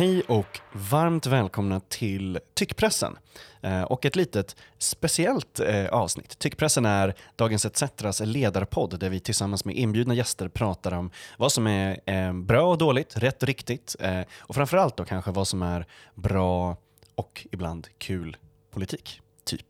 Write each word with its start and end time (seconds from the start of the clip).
Hej 0.00 0.22
och 0.28 0.60
varmt 0.72 1.26
välkomna 1.26 1.80
till 1.80 2.38
Tyckpressen 2.54 3.18
eh, 3.62 3.82
och 3.82 4.04
ett 4.04 4.16
litet 4.16 4.56
speciellt 4.78 5.60
eh, 5.60 5.86
avsnitt. 5.86 6.38
Tyckpressen 6.38 6.86
är 6.86 7.14
Dagens 7.36 7.64
ETCs 7.64 8.20
ledarpodd 8.20 9.00
där 9.00 9.10
vi 9.10 9.20
tillsammans 9.20 9.64
med 9.64 9.76
inbjudna 9.76 10.14
gäster 10.14 10.48
pratar 10.48 10.94
om 10.94 11.10
vad 11.38 11.52
som 11.52 11.66
är 11.66 12.00
eh, 12.06 12.32
bra 12.32 12.62
och 12.62 12.78
dåligt, 12.78 13.16
rätt 13.16 13.42
och 13.42 13.46
riktigt 13.46 13.96
och 14.38 14.54
framförallt 14.54 14.96
då 14.96 15.04
kanske 15.04 15.30
vad 15.30 15.48
som 15.48 15.62
är 15.62 15.86
bra 16.14 16.76
och 17.14 17.46
ibland 17.52 17.88
kul 17.98 18.36
politik, 18.70 19.20
typ. 19.44 19.66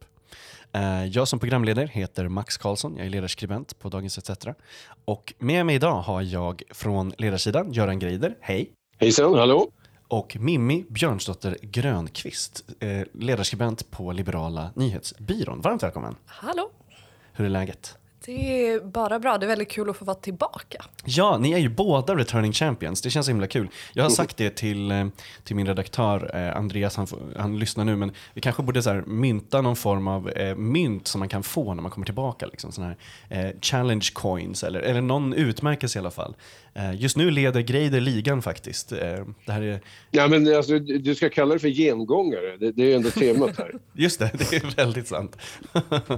Jag 1.10 1.28
som 1.28 1.38
programledare 1.38 1.86
heter 1.92 2.28
Max 2.28 2.56
Karlsson, 2.56 2.96
jag 2.96 3.06
är 3.06 3.10
ledarskribent 3.10 3.78
på 3.78 3.88
Dagens 3.88 4.18
ETC. 4.18 4.46
Och 5.04 5.34
med 5.38 5.66
mig 5.66 5.74
idag 5.74 6.00
har 6.00 6.22
jag 6.22 6.62
från 6.70 7.12
ledarsidan 7.18 7.72
Göran 7.72 7.98
Greider, 7.98 8.36
hej! 8.40 8.70
Hejsan, 8.98 9.34
hallå! 9.34 9.70
Och 10.10 10.36
Mimmi 10.40 10.84
Björnsdotter 10.88 11.56
Grönqvist, 11.62 12.64
eh, 12.80 13.02
ledarskribent 13.12 13.90
på 13.90 14.12
Liberala 14.12 14.70
nyhetsbyrån. 14.74 15.60
Varmt 15.60 15.82
välkommen! 15.82 16.16
Hallå! 16.26 16.70
Hur 17.32 17.44
är 17.44 17.48
läget? 17.48 17.98
Det 18.24 18.68
är 18.68 18.80
bara 18.80 19.18
bra. 19.18 19.38
Det 19.38 19.46
är 19.46 19.48
väldigt 19.48 19.70
kul 19.70 19.90
att 19.90 19.96
få 19.96 20.04
vara 20.04 20.14
tillbaka. 20.14 20.84
Ja, 21.04 21.38
ni 21.38 21.52
är 21.52 21.58
ju 21.58 21.68
båda 21.68 22.16
returning 22.16 22.52
champions. 22.52 23.02
Det 23.02 23.10
känns 23.10 23.26
så 23.26 23.32
himla 23.32 23.46
kul. 23.46 23.68
Jag 23.92 24.02
har 24.02 24.10
sagt 24.10 24.36
det 24.36 24.56
till, 24.56 24.90
eh, 24.90 25.06
till 25.44 25.56
min 25.56 25.66
redaktör 25.66 26.30
eh, 26.34 26.56
Andreas, 26.56 26.96
han, 26.96 27.06
han 27.36 27.58
lyssnar 27.58 27.84
nu, 27.84 27.96
men 27.96 28.12
vi 28.34 28.40
kanske 28.40 28.62
borde 28.62 28.82
så 28.82 28.90
här, 28.90 29.02
mynta 29.06 29.60
någon 29.60 29.76
form 29.76 30.08
av 30.08 30.30
eh, 30.30 30.56
mynt 30.56 31.06
som 31.08 31.18
man 31.18 31.28
kan 31.28 31.42
få 31.42 31.74
när 31.74 31.82
man 31.82 31.90
kommer 31.90 32.04
tillbaka. 32.04 32.46
Liksom, 32.46 32.72
sån 32.72 32.84
här, 32.84 32.96
eh, 33.28 33.50
challenge 33.60 34.08
coins 34.12 34.64
eller, 34.64 34.80
eller 34.80 35.00
någon 35.00 35.32
utmärkelse 35.32 35.98
i 35.98 36.00
alla 36.00 36.10
fall. 36.10 36.34
Eh, 36.74 37.00
just 37.00 37.16
nu 37.16 37.30
leder 37.30 37.60
Greider 37.60 38.00
ligan 38.00 38.42
faktiskt. 38.42 38.92
Eh, 38.92 38.98
det 39.46 39.52
här 39.52 39.62
är... 39.62 39.80
Ja, 40.10 40.28
men 40.28 40.56
alltså, 40.56 40.78
du 40.78 41.14
ska 41.14 41.28
kalla 41.28 41.54
det 41.54 41.60
för 41.60 41.68
gengångare. 41.68 42.56
Det, 42.56 42.72
det 42.72 42.92
är 42.92 42.96
ändå 42.96 43.10
temat 43.10 43.58
här. 43.58 43.74
just 43.92 44.18
det, 44.18 44.30
det 44.38 44.56
är 44.56 44.76
väldigt 44.76 45.08
sant. 45.08 45.36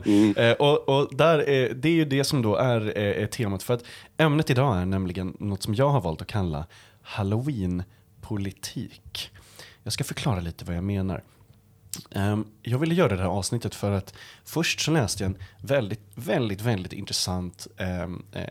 mm. 0.07 0.55
och, 0.59 0.89
och 0.89 1.17
där 1.17 1.49
är, 1.49 1.75
det 1.75 1.92
är 1.93 1.97
ju 1.97 2.05
det 2.05 2.25
som 2.25 2.43
då 2.43 2.57
är, 2.57 2.99
eh, 2.99 3.27
temat. 3.27 3.63
För 3.63 3.75
att 3.75 3.85
ämnet 4.17 4.51
idag 4.51 4.77
är 4.77 4.87
nämligen 4.87 5.37
något 5.41 5.63
som 5.63 5.75
jag 5.75 5.89
har 5.89 6.01
valt 6.01 6.23
att 6.23 6.29
kalla 6.29 6.67
halloween-politik. 7.03 9.31
Jag 9.83 9.93
ska 9.93 10.05
förklara 10.05 10.41
lite 10.41 10.65
vad 10.65 10.77
jag 10.77 10.85
menar. 10.85 11.23
Um, 12.11 12.47
jag 12.63 12.79
ville 12.79 12.95
göra 12.95 13.17
det 13.17 13.23
här 13.23 13.29
avsnittet 13.29 13.75
för 13.75 13.93
att 13.93 14.15
först 14.45 14.81
så 14.81 14.91
läste 14.91 15.23
jag 15.23 15.31
en 15.31 15.39
väldigt, 15.61 16.01
väldigt, 16.15 16.61
väldigt 16.61 16.93
intressant 16.93 17.67
um, 17.79 18.25
uh, 18.37 18.43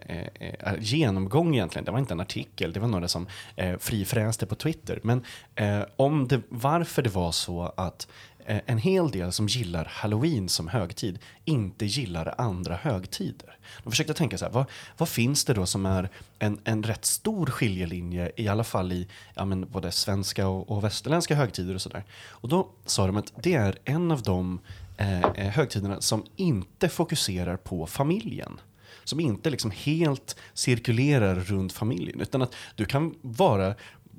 uh, 0.48 0.73
genomgång 0.80 1.55
egentligen. 1.55 1.86
Det 1.86 1.92
var 1.92 2.00
inte 2.00 2.14
en 2.14 2.20
artikel, 2.20 2.73
det 2.73 2.80
var 2.80 2.88
några 2.88 3.08
som 3.08 3.28
uh, 3.61 3.78
frifräste 3.78 4.45
på 4.45 4.55
Twitter. 4.55 5.00
Men 5.03 5.23
eh, 5.55 5.81
om 5.95 6.28
det, 6.28 6.42
varför 6.50 7.02
det 7.02 7.09
var 7.09 7.31
så 7.31 7.73
att 7.78 8.08
Eh, 8.45 8.61
en 8.66 8.78
hel 8.78 9.11
del 9.11 9.31
som 9.31 9.47
gillar 9.47 9.86
halloween 9.86 10.50
som 10.50 10.67
högtid 10.67 11.20
inte 11.45 11.86
gillar 11.86 12.36
andra 12.38 12.76
högtider. 12.76 13.58
De 13.83 13.89
försökte 13.89 14.14
tänka 14.14 14.38
så 14.38 14.45
här, 14.45 14.52
vad, 14.52 14.65
vad 14.98 15.10
finns 15.10 15.45
det 15.45 15.54
då 15.54 15.65
som 15.65 15.86
är 15.86 16.10
en, 16.39 16.60
en 16.64 16.83
rätt 16.83 17.05
stor 17.05 17.45
skiljelinje 17.45 18.32
i 18.36 18.48
alla 18.48 18.64
fall 18.64 18.92
i 18.92 19.08
ja, 19.33 19.45
men 19.45 19.70
både 19.70 19.92
svenska 19.92 20.48
och, 20.48 20.71
och 20.71 20.83
västerländska 20.83 21.36
högtider 21.36 21.76
och 21.76 21.82
sådär. 21.82 22.04
Och 22.30 22.49
då 22.49 22.70
sa 22.86 23.08
de 23.08 23.17
att 23.17 23.33
det 23.43 23.54
är 23.54 23.77
en 23.86 24.11
av 24.11 24.21
de 24.21 24.60
eh, 24.98 25.21
eh 25.21 25.52
högtiderna 25.52 26.02
som 26.02 26.26
inte 26.36 26.89
fokuserar 26.89 27.58
på 27.58 27.88
familjen 27.88 28.60
som 29.04 29.20
inte 29.20 29.49
liksom 29.49 29.71
helt 29.71 30.36
cirkulerar 30.54 31.36
runt 31.36 31.73
familjen. 31.73 32.21
Utan 32.21 32.42
att 32.42 32.55
du 32.76 32.86
kan 32.86 33.15
vara 33.21 33.76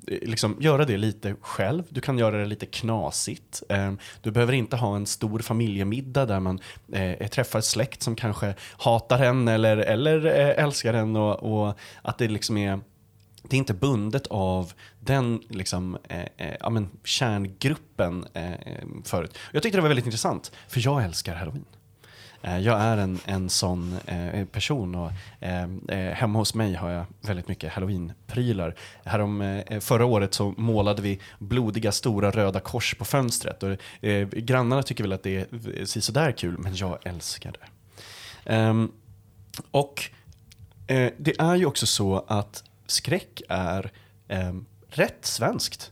Eh, 0.07 0.17
liksom 0.21 0.57
göra 0.59 0.85
det 0.85 0.97
lite 0.97 1.35
själv. 1.41 1.83
Du 1.89 2.01
kan 2.01 2.17
göra 2.17 2.37
det 2.37 2.45
lite 2.45 2.65
knasigt. 2.65 3.63
Ehm, 3.69 3.97
du 4.21 4.31
behöver 4.31 4.53
inte 4.53 4.75
ha 4.75 4.95
en 4.95 5.05
stor 5.05 5.39
familjemiddag 5.39 6.25
där 6.25 6.39
man 6.39 6.59
eh, 6.93 7.27
träffar 7.27 7.61
släkt 7.61 8.03
som 8.03 8.15
kanske 8.15 8.55
hatar 8.77 9.19
en 9.23 9.47
eller, 9.47 9.77
eller 9.77 10.25
eh, 10.25 10.63
älskar 10.63 10.93
en 10.93 11.15
och, 11.15 11.67
och 11.67 11.77
att 12.01 12.17
det 12.17 12.27
liksom 12.27 12.57
är 12.57 12.79
det 13.49 13.55
är 13.55 13.57
inte 13.57 13.73
bundet 13.73 14.27
av 14.27 14.73
den 14.99 15.41
liksom, 15.49 15.97
eh, 16.09 16.53
ja, 16.59 16.69
men 16.69 16.89
kärngruppen 17.03 18.25
eh, 18.33 18.53
förut. 19.03 19.37
Jag 19.51 19.63
tyckte 19.63 19.77
det 19.77 19.81
var 19.81 19.89
väldigt 19.89 20.05
intressant, 20.05 20.51
för 20.67 20.81
jag 20.85 21.03
älskar 21.03 21.35
halloween. 21.35 21.65
Eh, 22.43 22.59
jag 22.59 22.81
är 22.81 22.97
en, 22.97 23.19
en 23.25 23.49
sån 23.49 23.97
eh, 24.05 24.27
eh, 24.27 24.45
person 24.45 24.95
och 24.95 25.11
hemma 26.13 26.39
hos 26.39 26.53
mig 26.53 26.73
har 26.73 26.89
jag 26.89 27.05
väldigt 27.21 27.47
mycket 27.47 27.73
halloween-prylar. 27.73 28.75
Härom, 29.03 29.61
förra 29.79 30.05
året 30.05 30.33
så 30.33 30.53
målade 30.57 31.01
vi 31.01 31.19
blodiga 31.39 31.91
stora 31.91 32.31
röda 32.31 32.59
kors 32.59 32.95
på 32.95 33.05
fönstret. 33.05 33.63
Och, 33.63 33.77
grannarna 34.31 34.83
tycker 34.83 35.03
väl 35.03 35.13
att 35.13 35.23
det 35.23 35.53
är 35.53 35.99
sådär 36.01 36.31
kul, 36.31 36.57
men 36.57 36.75
jag 36.75 36.97
älskar 37.05 37.51
det. 37.51 37.67
Ehm, 38.53 38.91
och 39.71 40.09
det 41.17 41.39
är 41.39 41.55
ju 41.55 41.65
också 41.65 41.85
så 41.85 42.25
att 42.27 42.63
skräck 42.87 43.41
är 43.49 43.91
ehm, 44.27 44.65
rätt 44.87 45.25
svenskt. 45.25 45.91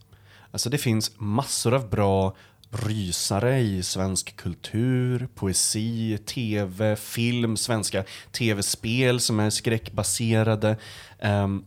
Alltså 0.51 0.69
det 0.69 0.77
finns 0.77 1.11
massor 1.17 1.73
av 1.73 1.89
bra 1.89 2.35
rysare 2.71 3.59
i 3.59 3.83
svensk 3.83 4.35
kultur, 4.35 5.27
poesi, 5.35 6.17
tv, 6.25 6.95
film, 6.95 7.57
svenska 7.57 8.03
tv-spel 8.31 9.19
som 9.19 9.39
är 9.39 9.49
skräckbaserade. 9.49 10.77
Um, 11.23 11.65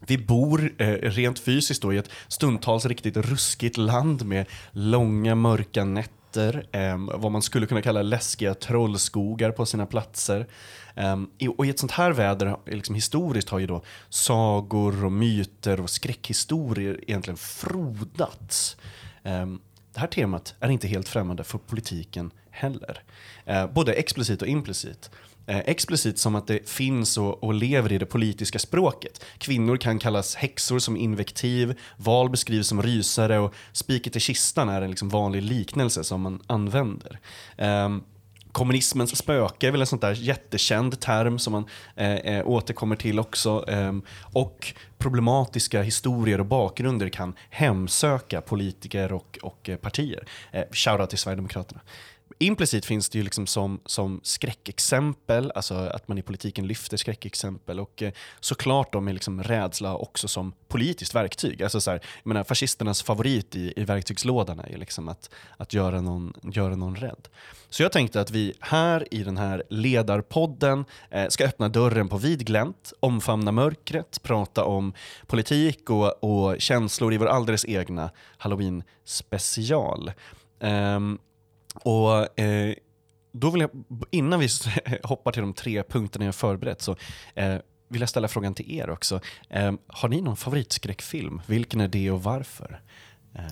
vi 0.00 0.18
bor 0.18 0.72
eh, 0.78 0.92
rent 0.92 1.38
fysiskt 1.38 1.82
då, 1.82 1.92
i 1.92 1.96
ett 1.96 2.10
stundtals 2.28 2.86
riktigt 2.86 3.16
ruskigt 3.16 3.76
land 3.76 4.24
med 4.24 4.46
långa 4.72 5.34
mörka 5.34 5.84
nätter, 5.84 6.66
eh, 6.72 6.98
vad 7.18 7.32
man 7.32 7.42
skulle 7.42 7.66
kunna 7.66 7.82
kalla 7.82 8.02
läskiga 8.02 8.54
trollskogar 8.54 9.50
på 9.50 9.66
sina 9.66 9.86
platser. 9.86 10.46
Eh, 10.94 11.16
och 11.56 11.66
i 11.66 11.70
ett 11.70 11.78
sånt 11.78 11.92
här 11.92 12.10
väder, 12.10 12.56
liksom 12.66 12.94
historiskt, 12.94 13.48
har 13.48 13.58
ju 13.58 13.66
då 13.66 13.82
sagor 14.08 15.04
och 15.04 15.12
myter 15.12 15.80
och 15.80 15.90
skräckhistorier 15.90 17.00
egentligen 17.06 17.36
frodats. 17.36 18.76
Um, 19.22 19.60
det 19.98 20.00
här 20.00 20.08
temat 20.08 20.54
är 20.60 20.68
inte 20.68 20.88
helt 20.88 21.08
främmande 21.08 21.44
för 21.44 21.58
politiken 21.58 22.30
heller. 22.50 23.02
Eh, 23.44 23.66
både 23.66 23.92
explicit 23.92 24.42
och 24.42 24.48
implicit. 24.48 25.10
Eh, 25.46 25.58
explicit 25.58 26.18
som 26.18 26.34
att 26.34 26.46
det 26.46 26.68
finns 26.68 27.18
och, 27.18 27.44
och, 27.44 27.54
lever 27.54 27.92
i 27.92 27.98
det 27.98 28.06
politiska 28.06 28.58
språket. 28.58 29.24
Kvinnor 29.38 29.76
kan 29.76 29.98
kallas 29.98 30.34
häxor 30.34 30.78
som 30.78 30.96
invektiv, 30.96 31.78
val 31.96 32.30
beskrivs 32.30 32.68
som 32.68 32.82
rysare 32.82 33.38
och 33.38 33.54
spiket 33.72 34.16
i 34.16 34.20
kistan 34.20 34.68
är 34.68 34.82
en 34.82 34.90
liksom 34.90 35.08
vanlig 35.08 35.42
liknelse 35.42 36.04
som 36.04 36.20
man 36.20 36.42
använder. 36.46 37.20
Eh, 37.56 37.88
kommunismens 38.58 39.16
spöke 39.16 39.66
är 39.66 39.70
väl 39.70 39.80
en 39.80 39.86
sån 39.86 39.98
där 39.98 40.12
jättekänd 40.12 41.00
term 41.00 41.38
som 41.38 41.52
man 41.52 41.66
eh, 41.96 42.14
eh 42.14 42.48
återkommer 42.48 42.96
till 42.96 43.18
också. 43.18 43.64
Eh, 43.68 43.92
och 44.32 44.74
problematiska 44.98 45.82
historier 45.82 46.40
och 46.40 46.46
bakgrunder 46.46 47.08
kan 47.08 47.34
hemsöka 47.50 48.40
politiker 48.40 49.12
och, 49.12 49.38
och 49.42 49.68
eh, 49.68 49.76
partier. 49.76 50.28
Eh, 50.52 50.64
Shoutout 50.72 51.10
till 51.10 51.18
Sverigedemokraterna. 51.18 51.80
Implicit 52.40 52.86
finns 52.86 53.08
det 53.08 53.18
ju 53.18 53.24
liksom 53.24 53.46
som, 53.46 53.80
som 53.84 54.20
skräckexempel, 54.22 55.52
alltså 55.54 55.74
att 55.74 56.08
man 56.08 56.18
i 56.18 56.22
politiken 56.22 56.66
lyfter 56.66 56.96
skräckexempel 56.96 57.80
och 57.80 58.02
eh, 58.02 58.12
såklart 58.40 58.92
då 58.92 59.00
med 59.00 59.14
liksom 59.14 59.42
rädsla 59.42 59.96
också 59.96 60.28
som 60.28 60.52
politiskt 60.68 61.14
verktyg. 61.14 61.62
Alltså 61.62 61.80
så 61.80 61.90
här, 61.90 62.00
jag 62.22 62.28
menar, 62.28 62.44
fascisternas 62.44 63.02
favorit 63.02 63.56
i, 63.56 63.72
i 63.76 63.84
verktygslådan 63.84 64.60
är 64.60 64.68
ju 64.68 64.76
liksom 64.76 65.08
att, 65.08 65.30
att 65.56 65.74
göra, 65.74 66.00
någon, 66.00 66.32
göra 66.42 66.76
någon 66.76 66.96
rädd. 66.96 67.28
Så 67.70 67.82
jag 67.82 67.92
tänkte 67.92 68.20
att 68.20 68.30
vi 68.30 68.52
här 68.60 69.14
i 69.14 69.22
den 69.22 69.36
här 69.36 69.62
ledarpodden 69.70 70.84
eh, 71.10 71.28
ska 71.28 71.44
öppna 71.44 71.68
dörren 71.68 72.08
på 72.08 72.18
vid 72.18 72.46
glänt, 72.46 72.92
omfamna 73.00 73.52
mörkret, 73.52 74.22
prata 74.22 74.64
om 74.64 74.92
politik 75.26 75.90
och, 75.90 76.24
och 76.24 76.60
känslor 76.60 77.14
i 77.14 77.16
vår 77.16 77.26
alldeles 77.26 77.64
egna 77.64 78.10
halloween 78.36 78.82
special. 79.04 80.12
Um, 80.60 80.68
ehm, 80.70 81.18
och 81.82 82.40
eh, 82.40 82.74
då 83.32 83.50
vill 83.50 83.60
jag, 83.60 83.70
innan 84.10 84.40
vi 84.40 84.48
hoppar 85.02 85.32
till 85.32 85.42
de 85.42 85.54
tre 85.54 85.82
punkterna 85.82 86.24
jag 86.24 86.34
förberett, 86.34 86.82
så 86.82 86.96
eh, 87.34 87.56
vill 87.88 88.00
jag 88.00 88.08
ställa 88.08 88.28
frågan 88.28 88.54
till 88.54 88.78
er 88.78 88.90
också. 88.90 89.20
Eh, 89.48 89.72
har 89.86 90.08
ni 90.08 90.20
någon 90.20 90.36
favoritskräckfilm? 90.36 91.42
Vilken 91.46 91.80
är 91.80 91.88
det 91.88 92.10
och 92.10 92.22
varför? 92.22 92.80
Eh, 93.34 93.42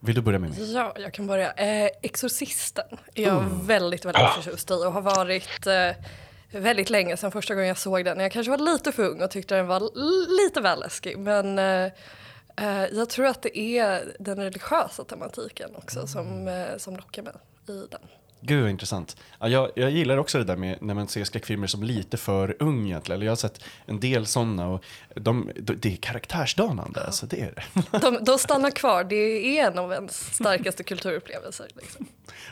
vill 0.00 0.14
du 0.14 0.20
börja 0.20 0.38
med 0.38 0.50
mig? 0.50 0.72
Ja, 0.72 0.94
jag 0.98 1.14
kan 1.14 1.26
börja. 1.26 1.52
Eh, 1.52 1.90
Exorcisten 2.02 2.98
är 3.14 3.22
jag 3.22 3.44
väldigt, 3.62 4.04
väldigt 4.04 4.28
förtjust 4.28 4.70
i 4.70 4.74
och 4.74 4.92
har 4.92 5.02
varit 5.02 5.66
eh, 5.66 5.90
väldigt 6.60 6.90
länge 6.90 7.16
sedan 7.16 7.32
första 7.32 7.54
gången 7.54 7.68
jag 7.68 7.78
såg 7.78 8.04
den. 8.04 8.20
Jag 8.20 8.32
kanske 8.32 8.50
var 8.50 8.58
lite 8.58 8.92
för 8.92 9.08
ung 9.08 9.22
och 9.22 9.30
tyckte 9.30 9.54
den 9.54 9.66
var 9.66 9.80
lite 10.42 10.60
väl 10.60 10.80
läskig. 10.80 11.18
Men 11.18 11.58
eh, 11.58 11.92
jag 12.92 13.08
tror 13.10 13.26
att 13.26 13.42
det 13.42 13.58
är 13.58 14.16
den 14.18 14.36
religiösa 14.36 15.04
tematiken 15.04 15.70
också 15.76 16.06
som, 16.06 16.48
eh, 16.48 16.76
som 16.76 16.96
lockar 16.96 17.22
mig 17.22 17.32
i 17.68 17.86
den. 17.90 18.00
Gud 18.44 18.62
vad 18.62 18.70
intressant. 18.70 19.16
Ja, 19.40 19.48
jag, 19.48 19.70
jag 19.74 19.90
gillar 19.90 20.16
också 20.16 20.38
det 20.38 20.44
där 20.44 20.56
med 20.56 20.78
när 20.80 20.94
man 20.94 21.08
ser 21.08 21.24
skräckfilmer 21.24 21.66
som 21.66 21.82
lite 21.82 22.16
för 22.16 22.56
ung 22.60 22.86
egentligen. 22.86 23.16
Eller 23.16 23.26
Jag 23.26 23.30
har 23.30 23.36
sett 23.36 23.64
en 23.86 24.00
del 24.00 24.26
sådana 24.26 24.68
och 24.68 24.84
de, 25.14 25.50
de, 25.56 25.74
det 25.74 25.92
är 25.92 25.96
karaktärsdanande. 25.96 27.04
Alltså, 27.04 27.26
det 27.26 27.40
är 27.40 27.54
det. 27.54 27.98
De, 28.00 28.24
de 28.24 28.38
stannar 28.38 28.70
kvar, 28.70 29.04
det 29.04 29.16
är 29.58 29.66
en 29.66 29.78
av 29.78 29.92
ens 29.92 30.34
starkaste 30.34 30.82
kulturupplevelser. 30.82 31.66
Liksom. 31.74 32.06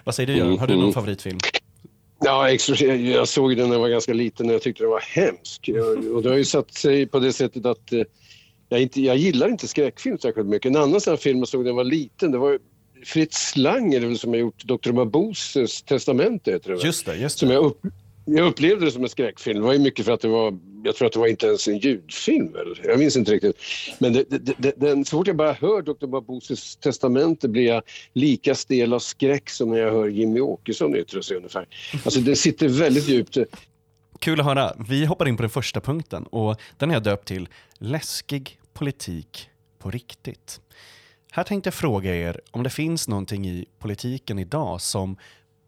Vad 0.05 0.15
säger 0.15 0.27
du 0.27 0.37
Göran? 0.37 0.59
Har 0.59 0.67
du 0.67 0.77
någon 0.77 0.93
favoritfilm? 0.93 1.39
Ja, 2.21 2.51
jag 2.51 3.29
såg 3.29 3.57
den 3.57 3.69
när 3.69 3.75
jag 3.75 3.81
var 3.81 3.89
ganska 3.89 4.13
liten 4.13 4.49
och 4.49 4.55
jag 4.55 4.63
tyckte 4.63 4.83
den 4.83 4.91
var 4.91 5.01
hemsk. 5.01 5.71
Och 6.15 6.23
det 6.23 6.29
har 6.29 6.37
ju 6.37 6.45
satt 6.45 6.75
sig 6.75 7.07
på 7.07 7.19
det 7.19 7.33
sättet 7.33 7.67
att 7.67 7.93
eh, 7.93 8.03
jag, 8.71 8.83
inte, 8.83 9.01
jag 9.01 9.17
gillar 9.17 9.49
inte 9.49 9.69
skräckfilm 9.69 10.19
särskilt 10.19 10.49
mycket. 10.49 10.71
En 10.71 10.77
annan 10.77 11.01
sån 11.01 11.19
film 11.19 11.39
jag 11.39 11.49
såg 11.49 11.61
när 11.61 11.71
jag 11.71 11.77
var 11.77 11.85
liten, 11.85 12.31
det 12.31 12.39
var 12.39 12.59
Fritz 13.05 13.57
Lang 13.57 13.95
är 13.95 14.01
det 14.01 14.07
väl 14.07 14.19
som 14.19 14.31
har 14.31 14.37
gjort 14.37 14.65
Dr. 14.65 14.93
Maboses 14.93 15.83
testamente. 15.83 16.53
Heter 16.53 16.69
det, 16.69 16.77
väl? 16.77 16.87
Just 16.87 17.07
det, 17.07 17.17
just 17.17 17.39
som 17.39 17.49
det. 17.49 17.55
jag, 17.55 17.65
upp, 17.65 17.81
jag 18.25 18.47
upplevde 18.47 18.85
det 18.85 18.91
som 18.91 19.03
en 19.03 19.09
skräckfilm. 19.09 19.61
Det 19.61 19.67
var 19.67 19.73
ju 19.73 19.79
mycket 19.79 20.05
för 20.05 20.13
att 20.13 20.21
det 20.21 20.29
var, 20.29 20.59
jag 20.85 20.97
tror 20.97 21.07
att 21.07 21.13
det 21.13 21.19
var 21.19 21.27
inte 21.27 21.47
ens 21.47 21.69
en 21.69 21.79
ljudfilm. 21.79 22.53
Väl? 22.53 22.81
Jag 22.85 22.99
minns 22.99 23.17
inte 23.17 23.33
riktigt. 23.33 23.57
Men 23.99 24.13
det, 24.13 24.25
det, 24.31 24.55
det, 24.59 24.73
den, 24.77 25.05
så 25.05 25.17
fort 25.17 25.27
jag 25.27 25.37
bara 25.37 25.53
hör 25.53 25.83
Dr. 25.83 26.07
Maboses 26.07 26.77
testamente 26.77 27.49
blir 27.49 27.67
jag 27.67 27.83
lika 28.13 28.55
stel 28.55 28.93
av 28.93 28.99
skräck 28.99 29.51
som 29.51 29.71
när 29.71 29.79
jag 29.79 29.93
hör 29.93 30.09
Jimmy 30.09 30.41
Åkesson 30.41 30.97
yttra 30.97 31.23
sig 31.23 31.37
ungefär. 31.37 31.67
Alltså 32.05 32.21
det 32.21 32.37
sitter 32.37 32.69
väldigt 32.69 33.09
djupt. 33.09 33.39
Kul 34.19 34.41
att 34.41 34.47
höra. 34.47 34.73
Vi 34.89 35.05
hoppar 35.05 35.29
in 35.29 35.37
på 35.37 35.43
den 35.43 35.51
första 35.51 35.81
punkten 35.81 36.23
och 36.23 36.57
den 36.79 36.89
har 36.89 36.97
jag 36.97 37.03
döpt 37.03 37.29
till 37.29 37.49
läskig 37.79 38.60
politik 38.81 39.51
på 39.79 39.91
riktigt. 39.91 40.61
Här 41.31 41.45
tänkte 41.45 41.67
jag 41.69 41.75
fråga 41.75 42.15
er 42.15 42.41
om 42.51 42.63
det 42.63 42.71
finns 42.71 43.09
någonting 43.09 43.47
i 43.49 43.67
politiken 43.79 44.39
idag 44.39 44.81
som 44.81 45.17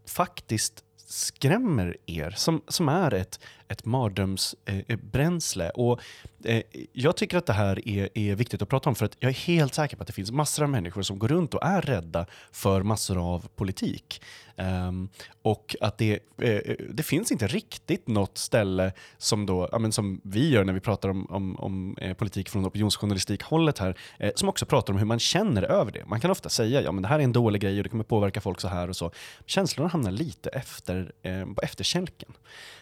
faktiskt 0.07 0.85
skrämmer 0.97 1.97
er, 2.07 2.31
som, 2.31 2.63
som 2.69 2.89
är 2.89 3.15
ett, 3.15 3.41
ett 3.73 3.85
mardrömsbränsle. 3.85 5.65
Eh, 5.65 5.71
och 5.71 6.01
eh, 6.45 6.63
jag 6.93 7.17
tycker 7.17 7.39
att 7.39 7.47
det 7.47 7.53
här 7.53 7.89
är, 7.89 8.19
är 8.19 8.35
viktigt 8.35 8.63
att 8.63 8.69
prata 8.69 8.89
om 8.89 8.95
för 8.95 9.07
att 9.07 9.17
jag 9.19 9.29
är 9.29 9.35
helt 9.35 9.75
säker 9.75 9.97
på 9.97 10.03
att 10.03 10.07
det 10.07 10.13
finns 10.13 10.31
massor 10.31 10.63
av 10.63 10.71
människor 10.71 11.03
som 11.03 11.19
går 11.19 11.29
runt 11.29 11.55
och 11.55 11.65
är 11.65 11.83
rädda 11.83 12.27
för 12.53 12.83
massor 12.83 13.35
av 13.35 13.49
politik. 13.57 14.23
Um, 14.57 15.09
och 15.43 15.77
att 15.81 15.99
det, 15.99 16.19
eh, 16.39 16.51
eh, 16.51 16.77
det 16.91 17.03
finns 17.03 17.33
inte 17.33 17.47
riktigt 17.47 18.09
något 18.09 18.39
ställe 18.39 18.93
som, 19.19 19.47
då, 19.47 19.69
ja, 19.73 19.79
men 19.79 19.93
som 19.93 20.21
vi 20.25 20.51
gör 20.51 20.65
när 20.65 20.73
vi 20.73 20.81
pratar 20.81 21.09
om, 21.09 21.27
om, 21.31 21.57
om 21.57 21.97
eh, 22.01 22.15
politik 22.15 22.49
från 22.49 22.67
opinionsjournalistik-hållet 22.67 23.79
här, 23.79 23.99
eh, 24.19 24.33
som 24.35 24.49
också 24.49 24.67
pratar 24.67 24.93
om 24.93 24.99
hur 24.99 25.07
man 25.07 25.19
känner 25.19 25.63
över 25.63 25.93
det. 25.93 26.05
Man 26.07 26.21
kan 26.21 26.31
ofta 26.31 26.49
säga 26.49 26.81
ja 26.83 26.93
men 26.93 27.03
det 27.03 27.09
här 27.09 27.19
är 27.19 27.25
en 27.25 27.33
dålig 27.33 27.63
grej 27.63 27.77
och 27.77 27.83
det 27.83 27.89
kommer 27.89 28.05
påverka 28.05 28.41
folk 28.41 28.61
så 28.61 28.69
här 28.69 28.89
och 28.89 28.97
så. 28.97 29.11
Känslorna 29.47 29.89
hamnar 29.89 30.11
lite 30.11 30.51
efter, 30.51 31.13
eh, 31.23 31.47
på 31.47 31.61
efterkälken. 31.63 32.33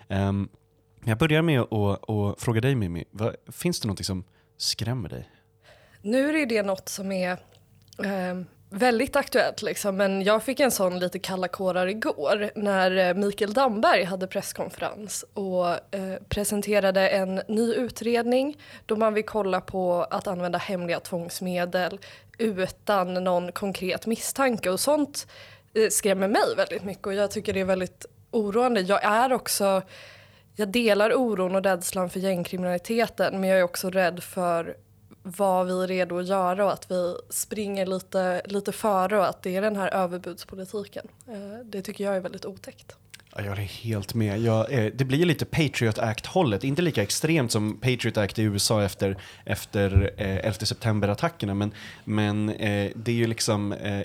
Um, 0.09 0.49
jag 1.05 1.19
börjar 1.19 1.43
med 1.43 1.61
att 1.61 2.41
fråga 2.41 2.61
dig 2.61 2.75
Mimmi, 2.75 3.05
vad, 3.11 3.37
finns 3.53 3.81
det 3.81 3.89
något 3.89 4.05
som 4.05 4.25
skrämmer 4.57 5.09
dig? 5.09 5.31
Nu 6.03 6.41
är 6.41 6.47
det 6.47 6.63
något 6.63 6.89
som 6.89 7.13
är 7.13 7.33
eh, 7.99 8.35
väldigt 8.71 9.17
aktuellt, 9.17 9.63
liksom. 9.63 9.97
men 9.97 10.23
jag 10.23 10.43
fick 10.43 10.61
en 10.61 10.71
sån 10.71 10.99
lite 10.99 11.19
kalla 11.19 11.49
kårar 11.49 11.87
igår 11.87 12.51
när 12.55 12.97
eh, 12.97 13.15
Mikael 13.15 13.53
Damberg 13.53 14.05
hade 14.05 14.27
presskonferens 14.27 15.25
och 15.35 15.95
eh, 15.95 16.17
presenterade 16.29 17.09
en 17.09 17.43
ny 17.49 17.75
utredning 17.75 18.57
då 18.87 18.97
man 18.97 19.15
vill 19.15 19.25
kolla 19.25 19.61
på 19.61 20.03
att 20.03 20.27
använda 20.27 20.59
hemliga 20.59 21.01
tvångsmedel 21.01 21.99
utan 22.39 23.15
någon 23.15 23.53
konkret 23.53 24.07
misstanke 24.07 24.71
och 24.71 24.81
sånt 24.81 25.27
eh, 25.75 25.89
skrämmer 25.91 26.29
mig 26.29 26.57
väldigt 26.57 26.85
mycket 26.85 27.07
och 27.07 27.15
jag 27.15 27.31
tycker 27.31 27.53
det 27.53 27.61
är 27.61 27.65
väldigt 27.65 28.07
oroande. 28.31 28.81
Jag 28.81 29.05
är 29.05 29.33
också 29.33 29.83
jag 30.61 30.69
delar 30.69 31.15
oron 31.15 31.57
och 31.57 31.63
rädslan 31.63 32.11
för 32.11 32.21
gängkriminaliteten 32.21 33.41
men 33.41 33.51
jag 33.51 33.59
är 33.59 33.63
också 33.63 33.91
rädd 33.91 34.23
för 34.23 34.77
vad 35.23 35.67
vi 35.67 35.83
är 35.83 35.87
redo 35.87 36.19
att 36.19 36.27
göra 36.27 36.65
och 36.65 36.73
att 36.73 36.91
vi 36.91 37.17
springer 37.31 37.87
lite, 37.87 38.43
lite 38.45 38.73
före 38.73 39.19
och 39.19 39.29
att 39.29 39.43
det 39.43 39.57
är 39.57 39.63
den 39.63 39.77
här 39.77 39.95
överbudspolitiken. 39.95 41.09
Eh, 41.29 41.65
det 41.65 41.83
tycker 41.83 42.05
jag 42.05 42.17
är 42.17 42.21
väldigt 42.21 42.45
otäckt. 42.45 42.97
Ja, 43.37 43.43
jag 43.43 43.59
är 43.59 43.63
helt 43.63 44.15
med. 44.15 44.41
Jag, 44.41 44.73
eh, 44.73 44.93
det 44.95 45.05
blir 45.05 45.27
lite 45.27 45.45
Patriot 45.45 45.99
Act-hållet. 45.99 46.65
Inte 46.65 46.83
lika 46.83 47.03
extremt 47.03 47.53
som 47.53 47.77
Patriot 47.77 48.17
Act 48.17 48.39
i 48.39 48.43
USA 48.43 48.83
efter, 48.83 49.17
efter 49.45 50.13
eh, 50.17 50.37
11 50.37 50.53
september-attackerna. 50.53 51.55
Men, 51.55 51.73
men 52.05 52.49
eh, 52.49 52.91
det 52.95 53.13
är 53.13 53.17
ju 53.17 53.27
liksom, 53.27 53.73
eh, 53.73 54.01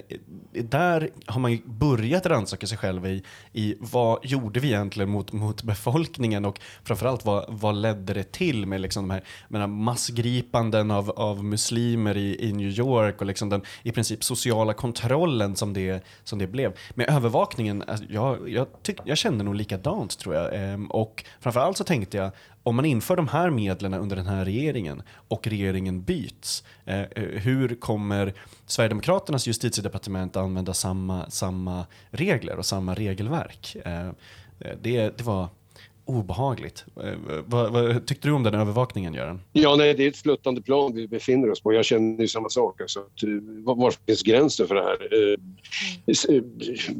där 0.51 1.09
har 1.25 1.39
man 1.39 1.51
ju 1.51 1.59
börjat 1.65 2.25
rannsaka 2.25 2.67
sig 2.67 2.77
själv 2.77 3.05
i, 3.05 3.23
i 3.53 3.75
vad 3.79 4.25
gjorde 4.25 4.59
vi 4.59 4.67
egentligen 4.67 5.09
mot, 5.09 5.31
mot 5.31 5.63
befolkningen 5.63 6.45
och 6.45 6.59
framförallt 6.83 7.25
vad, 7.25 7.45
vad 7.47 7.75
ledde 7.75 8.13
det 8.13 8.31
till 8.31 8.65
med 8.65 8.81
liksom 8.81 9.07
de 9.07 9.13
här 9.13 9.23
menar, 9.47 9.67
massgripanden 9.67 10.91
av, 10.91 11.09
av 11.09 11.43
muslimer 11.43 12.17
i, 12.17 12.49
i 12.49 12.53
New 12.53 12.69
York 12.69 13.21
och 13.21 13.27
liksom 13.27 13.49
den 13.49 13.61
i 13.83 13.91
princip 13.91 14.23
sociala 14.23 14.73
kontrollen 14.73 15.55
som 15.55 15.73
det, 15.73 16.03
som 16.23 16.39
det 16.39 16.47
blev. 16.47 16.73
Med 16.93 17.09
övervakningen, 17.09 17.83
alltså, 17.87 18.05
jag, 18.09 18.49
jag, 18.49 18.67
tyck, 18.83 18.97
jag 19.03 19.14
jag 19.15 19.19
kände 19.19 19.43
nog 19.43 19.55
likadant 19.55 20.19
tror 20.19 20.35
jag. 20.35 20.49
Ehm, 20.53 20.87
och 20.87 21.25
framförallt 21.39 21.77
så 21.77 21.83
tänkte 21.83 22.17
jag, 22.17 22.31
om 22.63 22.75
man 22.75 22.85
inför 22.85 23.15
de 23.15 23.27
här 23.27 23.49
medlen 23.49 23.93
under 23.93 24.15
den 24.15 24.25
här 24.25 24.45
regeringen 24.45 25.03
och 25.27 25.47
regeringen 25.47 26.03
byts, 26.03 26.63
eh, 26.85 27.03
hur 27.15 27.75
kommer 27.75 28.33
Sverigedemokraternas 28.65 29.47
justitiedepartement 29.47 30.35
använda 30.35 30.73
samma, 30.73 31.29
samma 31.29 31.85
regler 32.09 32.57
och 32.57 32.65
samma 32.65 32.93
regelverk? 32.93 33.75
Ehm, 33.85 34.15
eh, 34.59 34.75
det, 34.81 35.17
det 35.17 35.23
var 35.23 35.47
obehagligt. 36.05 36.85
Eh, 37.03 37.41
vad, 37.45 37.71
vad 37.71 38.05
tyckte 38.05 38.27
du 38.27 38.31
om 38.31 38.43
den 38.43 38.53
övervakningen, 38.53 39.13
Göran? 39.13 39.41
Ja, 39.53 39.75
nej, 39.75 39.93
det 39.93 40.03
är 40.03 40.07
ett 40.07 40.15
sluttande 40.15 40.61
plan 40.61 40.93
vi 40.95 41.07
befinner 41.07 41.51
oss 41.51 41.61
på. 41.61 41.73
Jag 41.73 41.85
känner 41.85 42.21
ju 42.21 42.27
samma 42.27 42.49
sak. 42.49 42.81
Alltså, 42.81 42.99
att, 42.99 43.23
eh, 43.23 43.29
var, 43.63 43.75
var 43.75 43.93
finns 44.05 44.23
gränsen 44.23 44.67
för 44.67 44.75
det 44.75 44.83
här? 44.83 44.97
Eh, 45.13 46.35
eh, 46.35 46.43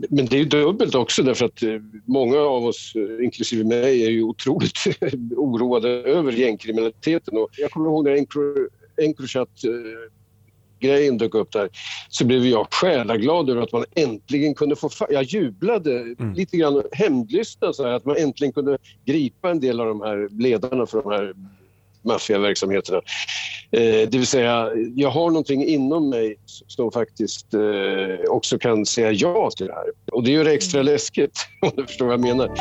Men 0.10 0.26
det 0.26 0.36
är 0.36 0.40
ju 0.40 0.46
dubbelt 0.46 0.96
också 0.96 1.24
därför 1.24 1.46
att 1.46 1.64
eh, 1.64 1.70
många 2.06 2.38
av 2.38 2.66
oss, 2.66 2.94
eh, 2.96 3.26
inklusive 3.26 3.64
mig, 3.64 4.06
är 4.06 4.10
ju 4.10 4.24
otroligt 4.24 4.78
oroade 5.38 5.90
över 5.90 6.32
gängkriminaliteten. 6.32 7.38
Och 7.38 7.50
jag 7.58 7.72
kommer 7.72 7.90
ihåg 7.90 8.06
när 8.06 8.16
Encro- 8.16 8.68
Encrochat 9.02 9.50
grejen 10.86 11.18
dök 11.18 11.36
upp 11.36 11.51
där 11.51 11.70
så 12.10 12.25
blev 12.25 12.46
jag 12.46 12.68
själaglad 12.72 13.50
över 13.50 13.62
att 13.62 13.72
man 13.72 13.86
äntligen 13.96 14.56
kunde 14.56 14.75
få... 14.75 14.89
Jag 15.10 15.24
jublade 15.24 16.15
lite 16.36 16.58
grann 16.58 16.84
hämndlystna 16.92 17.74
så 17.74 17.84
här 17.84 17.92
att 17.92 18.06
man 18.06 18.18
äntligen 18.18 18.54
kunde 18.54 18.77
gripa 19.06 19.50
en 19.50 19.60
del 19.60 19.80
av 19.80 19.88
de 19.88 20.01
här 20.01 20.42
ledarna 20.42 20.86
för 20.86 21.01
de 21.01 21.12
här 21.12 21.34
maffiaverksamheterna. 22.01 23.01
Eh, 23.72 24.10
det 24.10 24.13
vill 24.13 24.27
säga, 24.27 24.72
jag 24.96 25.10
har 25.10 25.30
någonting 25.30 25.65
inom 25.65 26.10
mig 26.10 26.36
som 26.68 26.92
faktiskt 26.92 27.54
eh, 27.54 27.62
också 28.30 28.60
kan 28.60 28.86
säga 28.86 29.12
ja 29.12 29.50
till 29.58 29.65
det 29.68 29.74
här. 29.74 29.86
Och 30.12 30.24
det 30.24 30.32
gör 30.32 30.44
det 30.44 30.51
extra 30.51 30.82
läskigt, 30.82 31.48
om 31.62 31.72
du 31.75 31.86
förstår 31.86 32.06
vad 32.06 32.13
jag 32.13 32.22
menar. 32.22 32.51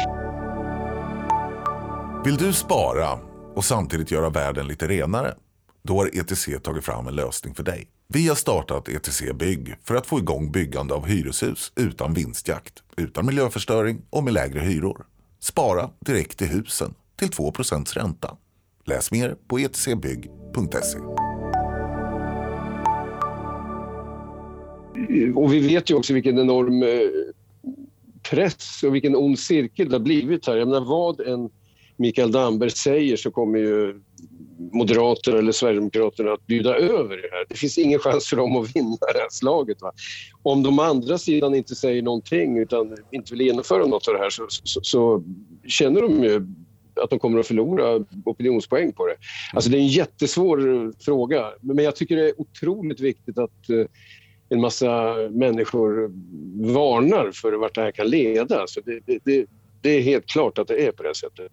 Vill 2.25 2.37
du 2.37 2.53
spara 2.53 3.19
och 3.55 3.65
samtidigt 3.65 4.11
göra 4.11 4.31
världen 4.31 4.69
lite 4.69 4.89
renare? 4.89 5.35
Då 5.83 5.95
har 5.95 6.07
ETC 6.07 6.49
tagit 6.63 6.85
fram 6.85 7.07
en 7.07 7.15
lösning 7.15 7.55
för 7.55 7.63
dig. 7.63 7.89
Vi 8.09 8.29
har 8.29 8.37
startat 8.37 8.89
ETC 8.89 9.23
Bygg 9.35 9.75
för 9.85 9.95
att 9.95 10.07
få 10.07 10.19
igång 10.19 10.53
byggande 10.53 10.95
av 10.95 11.07
hyreshus 11.07 11.73
utan 11.77 12.15
vinstjakt, 12.15 12.83
utan 12.97 13.27
miljöförstöring 13.27 14.03
och 14.11 14.25
med 14.25 14.33
lägre 14.33 14.61
hyror. 14.61 15.07
Spara 15.41 15.91
direkt 16.01 16.43
i 16.43 16.47
husen 16.47 16.95
till 17.17 17.29
2% 17.29 17.95
ränta. 17.95 18.37
Läs 18.85 19.11
mer 19.11 19.37
på 19.49 19.59
etcbygg.se. 19.59 20.99
Och 25.35 25.53
vi 25.53 25.61
vet 25.69 25.91
ju 25.91 25.95
också 25.95 26.15
vilken 26.15 26.39
enorm 26.39 26.83
eh, 26.83 26.89
press 28.31 28.83
och 28.83 28.95
vilken 28.95 29.17
ond 29.17 29.39
cirkel 29.39 29.89
det 29.89 29.95
har 29.95 30.05
blivit 30.05 30.47
här. 30.47 30.57
Jag 30.57 30.69
menar, 30.69 30.85
vad 30.85 31.21
en 31.21 31.51
Mikael 31.97 32.33
Damberg 32.33 32.71
säger 32.71 33.17
så 33.17 33.31
kommer 33.31 33.59
ju 33.59 34.01
Moderaterna 34.59 35.39
eller 35.39 35.53
Sverigedemokraterna 35.53 36.33
att 36.33 36.47
bjuda 36.47 36.77
över 36.77 37.17
det 37.17 37.29
här. 37.33 37.47
Det 37.49 37.55
finns 37.55 37.79
ingen 37.79 37.99
chans 37.99 38.29
för 38.29 38.37
dem 38.37 38.57
att 38.57 38.77
vinna 38.77 38.97
det 39.01 39.19
här 39.19 39.29
slaget. 39.31 39.83
Va? 39.83 39.93
Om 40.43 40.63
de 40.63 40.79
andra 40.79 41.19
sidan 41.19 41.55
inte 41.55 41.75
säger 41.75 42.03
någonting 42.03 42.59
utan 42.59 42.97
inte 43.11 43.33
vill 43.35 43.41
genomföra 43.41 43.87
något 43.87 44.09
av 44.09 44.15
det 44.15 44.21
här 44.21 44.31
så, 44.31 44.47
så, 44.49 44.81
så 44.83 45.23
känner 45.67 46.03
de 46.03 46.25
ju 46.25 46.47
att 47.03 47.11
de 47.11 47.19
kommer 47.19 47.41
att 47.41 47.47
förlora 47.47 48.05
opinionspoäng 48.25 48.93
på 48.93 49.07
det. 49.07 49.17
Alltså 49.53 49.71
det 49.71 49.77
är 49.77 49.81
en 49.81 49.89
jättesvår 49.89 50.93
fråga, 51.05 51.53
men 51.61 51.85
jag 51.85 51.97
tycker 51.97 52.17
det 52.17 52.29
är 52.29 52.41
otroligt 52.41 53.01
viktigt 53.01 53.39
att 53.39 53.71
eh, 53.71 53.87
en 54.49 54.61
massa 54.61 55.15
människor 55.31 56.13
varnar 56.73 57.31
för 57.33 57.53
vart 57.53 57.75
det 57.75 57.81
här 57.81 57.91
kan 57.91 58.07
leda. 58.07 58.61
Alltså 58.61 58.81
det, 58.81 59.01
det, 59.07 59.19
det 59.25 59.47
är 59.91 60.03
helt 60.03 60.27
klart 60.27 60.59
att 60.59 60.69
det 60.69 60.87
är 60.87 60.93
på 60.93 61.03
det 61.03 61.15
sättet. 61.15 61.53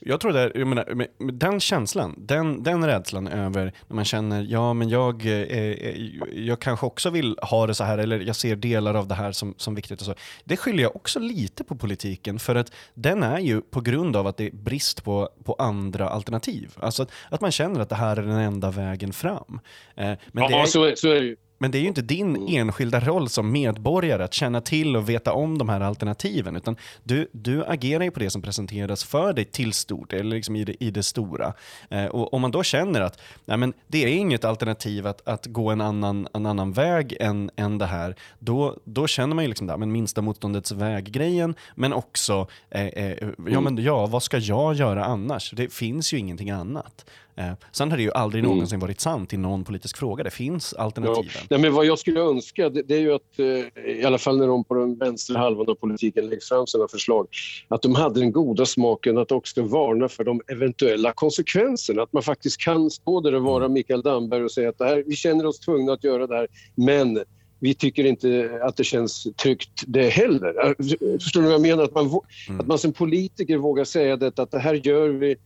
Jag 0.00 0.20
tror 0.20 0.32
det, 0.32 0.52
jag 0.54 0.66
menar, 0.66 1.06
den 1.32 1.60
känslan, 1.60 2.14
den, 2.18 2.62
den 2.62 2.86
rädslan 2.86 3.28
över 3.28 3.72
när 3.86 3.94
man 3.94 4.04
känner, 4.04 4.46
ja 4.48 4.74
men 4.74 4.88
jag, 4.88 5.26
eh, 5.26 5.32
eh, 5.32 5.96
jag 6.34 6.60
kanske 6.60 6.86
också 6.86 7.10
vill 7.10 7.38
ha 7.42 7.66
det 7.66 7.74
så 7.74 7.84
här, 7.84 7.98
eller 7.98 8.20
jag 8.20 8.36
ser 8.36 8.56
delar 8.56 8.94
av 8.94 9.08
det 9.08 9.14
här 9.14 9.32
som, 9.32 9.54
som 9.56 9.74
viktigt 9.74 10.00
och 10.00 10.06
så. 10.06 10.14
Det 10.44 10.56
skyller 10.56 10.82
jag 10.82 10.96
också 10.96 11.18
lite 11.18 11.64
på 11.64 11.76
politiken, 11.76 12.38
för 12.38 12.54
att 12.54 12.72
den 12.94 13.22
är 13.22 13.38
ju 13.38 13.60
på 13.60 13.80
grund 13.80 14.16
av 14.16 14.26
att 14.26 14.36
det 14.36 14.46
är 14.46 14.50
brist 14.50 15.04
på, 15.04 15.28
på 15.44 15.54
andra 15.54 16.08
alternativ. 16.08 16.72
Alltså 16.80 17.02
att, 17.02 17.12
att 17.30 17.40
man 17.40 17.50
känner 17.50 17.80
att 17.80 17.88
det 17.88 17.94
här 17.94 18.16
är 18.16 18.22
den 18.22 18.38
enda 18.38 18.70
vägen 18.70 19.12
fram. 19.12 19.60
Eh, 19.96 20.04
men 20.04 20.18
ja, 20.32 20.48
det 20.48 20.54
är, 20.54 20.66
så, 20.66 20.92
så 20.96 21.08
är 21.08 21.20
det 21.20 21.26
ju. 21.26 21.36
Men 21.58 21.70
det 21.70 21.78
är 21.78 21.80
ju 21.80 21.88
inte 21.88 22.02
din 22.02 22.36
mm. 22.36 22.48
enskilda 22.48 23.00
roll 23.00 23.28
som 23.28 23.52
medborgare 23.52 24.24
att 24.24 24.34
känna 24.34 24.60
till 24.60 24.96
och 24.96 25.08
veta 25.08 25.32
om 25.32 25.58
de 25.58 25.68
här 25.68 25.80
alternativen, 25.80 26.56
utan 26.56 26.76
du, 27.02 27.28
du 27.32 27.64
agerar 27.64 28.04
ju 28.04 28.10
på 28.10 28.20
det 28.20 28.30
som 28.30 28.42
presenteras 28.42 29.04
för 29.04 29.32
dig 29.32 29.44
till 29.44 29.72
stort, 29.72 30.12
eller 30.12 30.36
liksom 30.36 30.56
i, 30.56 30.64
det, 30.64 30.84
i 30.84 30.90
det 30.90 31.02
stora. 31.02 31.54
Eh, 31.90 32.06
och 32.06 32.34
om 32.34 32.42
man 32.42 32.50
då 32.50 32.62
känner 32.62 33.00
att 33.00 33.20
nej 33.44 33.56
men, 33.56 33.72
det 33.86 34.04
är 34.04 34.08
inget 34.08 34.44
alternativ 34.44 35.06
att, 35.06 35.28
att 35.28 35.46
gå 35.46 35.70
en 35.70 35.80
annan, 35.80 36.28
en 36.34 36.46
annan 36.46 36.72
väg 36.72 37.16
än, 37.20 37.50
än 37.56 37.78
det 37.78 37.86
här, 37.86 38.14
då, 38.38 38.76
då 38.84 39.06
känner 39.06 39.34
man 39.34 39.44
ju 39.44 39.48
liksom 39.48 39.66
där, 39.66 39.76
men 39.76 39.92
minsta 39.92 40.22
motståndets 40.22 40.72
väg-grejen, 40.72 41.54
men 41.74 41.92
också, 41.92 42.46
eh, 42.70 42.86
eh, 42.86 43.28
ja, 43.46 43.60
men, 43.60 43.76
ja, 43.76 44.06
vad 44.06 44.22
ska 44.22 44.38
jag 44.38 44.74
göra 44.74 45.04
annars? 45.04 45.50
Det 45.50 45.72
finns 45.72 46.12
ju 46.12 46.18
ingenting 46.18 46.50
annat. 46.50 47.04
Eh, 47.38 47.52
sen 47.72 47.90
har 47.90 47.96
det 47.96 48.02
ju 48.02 48.12
aldrig 48.12 48.44
mm. 48.44 48.54
någonsin 48.54 48.80
varit 48.80 49.00
sant 49.00 49.32
i 49.32 49.36
någon 49.36 49.64
politisk 49.64 49.96
fråga. 49.96 50.24
Det 50.24 50.30
finns 50.30 50.72
alternativ. 50.72 51.30
Ja. 51.34 51.40
Nej, 51.50 51.60
men 51.60 51.72
vad 51.72 51.86
jag 51.86 51.98
skulle 51.98 52.20
önska 52.20 52.68
det, 52.68 52.82
det 52.82 52.94
är 52.94 53.00
ju 53.00 53.14
att, 53.14 53.38
eh, 53.38 53.84
i 53.90 54.04
alla 54.04 54.18
fall 54.18 54.38
när 54.38 54.46
de 54.46 54.64
på 54.64 54.74
den 54.74 54.98
vänstra 54.98 55.38
halvan 55.38 55.68
av 55.68 55.74
politiken 55.74 56.24
lägger 56.28 56.42
fram 56.48 56.66
sina 56.66 56.88
förslag, 56.88 57.26
att 57.68 57.82
de 57.82 57.94
hade 57.94 58.20
den 58.20 58.32
goda 58.32 58.66
smaken 58.66 59.18
att 59.18 59.32
också 59.32 59.62
varna 59.62 60.08
för 60.08 60.24
de 60.24 60.40
eventuella 60.46 61.12
konsekvenserna. 61.12 62.02
Att 62.02 62.12
man 62.12 62.22
faktiskt 62.22 62.60
kan 62.60 62.90
stå 62.90 63.20
där 63.20 63.34
och 63.34 63.42
vara 63.42 63.64
mm. 63.64 63.72
Mikael 63.72 64.02
Damberg 64.02 64.44
och 64.44 64.52
säga 64.52 64.68
att 64.68 64.78
det 64.78 64.84
här, 64.84 65.04
vi 65.06 65.16
känner 65.16 65.46
oss 65.46 65.60
tvungna 65.60 65.92
att 65.92 66.04
göra 66.04 66.26
det 66.26 66.36
här, 66.36 66.48
men 66.74 67.24
vi 67.60 67.74
tycker 67.74 68.04
inte 68.04 68.60
att 68.62 68.76
det 68.76 68.84
känns 68.84 69.26
tryggt 69.42 69.84
det 69.86 70.08
heller. 70.08 70.74
Förstår 71.18 71.40
du 71.40 71.46
vad 71.46 71.54
jag 71.54 71.62
menar? 71.62 71.84
Att 71.84 71.94
man, 71.94 72.06
mm. 72.48 72.60
att 72.60 72.66
man 72.66 72.78
som 72.78 72.92
politiker 72.92 73.56
vågar 73.56 73.84
säga 73.84 74.16
detta, 74.16 74.42
att 74.42 74.50
det 74.50 74.58
här 74.58 74.74
gör 74.74 75.08
vi 75.08 75.36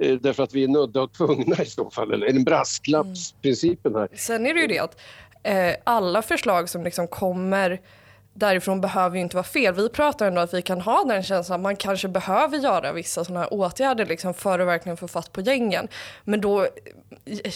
Eh, 0.00 0.14
därför 0.14 0.42
att 0.42 0.54
vi 0.54 0.64
är 0.64 0.68
nödda 0.68 1.02
och 1.02 1.12
tvungna 1.12 1.62
i 1.62 1.66
så 1.66 1.90
fall, 1.90 2.12
eller 2.12 2.26
en 2.26 2.44
brasklappsprincipen 2.44 3.94
här. 3.94 4.00
Mm. 4.00 4.10
Sen 4.14 4.46
är 4.46 4.54
det 4.54 4.60
ju 4.60 4.66
det 4.66 4.78
att 4.78 5.00
eh, 5.42 5.74
alla 5.84 6.22
förslag 6.22 6.68
som 6.68 6.84
liksom 6.84 7.08
kommer 7.08 7.80
därifrån 8.32 8.80
behöver 8.80 9.16
ju 9.16 9.22
inte 9.22 9.36
vara 9.36 9.44
fel. 9.44 9.74
Vi 9.74 9.88
pratar 9.88 10.26
ändå 10.26 10.40
att 10.40 10.54
vi 10.54 10.62
kan 10.62 10.80
ha 10.80 11.04
den 11.04 11.22
känslan 11.22 11.56
att 11.56 11.62
man 11.62 11.76
kanske 11.76 12.08
behöver 12.08 12.58
göra 12.58 12.92
vissa 12.92 13.24
sådana 13.24 13.40
här 13.40 13.52
åtgärder 13.52 14.06
liksom 14.06 14.34
för 14.34 14.58
att 14.58 14.66
verkligen 14.66 14.96
få 14.96 15.08
fatt 15.08 15.32
på 15.32 15.40
gängen. 15.40 15.88
Men 16.24 16.40
då, 16.40 16.66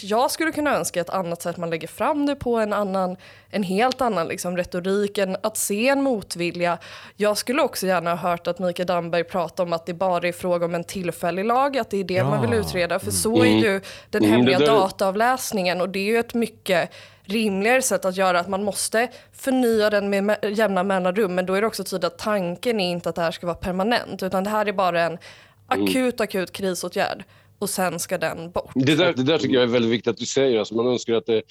jag 0.02 0.30
skulle 0.30 0.52
kunna 0.52 0.76
önska 0.76 1.00
ett 1.00 1.10
annat 1.10 1.42
sätt 1.42 1.56
man 1.56 1.70
lägger 1.70 1.88
fram 1.88 2.26
det 2.26 2.36
på, 2.36 2.56
en, 2.56 2.72
annan, 2.72 3.16
en 3.50 3.62
helt 3.62 4.00
annan 4.00 4.28
liksom 4.28 4.56
retorik, 4.56 5.18
en, 5.18 5.36
att 5.42 5.56
se 5.56 5.88
en 5.88 6.02
motvilja. 6.02 6.78
Jag 7.16 7.36
skulle 7.36 7.62
också 7.62 7.86
gärna 7.86 8.14
ha 8.14 8.30
hört 8.30 8.46
att 8.46 8.58
Mikael 8.58 8.86
Damberg 8.86 9.24
prata 9.24 9.62
om 9.62 9.72
att 9.72 9.86
det 9.86 9.94
bara 9.94 10.28
är 10.28 10.32
fråga 10.32 10.66
om 10.66 10.74
en 10.74 10.84
tillfällig 10.84 11.44
lag, 11.44 11.78
att 11.78 11.90
det 11.90 11.96
är 11.96 12.04
det 12.04 12.14
ja. 12.14 12.30
man 12.30 12.40
vill 12.40 12.52
utreda. 12.52 12.98
För 12.98 13.10
så 13.10 13.44
är 13.44 13.58
ju 13.58 13.80
den 14.10 14.24
mm. 14.24 14.36
hemliga 14.36 14.56
mm, 14.56 14.68
dataavläsningen 14.68 15.80
och 15.80 15.88
det 15.88 15.98
är 15.98 16.04
ju 16.04 16.18
ett 16.18 16.34
mycket 16.34 16.90
rimligare 17.24 17.82
sätt 17.82 18.04
att 18.04 18.16
göra 18.16 18.40
att 18.40 18.48
man 18.48 18.64
måste 18.64 19.08
förnya 19.32 19.90
den 19.90 20.10
med 20.10 20.38
jämna 20.42 20.82
mellanrum 20.82 21.34
men 21.34 21.46
då 21.46 21.54
är 21.54 21.60
det 21.60 21.66
också 21.66 21.84
tydligt 21.84 22.04
att 22.04 22.18
tanken 22.18 22.80
är 22.80 22.90
inte 22.90 23.08
att 23.08 23.14
det 23.14 23.22
här 23.22 23.30
ska 23.30 23.46
vara 23.46 23.56
permanent 23.56 24.22
utan 24.22 24.44
det 24.44 24.50
här 24.50 24.66
är 24.66 24.72
bara 24.72 25.02
en 25.02 25.18
akut, 25.66 26.20
akut 26.20 26.52
krisåtgärd 26.52 27.24
och 27.58 27.70
sen 27.70 27.98
ska 27.98 28.18
den 28.18 28.50
bort. 28.50 28.72
Det 28.74 28.94
där, 28.94 29.12
det 29.12 29.22
där 29.22 29.38
tycker 29.38 29.54
jag 29.54 29.62
är 29.62 29.66
väldigt 29.66 29.90
viktigt 29.90 30.10
att 30.10 30.16
du 30.16 30.26
säger. 30.26 30.58
Alltså 30.58 30.74
man 30.74 30.86
önskar 30.86 31.14
att 31.14 31.26
det, 31.26 31.42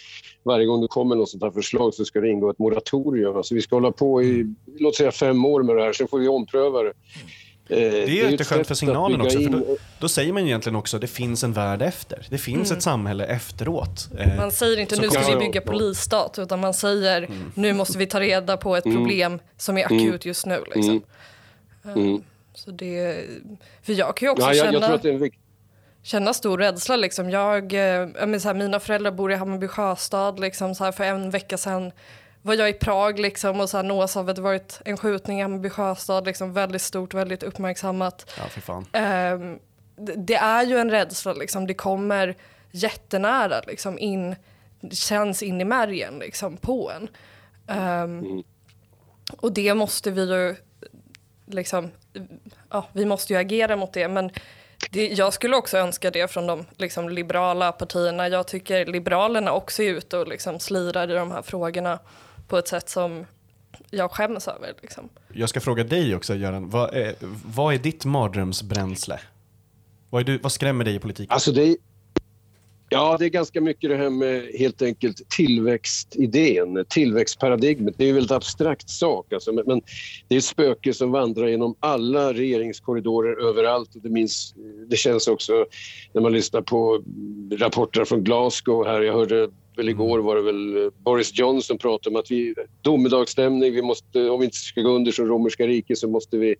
varje 0.43 0.65
gång 0.65 0.81
det 0.81 0.87
kommer 0.87 1.15
något 1.15 1.29
sånt 1.29 1.43
här 1.43 1.51
förslag 1.51 1.93
så 1.93 2.05
ska 2.05 2.21
det 2.21 2.29
ingå 2.29 2.49
ett 2.49 2.59
moratorium. 2.59 3.37
Alltså 3.37 3.55
vi 3.55 3.61
ska 3.61 3.75
hålla 3.75 3.91
på 3.91 4.23
i, 4.23 4.55
låt 4.79 4.95
säga 4.95 5.11
fem 5.11 5.45
år 5.45 5.63
med 5.63 5.75
det 5.75 5.83
här, 5.83 5.93
sen 5.93 6.07
får 6.07 6.19
vi 6.19 6.27
ompröva 6.27 6.83
det. 6.83 6.93
Eh, 7.73 7.91
det 7.91 8.03
är 8.03 8.07
ju 8.07 8.31
jätteskönt 8.31 8.67
för 8.67 8.75
signalen 8.75 9.21
också, 9.21 9.41
för 9.41 9.49
då, 9.49 9.77
då, 9.99 10.09
säger 10.09 10.33
man 10.33 10.43
egentligen 10.43 10.75
också 10.75 10.97
att 10.97 11.01
det 11.01 11.07
finns 11.07 11.43
en 11.43 11.53
värld 11.53 11.81
efter. 11.81 12.27
Det 12.29 12.37
finns 12.37 12.69
mm. 12.69 12.77
ett 12.77 12.83
samhälle 12.83 13.25
efteråt. 13.25 14.09
Eh, 14.19 14.35
man 14.37 14.51
säger 14.51 14.79
inte 14.79 15.01
nu 15.01 15.09
ska 15.09 15.29
vi 15.29 15.35
bygga 15.35 15.61
polisstat, 15.61 16.39
utan 16.39 16.59
man 16.59 16.73
säger 16.73 17.21
mm. 17.21 17.51
nu 17.55 17.73
måste 17.73 17.97
vi 17.97 18.05
ta 18.05 18.19
reda 18.19 18.57
på 18.57 18.75
ett 18.75 18.85
mm. 18.85 18.97
problem 18.97 19.39
som 19.57 19.77
är 19.77 19.91
mm. 19.91 20.07
akut 20.07 20.25
just 20.25 20.45
nu. 20.45 20.63
Liksom. 20.75 21.01
Mm. 21.95 22.23
Så 22.55 22.71
det, 22.71 23.25
för 23.83 23.93
jag 23.93 24.17
kan 24.17 24.25
ju 24.25 24.31
också 24.31 24.45
ja, 24.45 24.53
jag, 24.53 24.73
känna, 24.73 24.99
jag 25.03 25.33
känna 26.03 26.33
stor 26.33 26.57
rädsla. 26.57 26.95
Liksom. 26.95 27.29
Jag, 27.29 27.73
jag 27.73 28.41
så 28.41 28.47
här, 28.47 28.53
mina 28.53 28.79
föräldrar 28.79 29.11
bor 29.11 29.31
i 29.31 29.35
Hammarby 29.35 29.67
sjöstad. 29.67 30.39
Liksom, 30.39 30.75
så 30.75 30.83
här, 30.83 30.91
för 30.91 31.03
en 31.03 31.29
vecka 31.29 31.57
sedan 31.57 31.91
var 32.45 32.53
jag 32.53 32.69
i 32.69 32.73
Prag 32.73 33.19
liksom, 33.19 33.59
och 33.59 33.69
så 33.69 33.77
här, 33.77 33.83
nås 33.83 34.17
av 34.17 34.29
att 34.29 34.35
det 34.35 34.41
varit 34.41 34.81
en 34.85 34.97
skjutning 34.97 35.39
i 35.39 35.41
Hammarby 35.41 35.69
sjöstad. 35.69 36.25
Liksom, 36.25 36.53
väldigt 36.53 36.81
stort, 36.81 37.13
väldigt 37.13 37.43
uppmärksammat. 37.43 38.31
Ja, 38.37 38.43
för 38.43 38.61
fan. 38.61 38.85
Um, 38.93 39.59
det, 39.95 40.15
det, 40.15 40.35
är 40.35 40.63
ju 40.63 40.77
en 40.77 40.91
rädsla, 40.91 41.33
liksom. 41.33 41.67
det 41.67 41.73
kommer 41.73 42.35
jättenära, 42.71 43.61
liksom, 43.67 43.99
in, 43.99 44.35
det 44.81 44.95
känns 44.95 45.43
in 45.43 45.61
i 45.61 45.65
märgen 45.65 46.19
liksom, 46.19 46.57
på 46.57 46.91
en. 46.91 47.09
Um, 47.77 48.19
mm. 48.19 48.43
Och 49.37 49.53
det 49.53 49.73
måste 49.73 50.11
vi 50.11 50.21
ju, 50.21 50.55
liksom, 51.45 51.91
ja, 52.69 52.87
vi 52.93 53.05
måste 53.05 53.33
ju 53.33 53.39
agera 53.39 53.75
mot 53.75 53.93
det. 53.93 54.07
Men 54.07 54.31
det, 54.89 55.07
jag 55.07 55.33
skulle 55.33 55.55
också 55.55 55.77
önska 55.77 56.11
det 56.11 56.31
från 56.31 56.47
de 56.47 56.65
liksom, 56.77 57.09
liberala 57.09 57.71
partierna. 57.71 58.27
Jag 58.27 58.47
tycker 58.47 58.85
Liberalerna 58.85 59.51
också 59.51 59.83
är 59.83 59.89
ute 59.89 60.17
och 60.17 60.27
liksom, 60.27 60.59
slirar 60.59 61.11
i 61.11 61.13
de 61.13 61.31
här 61.31 61.41
frågorna 61.41 61.99
på 62.47 62.57
ett 62.57 62.67
sätt 62.67 62.89
som 62.89 63.25
jag 63.89 64.11
skäms 64.11 64.47
över. 64.47 64.73
Liksom. 64.81 65.09
Jag 65.33 65.49
ska 65.49 65.59
fråga 65.59 65.83
dig 65.83 66.15
också 66.15 66.35
Göran, 66.35 66.69
vad 66.69 66.93
är, 66.93 67.15
vad 67.45 67.73
är 67.73 67.77
ditt 67.77 68.05
mardrömsbränsle? 68.05 69.19
Vad, 70.09 70.21
är 70.21 70.25
du, 70.25 70.37
vad 70.37 70.51
skrämmer 70.51 70.85
dig 70.85 70.95
i 70.95 70.99
politiken? 70.99 71.33
Alltså 71.33 71.51
det, 71.51 71.77
ja, 72.89 73.17
det 73.19 73.25
är 73.25 73.29
ganska 73.29 73.61
mycket 73.61 73.89
det 73.89 73.97
här 73.97 74.09
med 74.09 74.43
helt 74.59 74.81
enkelt 74.81 75.29
tillväxtidén, 75.29 76.85
tillväxtparadigmet. 76.89 77.95
Det 77.97 78.05
är 78.05 78.09
en 78.09 78.15
väldigt 78.15 78.31
abstrakt 78.31 78.89
sak, 78.89 79.33
alltså, 79.33 79.51
men, 79.51 79.63
men, 79.67 79.81
det 80.27 80.35
är 80.35 80.39
ett 80.39 80.45
spöke 80.45 80.93
som 80.93 81.11
vandrar 81.11 81.47
genom 81.47 81.75
alla 81.79 82.33
regeringskorridorer 82.33 83.49
överallt. 83.49 83.95
Och 83.95 84.01
det, 84.01 84.09
minns, 84.09 84.53
det 84.87 84.95
känns 84.95 85.27
också 85.27 85.65
när 86.13 86.21
man 86.21 86.33
lyssnar 86.33 86.61
på 86.61 87.03
rapporter 87.51 88.05
från 88.05 88.23
Glasgow 88.23 88.85
här. 88.85 89.01
Jag 89.01 89.13
hörde 89.13 89.49
väl 89.77 89.89
igår 89.89 90.19
var 90.19 90.35
det 90.35 90.41
väl 90.41 90.91
Boris 91.05 91.39
Johnson 91.39 91.77
pratade 91.77 92.15
om 92.15 92.19
att 92.19 92.31
vi, 92.31 92.55
domedagsstämning, 92.81 93.73
vi 93.73 93.81
måste, 93.81 94.29
om 94.29 94.39
vi 94.39 94.45
inte 94.45 94.57
ska 94.57 94.81
gå 94.81 94.89
under 94.89 95.11
som 95.11 95.25
romerska 95.25 95.67
riket 95.67 95.97
så 95.97 96.07
måste 96.07 96.37
vi 96.37 96.55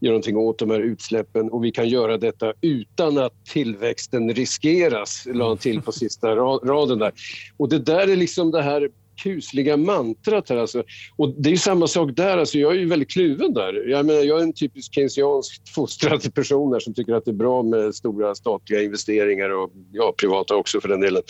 göra 0.00 0.12
någonting 0.12 0.36
åt 0.36 0.58
de 0.58 0.70
här 0.70 0.80
utsläppen 0.80 1.50
och 1.50 1.64
vi 1.64 1.70
kan 1.70 1.88
göra 1.88 2.18
detta 2.18 2.52
utan 2.60 3.18
att 3.18 3.46
tillväxten 3.46 4.34
riskeras, 4.34 5.26
la 5.26 5.48
han 5.48 5.58
till 5.58 5.82
på 5.82 5.92
sista 5.92 6.36
raden 6.36 6.98
där. 6.98 7.12
Och 7.56 7.68
det 7.68 7.78
där 7.78 8.08
är 8.08 8.16
liksom 8.16 8.50
det 8.50 8.62
här 8.62 8.88
kusliga 9.22 9.76
mantrat 9.76 10.48
här. 10.48 10.56
Alltså. 10.56 10.82
Och 11.16 11.34
det 11.38 11.52
är 11.52 11.56
samma 11.56 11.86
sak 11.86 12.10
där. 12.16 12.38
Alltså, 12.38 12.58
jag 12.58 12.72
är 12.72 12.78
ju 12.78 12.88
väldigt 12.88 13.10
kluven 13.10 13.54
där. 13.54 13.88
Jag, 13.88 14.06
menar, 14.06 14.20
jag 14.20 14.38
är 14.38 14.42
en 14.42 14.52
typisk 14.52 14.94
keynesianskt 14.94 15.68
fostrad 15.68 16.34
person 16.34 16.72
här 16.72 16.80
som 16.80 16.94
tycker 16.94 17.14
att 17.14 17.24
det 17.24 17.30
är 17.30 17.32
bra 17.32 17.62
med 17.62 17.94
stora 17.94 18.34
statliga 18.34 18.82
investeringar 18.82 19.50
och 19.50 19.70
ja, 19.92 20.14
privata 20.18 20.56
också 20.56 20.80
för 20.80 20.88
den 20.88 21.00
delen, 21.00 21.22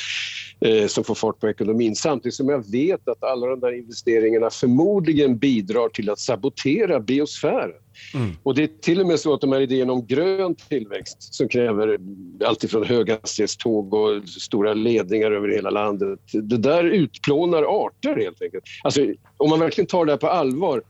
eh, 0.60 0.86
som 0.86 1.04
får 1.04 1.14
fart 1.14 1.40
på 1.40 1.48
ekonomin. 1.48 1.96
Samtidigt 1.96 2.34
som 2.34 2.48
jag 2.48 2.70
vet 2.70 3.08
att 3.08 3.22
alla 3.22 3.46
de 3.46 3.60
där 3.60 3.78
investeringarna 3.78 4.50
förmodligen 4.50 5.38
bidrar 5.38 5.88
till 5.88 6.10
att 6.10 6.18
sabotera 6.18 7.00
biosfären. 7.00 7.83
Mm. 8.14 8.30
Och 8.42 8.54
det 8.54 8.62
är 8.62 8.70
till 8.80 9.00
och 9.00 9.06
med 9.06 9.20
så 9.20 9.34
att 9.34 9.40
de 9.40 9.52
här 9.52 9.60
idéerna 9.60 9.92
om 9.92 10.06
grön 10.06 10.54
tillväxt 10.54 11.34
som 11.34 11.48
kräver 11.48 11.98
alltifrån 12.44 12.84
höghastighetståg 12.84 13.94
och 13.94 14.28
stora 14.28 14.74
ledningar 14.74 15.30
över 15.30 15.48
hela 15.48 15.70
landet. 15.70 16.18
Det 16.32 16.58
där 16.58 16.84
utplånar 16.84 17.62
arter 17.62 18.16
helt 18.16 18.42
enkelt. 18.42 18.64
Alltså, 18.84 19.06
om 19.36 19.50
man 19.50 19.60
verkligen 19.60 19.86
tar 19.86 20.04
det 20.04 20.12
här 20.12 20.16
på 20.16 20.28
allvar 20.28 20.82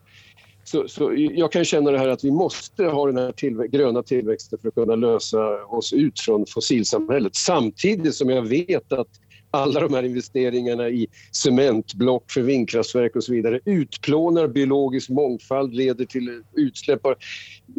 så, 0.64 0.88
så, 0.88 1.12
jag 1.16 1.52
kan 1.52 1.64
känna 1.64 1.90
det 1.90 1.98
här 1.98 2.08
att 2.08 2.24
vi 2.24 2.30
måste 2.30 2.84
ha 2.84 3.06
den 3.06 3.16
här 3.16 3.32
tillvä 3.32 3.66
gröna 3.66 4.02
tillväxten 4.02 4.58
för 4.62 4.68
att 4.68 4.74
kunna 4.74 4.96
lösa 4.96 5.64
oss 5.64 5.92
ut 5.92 6.20
från 6.20 6.46
fossilsamhället. 6.46 7.36
Samtidigt 7.36 8.14
som 8.14 8.30
jag 8.30 8.42
vet 8.42 8.92
att 8.92 9.08
alla 9.54 9.80
de 9.80 9.94
här 9.94 10.02
investeringarna 10.02 10.88
i 10.88 11.06
cementblock 11.32 12.30
för 12.30 12.40
vindkraftverk 12.40 13.16
och 13.16 13.24
så 13.24 13.32
vidare 13.32 13.60
utplånar 13.64 14.48
biologisk 14.48 15.08
mångfald, 15.08 15.74
leder 15.74 16.04
till 16.04 16.42
utsläpp. 16.56 17.00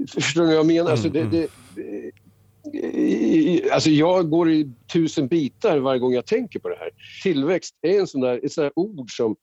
Förstår 0.07 0.41
ni 0.41 0.47
vad 0.47 0.55
jag 0.55 0.65
menar? 0.65 0.91
Alltså 0.91 1.09
det, 1.09 1.19
mm, 1.19 1.31
det, 1.31 1.49
Alltså 3.71 3.89
jag 3.89 4.29
går 4.29 4.51
i 4.51 4.71
tusen 4.93 5.27
bitar 5.27 5.77
varje 5.77 5.99
gång 5.99 6.13
jag 6.13 6.25
tänker 6.25 6.59
på 6.59 6.69
det 6.69 6.75
här. 6.75 6.89
Tillväxt 7.23 7.75
är 7.81 7.99
en 7.99 8.07
sån 8.07 8.21
där, 8.21 8.45
ett 8.45 8.51
sånt 8.51 8.65
där 8.65 8.71
ord 8.75 9.11
som 9.11 9.35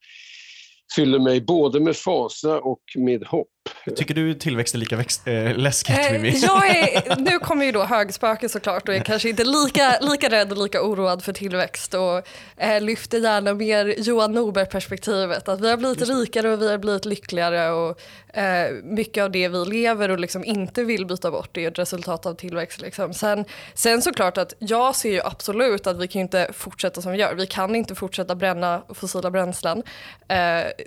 fyller 0.97 1.19
mig 1.19 1.41
både 1.41 1.81
med 1.81 1.97
fasa 1.97 2.61
och 2.61 2.83
med 2.97 3.25
hopp. 3.25 3.52
Tycker 3.97 4.15
du 4.15 4.35
tillväxt 4.35 4.75
är 4.75 4.79
lika 4.79 4.97
växt, 4.97 5.29
äh, 5.29 5.57
läskigt, 5.57 6.13
Mimmi? 6.13 6.29
Eh, 6.29 6.35
jag 6.35 6.67
är, 6.67 7.17
nu 7.31 7.39
kommer 7.39 7.65
ju 7.65 7.73
då 7.73 7.85
högspöket 7.85 8.51
såklart 8.51 8.89
och 8.89 8.95
är 8.95 9.01
kanske 9.01 9.29
inte 9.29 9.45
lika, 9.45 9.99
lika 10.01 10.31
rädd 10.31 10.53
och 10.53 10.63
lika 10.63 10.83
oroad 10.83 11.25
för 11.25 11.33
tillväxt 11.33 11.95
och 11.95 12.29
eh, 12.57 12.81
lyfter 12.81 13.19
gärna 13.19 13.55
mer 13.55 13.95
Johan 13.99 14.33
Norberg-perspektivet. 14.33 15.49
Att 15.49 15.61
vi 15.61 15.71
har 15.71 15.77
blivit 15.77 16.09
rikare 16.09 16.53
och 16.53 16.63
vi 16.63 16.71
har 16.71 16.79
blivit 16.79 17.05
lyckligare 17.05 17.71
och 17.71 18.01
eh, 18.37 18.73
mycket 18.85 19.25
av 19.25 19.31
det 19.31 19.49
vi 19.49 19.65
lever 19.65 20.09
och 20.09 20.19
liksom 20.19 20.45
inte 20.45 20.85
vill 20.85 21.07
byta 21.07 21.31
bort 21.31 21.57
är 21.57 21.69
ett 21.69 21.79
resultat 21.79 22.27
av 22.27 22.35
tillväxt. 22.35 22.81
Liksom. 22.81 23.15
Sen, 23.15 23.45
sen 23.75 24.03
såklart 24.03 24.39
att 24.39 24.55
jag 24.59 24.97
ser 24.97 25.13
ju 25.13 25.21
absolut 25.25 25.87
att 25.87 25.99
vi 25.99 26.09
kan 26.09 26.21
inte 26.21 26.51
fortsätta 26.53 27.03
som 27.03 27.13
vi 27.13 27.19
gör. 27.19 27.35
Vi 27.35 27.47
kan 27.47 27.75
inte 27.75 27.95
fortsätta 27.95 28.35
bränna 28.35 28.83
fossila 28.89 29.31
bränslen. 29.31 29.83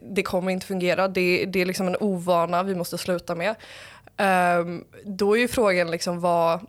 Det 0.01 0.23
kommer 0.23 0.51
inte 0.51 0.65
fungera. 0.65 1.07
Det, 1.07 1.45
det 1.45 1.61
är 1.61 1.65
liksom 1.65 1.87
en 1.87 1.95
ovana 1.99 2.64
vi 2.65 2.75
måste 2.75 2.97
sluta 2.97 3.35
med. 3.35 3.55
Um, 4.17 4.85
då 5.03 5.37
är 5.37 5.39
ju 5.39 5.47
frågan 5.47 5.91
liksom 5.91 6.19
vad, 6.19 6.59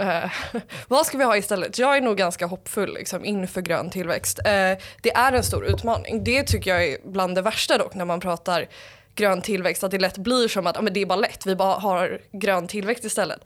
uh, 0.00 0.32
vad 0.88 1.06
ska 1.06 1.18
vi 1.18 1.24
ha 1.24 1.36
istället? 1.36 1.78
Jag 1.78 1.96
är 1.96 2.00
nog 2.00 2.16
ganska 2.16 2.46
hoppfull 2.46 2.94
liksom, 2.94 3.24
inför 3.24 3.60
grön 3.60 3.90
tillväxt. 3.90 4.38
Uh, 4.38 4.78
det 5.02 5.12
är 5.14 5.32
en 5.32 5.44
stor 5.44 5.66
utmaning. 5.66 6.24
Det 6.24 6.42
tycker 6.42 6.70
jag 6.70 6.84
är 6.84 6.98
bland 7.04 7.34
det 7.34 7.42
värsta 7.42 7.78
dock 7.78 7.94
när 7.94 8.04
man 8.04 8.20
pratar 8.20 8.68
grön 9.14 9.42
tillväxt, 9.42 9.84
att 9.84 9.90
det 9.90 9.98
lätt 9.98 10.18
blir 10.18 10.48
som 10.48 10.66
att 10.66 10.78
ah, 10.78 10.82
men 10.82 10.92
det 10.92 11.00
är 11.00 11.06
bara 11.06 11.18
lätt, 11.18 11.46
vi 11.46 11.56
bara 11.56 11.78
har 11.78 12.20
grön 12.32 12.66
tillväxt 12.66 13.04
istället. 13.04 13.40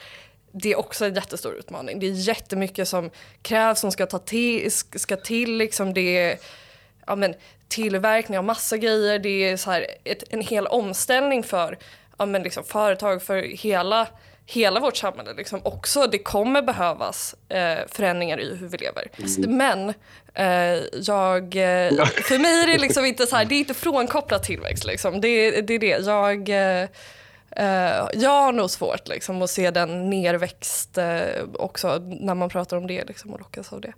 Det 0.52 0.72
är 0.72 0.78
också 0.78 1.04
en 1.04 1.14
jättestor 1.14 1.54
utmaning. 1.54 2.00
Det 2.00 2.06
är 2.06 2.10
jättemycket 2.10 2.88
som 2.88 3.10
krävs, 3.42 3.80
som 3.80 3.92
ska, 3.92 4.06
ta 4.06 4.18
till, 4.18 4.70
ska 4.72 5.16
till. 5.16 5.56
Liksom 5.56 5.94
det 5.94 6.18
är, 6.18 6.38
ja, 7.06 7.16
men, 7.16 7.34
tillverkning 7.74 8.38
av 8.38 8.44
massa 8.44 8.76
grejer. 8.76 9.18
Det 9.18 9.50
är 9.50 9.56
så 9.56 9.70
här 9.70 9.86
ett, 10.04 10.24
en 10.30 10.40
hel 10.40 10.66
omställning 10.66 11.42
för 11.42 11.78
ja, 12.18 12.26
men 12.26 12.42
liksom 12.42 12.64
företag, 12.64 13.22
för 13.22 13.42
hela, 13.42 14.08
hela 14.46 14.80
vårt 14.80 14.96
samhälle. 14.96 15.34
Liksom 15.34 15.60
också. 15.64 16.06
Det 16.06 16.18
kommer 16.18 16.62
behövas 16.62 17.34
eh, 17.48 17.78
förändringar 17.88 18.40
i 18.40 18.56
hur 18.56 18.68
vi 18.68 18.78
lever. 18.78 19.08
Mm. 19.18 19.56
Men 19.56 19.88
eh, 20.34 20.82
jag, 20.92 21.42
eh, 21.42 22.04
för 22.06 22.38
mig 22.38 22.62
är 22.62 22.66
det 22.66 22.78
liksom 22.78 23.04
inte 23.04 23.26
så 23.26 23.36
här, 23.36 23.44
det 23.44 23.54
är 23.54 23.58
inte 23.58 23.74
frånkopplat 23.74 24.42
tillväxt. 24.42 24.84
Liksom. 24.84 25.20
Det, 25.20 25.60
det 25.60 25.74
är 25.74 25.78
det. 25.78 26.06
Jag 26.06 26.48
eh, 26.48 26.88
jag 28.12 28.42
har 28.42 28.52
nog 28.52 28.70
svårt 28.70 29.08
liksom, 29.08 29.42
att 29.42 29.50
se 29.50 29.70
den 29.70 30.10
nerväxt 30.10 30.98
uh, 30.98 31.44
också 31.54 31.98
när 32.20 32.34
man 32.34 32.48
pratar 32.48 32.76
om 32.76 32.86
det 32.86 33.04
liksom, 33.04 33.32
och 33.32 33.38
lockas 33.38 33.72
av 33.72 33.80
det. 33.80 33.92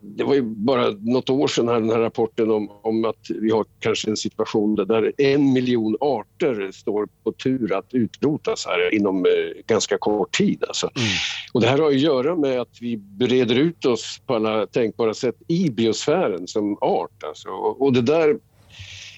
Det 0.00 0.24
var 0.24 0.34
ju 0.34 0.42
bara 0.42 0.90
något 0.90 1.30
år 1.30 1.48
sedan 1.48 1.68
här, 1.68 1.80
den 1.80 1.90
här 1.90 1.98
rapporten 1.98 2.50
om, 2.50 2.70
om 2.82 3.04
att 3.04 3.30
vi 3.40 3.50
har 3.50 3.64
kanske 3.78 4.10
en 4.10 4.16
situation 4.16 4.74
där 4.74 5.12
en 5.18 5.52
miljon 5.52 5.96
arter 6.00 6.70
står 6.72 7.08
på 7.24 7.32
tur 7.32 7.72
att 7.78 7.94
utrotas 7.94 8.66
här 8.66 8.94
inom 8.94 9.16
uh, 9.16 9.32
ganska 9.66 9.98
kort 9.98 10.32
tid. 10.32 10.64
Alltså. 10.68 10.90
Mm. 10.96 11.08
Och 11.52 11.60
det 11.60 11.66
här 11.66 11.78
har 11.78 11.88
att 11.88 11.98
göra 11.98 12.36
med 12.36 12.60
att 12.60 12.78
vi 12.80 12.96
breder 12.96 13.58
ut 13.58 13.84
oss 13.84 14.22
på 14.26 14.34
alla 14.34 14.66
tänkbara 14.66 15.14
sätt 15.14 15.36
i 15.48 15.70
biosfären 15.70 16.46
som 16.46 16.78
art. 16.80 17.24
Alltså. 17.24 17.48
Och, 17.48 17.82
och 17.82 17.92
det 17.92 18.02
där 18.02 18.36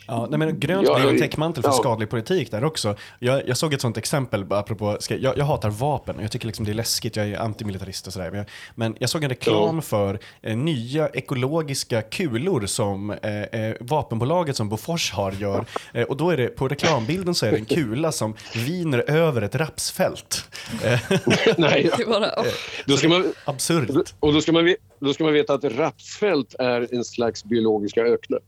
Ja, 0.07 0.27
nej, 0.31 0.39
men 0.39 0.61
grönt 0.61 0.95
blir 0.95 1.09
en 1.09 1.19
täckmantel 1.19 1.63
för 1.63 1.71
ja. 1.71 1.73
skadlig 1.73 2.11
politik 2.11 2.51
där 2.51 2.65
också. 2.65 2.97
Jag, 3.19 3.49
jag 3.49 3.57
såg 3.57 3.75
ett 3.75 3.81
sånt 3.81 3.97
exempel, 3.97 4.47
apropå, 4.51 4.99
jag, 5.09 5.39
jag 5.39 5.45
hatar 5.45 5.71
vapen 5.71 6.17
och 6.17 6.23
jag 6.23 6.31
tycker 6.31 6.47
liksom 6.47 6.65
det 6.65 6.73
är 6.73 6.75
läskigt, 6.75 7.17
jag 7.17 7.29
är 7.29 7.39
antimilitarist 7.39 8.07
och 8.07 8.13
sådär. 8.13 8.31
Men, 8.31 8.45
men 8.75 8.97
jag 8.99 9.11
såg 9.11 9.25
en 9.25 9.29
reklam 9.29 9.77
ja. 9.77 9.83
för 9.83 10.19
eh, 10.43 10.57
nya 10.57 11.09
ekologiska 11.09 12.03
kulor 12.03 12.67
som 12.67 13.11
eh, 13.11 13.43
eh, 13.43 13.75
vapenbolaget 13.81 14.57
som 14.57 14.69
Bofors 14.69 15.13
har 15.13 15.33
gör. 15.33 15.65
Eh, 15.95 16.03
och 16.03 16.17
då 16.17 16.31
är 16.31 16.37
det, 16.37 16.49
på 16.49 16.69
reklambilden 16.69 17.35
så 17.35 17.47
är 17.47 17.51
det 17.51 17.59
en 17.59 17.65
kula 17.65 18.13
som 18.13 18.35
viner 18.55 19.11
över 19.11 19.43
ett 19.43 19.55
rapsfält. 19.55 20.49
nej, 21.57 21.91
ja. 21.99 22.07
bara, 22.07 22.27
oh. 22.27 22.47
då 22.87 22.97
ska 22.97 23.09
man, 23.09 23.33
Absurt. 23.45 24.15
Och 24.21 24.33
då 24.33 24.41
ska, 24.41 24.53
man, 24.53 24.75
då 25.01 25.15
ska 25.15 25.25
man 25.25 25.33
veta 25.33 25.55
att 25.55 25.65
rapsfält 25.65 26.55
är 26.59 26.95
en 26.95 27.05
slags 27.05 27.45
biologiska 27.45 28.01
öknar. 28.01 28.41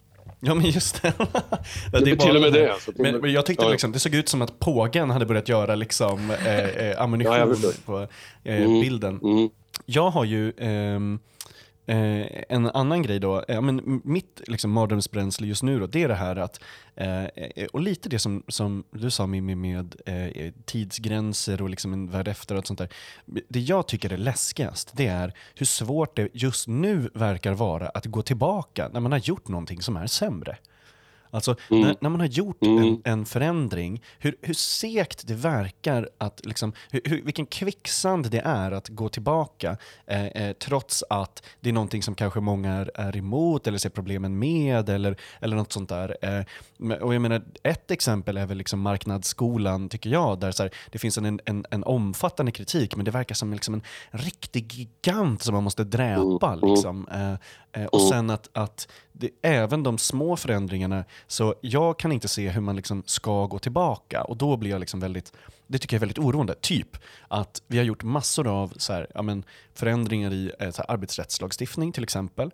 Ja 0.47 0.55
men 0.55 0.71
just 0.71 1.03
det. 1.03 1.13
det, 1.93 2.05
det 2.05 2.11
är 2.11 2.17
till 2.17 2.37
och 2.37 2.43
med 2.43 2.53
det. 2.53 2.73
Alltså, 2.73 2.93
men, 2.95 3.17
men, 3.17 3.33
jag 3.33 3.47
tyckte 3.47 3.65
ja. 3.65 3.71
liksom, 3.71 3.93
det 3.93 3.99
såg 3.99 4.15
ut 4.15 4.29
som 4.29 4.43
att 4.43 4.59
pågen 4.59 5.11
hade 5.11 5.27
börjat 5.27 5.49
göra 5.49 5.75
liksom, 5.75 6.31
eh, 6.31 6.59
eh, 6.59 7.01
ammunition 7.01 7.57
ja, 7.63 7.71
på 7.87 7.99
eh, 8.45 8.63
mm. 8.63 8.81
bilden. 8.81 9.21
Mm. 9.23 9.51
Jag 9.87 10.11
har 10.11 10.25
ju 10.25 10.53
ehm, 10.59 11.19
Eh, 11.87 12.27
en 12.49 12.67
annan 12.67 13.03
grej 13.03 13.19
då, 13.21 13.45
eh, 13.49 13.61
men 13.61 14.01
mitt 14.05 14.41
liksom, 14.47 14.71
mardrömsbränsle 14.71 15.47
just 15.47 15.63
nu 15.63 15.81
då, 15.81 15.87
det 15.87 16.03
är 16.03 16.09
det 16.09 16.15
här 16.15 16.37
att, 16.37 16.61
eh, 16.97 17.25
eh 17.25 17.67
och 17.73 17.81
lite 17.81 18.09
det 18.09 18.19
som, 18.19 18.43
som 18.49 18.85
du 18.91 19.11
sa 19.11 19.27
Mimmi 19.27 19.55
med 19.55 19.97
eh, 20.07 20.27
eh 20.27 20.53
tidsgränser 20.65 21.63
och 21.63 21.71
liksom 21.71 21.93
en 21.93 22.11
värld 22.11 22.29
efter 22.29 22.57
och 22.57 22.67
sånt 22.67 22.79
där. 22.79 22.89
Det 23.49 23.61
jag 23.61 23.89
tycker 23.89 24.13
är 24.13 24.17
läskigast, 24.17 24.97
det 24.97 25.07
är 25.07 25.33
hur 25.55 25.67
svårt 25.67 26.17
det 26.17 26.29
just 26.33 26.69
nu 26.69 27.11
verkar 27.15 27.53
vara 27.53 27.89
att 27.89 28.07
gå 28.07 28.23
tillbaka 28.23 28.89
när 28.93 29.01
man 29.01 29.13
har 29.13 29.19
gjort 29.19 29.49
någonting 29.49 29.83
som 29.83 29.97
är 29.97 30.07
sämre. 30.07 30.57
Alltså 31.35 31.57
mm. 31.71 31.83
när, 31.83 31.97
när, 32.01 32.11
man 32.11 32.21
har 32.21 32.27
gjort 32.27 32.63
mm. 32.63 32.79
en, 32.79 33.01
en, 33.05 33.27
förändring, 33.27 34.03
hur, 34.19 34.37
hur 34.41 34.55
segt 34.55 35.27
det 35.27 35.35
verkar 35.35 36.09
att, 36.19 36.47
liksom, 36.47 36.73
hur, 36.91 37.01
hur, 37.05 37.23
vilken 37.23 37.47
kvicksand 37.47 38.31
det 38.31 38.41
är 38.41 38.73
att 38.73 38.89
gå 38.89 39.09
tillbaka 39.09 39.77
eh, 40.07 40.27
eh, 40.27 40.53
trots 40.53 41.05
att 41.11 41.43
det 41.61 41.69
är 41.69 41.73
någonting 41.73 42.03
som 42.03 42.15
kanske 42.15 42.41
många 42.41 42.73
är, 42.73 42.91
är 42.95 43.17
emot 43.17 43.67
eller 43.67 43.79
ser 43.79 43.91
problemen 43.91 44.39
med 44.39 44.89
eller, 44.89 45.17
eller 45.41 45.57
något 45.57 45.73
sånt 45.73 45.89
där. 45.89 46.17
Eh, 46.23 46.45
och 47.03 47.15
jag 47.15 47.23
menar, 47.23 47.43
ett 47.63 47.91
exempel 47.91 48.37
är 48.37 48.47
väl 48.47 48.59
liksom 48.59 48.81
marknadsskolan, 48.81 49.89
tycker 49.89 50.11
jag, 50.11 50.41
där 50.41 50.51
så 50.51 50.63
här, 50.63 50.73
det 50.91 50.99
finns 50.99 51.19
en, 51.19 51.41
en, 51.45 51.65
en 51.71 51.85
omfattande 51.85 52.53
kritik 52.53 52.97
men 52.97 53.05
det 53.05 53.11
verkar 53.11 53.35
som 53.35 53.53
liksom 53.53 53.75
en 53.75 53.83
riktig 54.11 54.73
gigant 54.73 55.43
som 55.43 55.55
man 55.55 55.65
måste 55.65 55.85
dräpa. 55.85 56.53
Mm. 56.53 56.71
Liksom. 56.71 57.09
Eh, 57.13 57.83
eh, 57.83 57.87
och 57.87 58.01
sen 58.01 58.31
att, 58.31 58.49
att 58.53 58.89
det, 59.17 59.31
även 59.43 59.83
de 59.83 59.99
små 59.99 60.37
förändringarna, 60.37 61.05
så 61.27 61.55
jag 61.61 61.99
kan 61.99 62.13
inte 62.13 62.29
se 62.29 62.49
hur 62.49 62.61
man 62.61 62.77
liksom 62.77 63.03
ska 63.07 63.47
gå 63.47 63.59
tillbaka. 63.59 64.23
Och 64.23 64.37
då 64.37 64.57
blir 64.57 64.71
jag 64.71 64.81
liksom 64.81 65.01
väldigt, 65.01 65.33
det 65.67 65.79
tycker 65.79 65.95
jag 65.95 65.99
är 65.99 66.07
väldigt 66.07 66.19
oroande. 66.19 66.55
Typ 66.61 66.97
att 67.29 67.63
vi 67.67 67.79
har 67.79 67.85
gjort 67.85 68.03
massor 68.03 68.47
av 68.47 68.73
så 68.77 68.93
här, 68.93 69.07
ja, 69.15 69.23
men, 69.23 69.45
förändringar 69.75 70.33
i 70.33 70.53
eh, 70.61 70.71
så 70.71 70.83
här, 70.83 70.91
arbetsrättslagstiftning 70.91 71.93
till 71.93 72.03
exempel. 72.03 72.51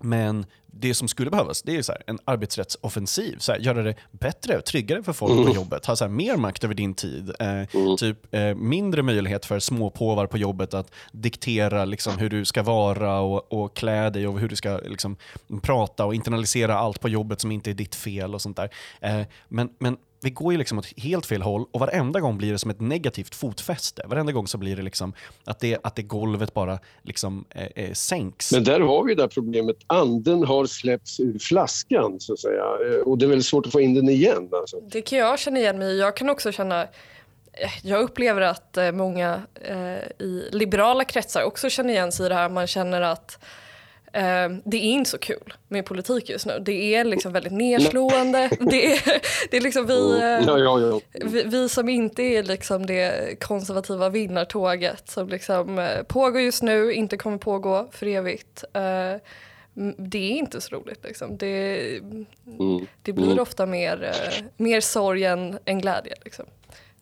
Men 0.00 0.46
det 0.76 0.94
som 0.94 1.08
skulle 1.08 1.30
behövas 1.30 1.62
det 1.62 1.76
är 1.76 1.82
så 1.82 1.92
här, 1.92 2.02
en 2.06 2.18
arbetsrättsoffensiv. 2.24 3.38
Så 3.38 3.52
här, 3.52 3.58
göra 3.58 3.82
det 3.82 3.94
bättre 4.10 4.58
och 4.58 4.64
tryggare 4.64 5.02
för 5.02 5.12
folk 5.12 5.32
mm. 5.32 5.44
på 5.44 5.54
jobbet. 5.54 5.86
Ha 5.86 5.96
så 5.96 6.04
här, 6.04 6.10
mer 6.10 6.36
makt 6.36 6.64
över 6.64 6.74
din 6.74 6.94
tid. 6.94 7.32
Eh, 7.40 7.48
mm. 7.48 7.96
typ 7.98 8.34
eh, 8.34 8.54
Mindre 8.54 9.02
möjlighet 9.02 9.46
för 9.46 9.58
småpåvar 9.58 10.26
på 10.26 10.38
jobbet 10.38 10.74
att 10.74 10.90
diktera 11.12 11.84
liksom, 11.84 12.18
hur 12.18 12.30
du 12.30 12.44
ska 12.44 12.62
vara 12.62 13.20
och, 13.20 13.52
och 13.52 13.76
klä 13.76 14.10
dig 14.10 14.26
och 14.26 14.40
hur 14.40 14.48
du 14.48 14.56
ska 14.56 14.78
liksom, 14.78 15.16
prata 15.62 16.04
och 16.04 16.14
internalisera 16.14 16.78
allt 16.78 17.00
på 17.00 17.08
jobbet 17.08 17.40
som 17.40 17.52
inte 17.52 17.70
är 17.70 17.74
ditt 17.74 17.94
fel 17.94 18.34
och 18.34 18.42
sånt 18.42 18.56
där. 18.56 18.70
Eh, 19.00 19.22
men, 19.48 19.68
men 19.78 19.96
vi 20.24 20.30
går 20.30 20.52
ju 20.52 20.58
liksom 20.58 20.78
åt 20.78 20.98
helt 20.98 21.26
fel 21.26 21.42
håll 21.42 21.64
och 21.70 21.80
varenda 21.80 22.20
gång 22.20 22.38
blir 22.38 22.52
det 22.52 22.58
som 22.58 22.70
ett 22.70 22.80
negativt 22.80 23.34
fotfäste. 23.34 24.02
Varenda 24.06 24.32
gång 24.32 24.46
så 24.46 24.58
blir 24.58 24.76
det 24.76 24.82
liksom 24.82 25.12
att 25.44 25.60
det, 25.60 25.78
att 25.82 25.96
det 25.96 26.02
golvet 26.02 26.54
bara 26.54 26.78
liksom, 27.02 27.44
eh, 27.50 27.84
eh, 27.84 27.92
sänks. 27.92 28.52
Men 28.52 28.64
där 28.64 28.80
har 28.80 29.04
vi 29.04 29.14
det 29.14 29.28
problemet. 29.28 29.76
Anden 29.86 30.44
har 30.44 30.66
släppts 30.66 31.20
ur 31.20 31.38
flaskan 31.38 32.20
så 32.20 32.32
att 32.32 32.38
säga. 32.38 32.64
Eh, 32.86 33.00
och 33.00 33.18
det 33.18 33.24
är 33.24 33.28
väldigt 33.28 33.46
svårt 33.46 33.66
att 33.66 33.72
få 33.72 33.80
in 33.80 33.94
den 33.94 34.08
igen. 34.08 34.48
Alltså. 34.52 34.80
Det 34.80 35.02
kan 35.02 35.18
jag 35.18 35.38
känna 35.38 35.58
igen 35.58 35.78
mig 35.78 35.96
Jag 35.96 36.16
kan 36.16 36.30
också 36.30 36.52
känna 36.52 36.82
eh, 36.82 36.88
jag 37.82 38.02
upplever 38.02 38.40
att 38.40 38.78
många 38.92 39.42
eh, 39.54 40.24
i 40.26 40.48
liberala 40.52 41.04
kretsar 41.04 41.42
också 41.42 41.70
känner 41.70 41.90
igen 41.90 42.12
sig 42.12 42.26
i 42.26 42.28
det 42.28 42.34
här. 42.34 42.48
Man 42.48 42.66
känner 42.66 43.00
att 43.00 43.38
Eh, 43.38 43.40
det 44.64 44.76
är 44.76 44.82
inte 44.82 45.10
så 45.10 45.18
kul 45.18 45.54
med 45.68 45.86
politik 45.86 46.30
just 46.30 46.46
nu. 46.46 46.58
Det 46.62 46.94
är 46.94 47.04
liksom 47.04 47.32
väldigt 47.32 47.52
nedslående. 47.52 48.50
Det 48.60 48.92
är, 48.92 49.22
det 49.50 49.56
är 49.56 49.60
liksom 49.60 49.86
vi, 49.86 50.18
ja, 50.46 50.58
ja, 50.58 50.80
ja. 50.80 51.00
vi, 51.12 51.42
vi, 51.42 51.68
som 51.68 51.88
inte 51.88 52.22
är 52.22 52.42
liksom 52.42 52.86
det 52.86 53.40
konservativa 53.40 54.08
vinnartåget 54.08 55.10
som 55.10 55.28
liksom 55.28 55.78
eh, 55.78 56.02
pågår 56.02 56.40
just 56.40 56.62
nu, 56.62 56.92
inte 56.92 57.16
kommer 57.16 57.38
pågå 57.38 57.88
för 57.92 58.06
evigt. 58.06 58.64
Eh, 58.72 59.20
det 59.96 60.32
är 60.32 60.36
inte 60.36 60.60
så 60.60 60.76
roligt. 60.76 61.04
Liksom. 61.04 61.36
Det, 61.36 61.78
mm. 62.46 62.86
det 63.02 63.12
blir 63.12 63.26
mm. 63.26 63.38
ofta 63.38 63.66
mer, 63.66 64.14
mer 64.56 64.80
sorg 64.80 65.24
än, 65.24 65.58
än 65.64 65.80
glädje. 65.80 66.14
Liksom. 66.24 66.44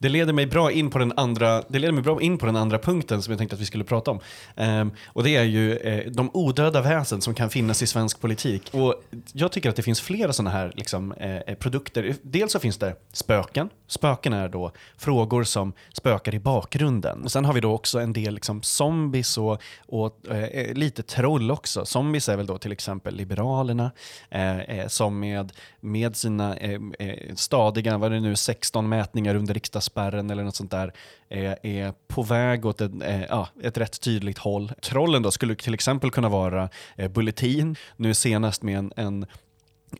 Det 0.03 0.09
leder 0.09 0.33
mig 0.33 0.47
bra 0.47 0.71
in 0.71 0.89
på 0.89 0.99
den 0.99 1.13
andra, 1.15 1.63
det 1.67 1.79
leder 1.79 1.91
mig 1.91 2.03
bra 2.03 2.21
in 2.21 2.37
på 2.37 2.45
den 2.45 2.55
andra 2.55 2.79
punkten 2.79 3.21
som 3.21 3.31
jag 3.31 3.37
tänkte 3.37 3.55
att 3.55 3.61
vi 3.61 3.65
skulle 3.65 3.83
prata 3.83 4.11
om. 4.11 4.19
Um, 4.55 4.91
och 5.07 5.23
det 5.23 5.35
är 5.35 5.43
ju 5.43 5.77
eh, 5.77 6.11
de 6.11 6.29
odöda 6.33 6.81
väsen 6.81 7.21
som 7.21 7.33
kan 7.33 7.49
finnas 7.49 7.81
i 7.81 7.87
svensk 7.87 8.21
politik. 8.21 8.69
Och 8.73 9.03
jag 9.33 9.51
tycker 9.51 9.69
att 9.69 9.75
det 9.75 9.81
finns 9.81 10.01
flera 10.01 10.33
sådana 10.33 10.49
här 10.49 10.71
liksom, 10.75 11.11
eh, 11.11 11.35
eh, 11.35 11.55
produkter. 11.55 12.15
Dels 12.21 12.51
så 12.51 12.59
finns 12.59 12.77
det 12.77 12.95
spöken 13.13 13.69
Spöken 13.93 14.33
är 14.33 14.49
då 14.49 14.71
frågor 14.97 15.43
som 15.43 15.73
spökar 15.93 16.35
i 16.35 16.39
bakgrunden. 16.39 17.23
Och 17.23 17.31
sen 17.31 17.45
har 17.45 17.53
vi 17.53 17.59
då 17.59 17.71
också 17.71 17.99
en 17.99 18.13
del 18.13 18.33
liksom 18.33 18.63
zombies 18.63 19.37
och, 19.37 19.61
och 19.87 20.19
eh, 20.29 20.43
eh 20.43 20.73
lite 20.73 21.03
troll 21.03 21.51
också. 21.51 21.85
Zombies 21.85 22.29
är 22.29 22.37
väl 22.37 22.45
då 22.45 22.57
till 22.57 22.71
exempel 22.71 23.15
Liberalerna 23.15 23.91
eh, 24.29 24.59
eh, 24.59 24.87
som 24.87 25.19
med, 25.19 25.53
med 25.79 26.15
sina 26.15 26.57
eh, 26.57 26.79
eh 26.99 27.35
stadiga, 27.35 27.97
vad 27.97 28.11
är 28.11 28.15
det 28.15 28.21
nu, 28.21 28.35
16 28.35 28.89
mätningar 28.89 29.35
under 29.35 29.53
riksdagsspärren 29.53 30.29
eller 30.29 30.43
något 30.43 30.55
sånt 30.55 30.71
där, 30.71 30.93
eh, 31.29 31.53
är 31.63 31.93
på 32.07 32.23
väg 32.23 32.65
åt 32.65 32.81
ett, 32.81 32.91
ja, 33.29 33.47
ett 33.63 33.77
rätt 33.77 34.01
tydligt 34.01 34.37
håll. 34.37 34.71
Trollen 34.81 35.21
då 35.21 35.31
skulle 35.31 35.55
till 35.55 35.73
exempel 35.73 36.11
kunna 36.11 36.29
vara 36.29 36.69
Bulletin, 37.09 37.75
nu 37.95 38.13
senast 38.13 38.63
med 38.63 38.77
en, 38.77 38.93
en 38.95 39.25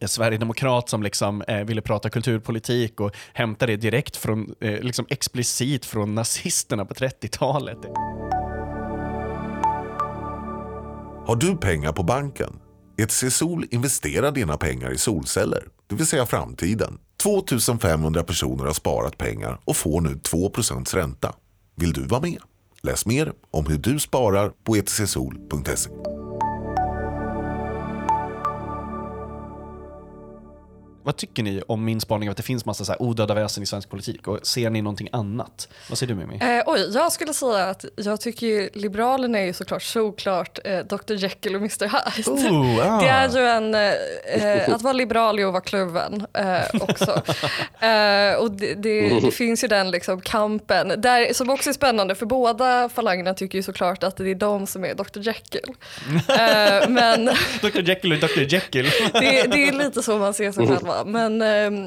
sverigedemokrat 0.01 0.89
som 0.89 1.03
liksom, 1.03 1.41
eh, 1.41 1.63
ville 1.63 1.81
prata 1.81 2.09
kulturpolitik 2.09 2.99
och 2.99 3.11
hämta 3.33 3.65
det 3.65 3.75
direkt 3.75 4.17
från, 4.17 4.55
eh, 4.59 4.79
liksom 4.79 5.05
explicit 5.09 5.85
från 5.85 6.15
nazisterna 6.15 6.85
på 6.85 6.93
30-talet. 6.93 7.77
Har 11.25 11.35
du 11.35 11.57
pengar 11.57 11.91
på 11.91 12.03
banken? 12.03 12.59
ETC 12.97 13.31
Sol 13.31 13.65
investerar 13.71 14.31
dina 14.31 14.57
pengar 14.57 14.91
i 14.91 14.97
solceller, 14.97 15.63
det 15.87 15.95
vill 15.95 16.07
säga 16.07 16.25
framtiden. 16.25 16.97
2500 17.23 18.23
personer 18.23 18.65
har 18.65 18.73
sparat 18.73 19.17
pengar 19.17 19.59
och 19.65 19.77
får 19.77 20.01
nu 20.01 20.09
2% 20.15 20.93
ränta. 20.95 21.33
Vill 21.75 21.93
du 21.93 22.01
vara 22.01 22.21
med? 22.21 22.37
Läs 22.83 23.05
mer 23.05 23.33
om 23.51 23.65
hur 23.65 23.77
du 23.77 23.99
sparar 23.99 24.51
på 24.63 24.75
etcsol.se. 24.75 25.89
Vad 31.03 31.17
tycker 31.17 31.43
ni 31.43 31.61
om 31.67 31.85
min 31.85 32.01
spaning 32.01 32.29
att 32.29 32.37
det 32.37 32.43
finns 32.43 32.65
massa 32.65 32.85
så 32.85 32.91
här 32.91 33.01
odöda 33.01 33.33
väsen 33.33 33.63
i 33.63 33.65
svensk 33.65 33.89
politik? 33.89 34.27
Och 34.27 34.39
ser 34.43 34.69
ni 34.69 34.81
någonting 34.81 35.09
annat? 35.11 35.67
Vad 35.89 35.97
säger 35.97 36.13
du 36.13 36.19
Mimmi? 36.19 36.39
Eh, 36.41 36.63
oj, 36.65 36.91
jag 36.93 37.11
skulle 37.11 37.33
säga 37.33 37.65
att 37.65 37.85
jag 37.95 38.21
tycker 38.21 38.69
Liberalerna 38.73 39.39
är 39.39 39.45
ju 39.45 39.53
såklart 39.53 39.83
såklart 39.83 40.59
eh, 40.63 40.79
Dr 40.79 41.13
Jekyll 41.13 41.55
och 41.55 41.61
Mr 41.61 41.85
Hyde. 41.85 42.49
Oh, 42.49 42.87
ah. 42.87 43.01
Det 43.01 43.07
är 43.07 43.29
ju 43.29 43.47
en, 43.47 43.75
eh, 43.75 44.73
att 44.73 44.81
vara 44.81 44.93
liberal 44.93 45.39
är 45.39 45.45
att 45.45 45.53
vara 45.53 45.61
kluven 45.61 46.25
eh, 46.33 46.81
också. 46.81 47.21
Eh, 47.79 48.35
och 48.35 48.51
det, 48.51 48.73
det, 48.73 49.19
det, 49.19 49.31
finns 49.31 49.63
ju 49.63 49.67
den 49.67 49.91
liksom 49.91 50.21
kampen, 50.21 50.93
där, 50.97 51.33
som 51.33 51.49
också 51.49 51.69
är 51.69 51.73
spännande 51.73 52.15
för 52.15 52.25
båda 52.25 52.89
falangerna 52.89 53.33
tycker 53.33 53.57
ju 53.57 53.63
såklart 53.63 54.03
att 54.03 54.17
det 54.17 54.31
är 54.31 54.35
de 54.35 54.67
som 54.67 54.85
är 54.85 54.95
Dr 54.95 55.19
Jekyll. 55.19 55.73
Eh, 56.43 56.89
men 56.89 57.25
Dr 57.61 57.81
Jekyll 57.81 58.13
och 58.13 58.19
Dr 58.19 58.39
Jekyll. 58.53 58.89
det, 59.13 59.43
det, 59.51 59.67
är 59.67 59.71
lite 59.71 60.03
så 60.03 60.17
man 60.17 60.33
ser 60.33 60.51
sig 60.51 60.67
själva 60.67 60.92
men 61.05 61.41
eh, 61.41 61.83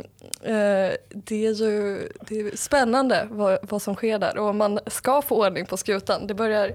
eh, 0.55 0.92
det 1.14 1.47
är 1.47 1.62
ju 1.62 2.09
det 2.29 2.40
är 2.40 2.57
spännande 2.57 3.29
vad, 3.31 3.59
vad 3.62 3.83
som 3.83 3.95
sker 3.95 4.19
där 4.19 4.38
och 4.38 4.55
man 4.55 4.79
ska 4.87 5.23
få 5.23 5.47
ordning 5.47 5.66
på 5.66 5.77
skutan. 5.77 6.27
Det 6.27 6.35
börjar 6.35 6.69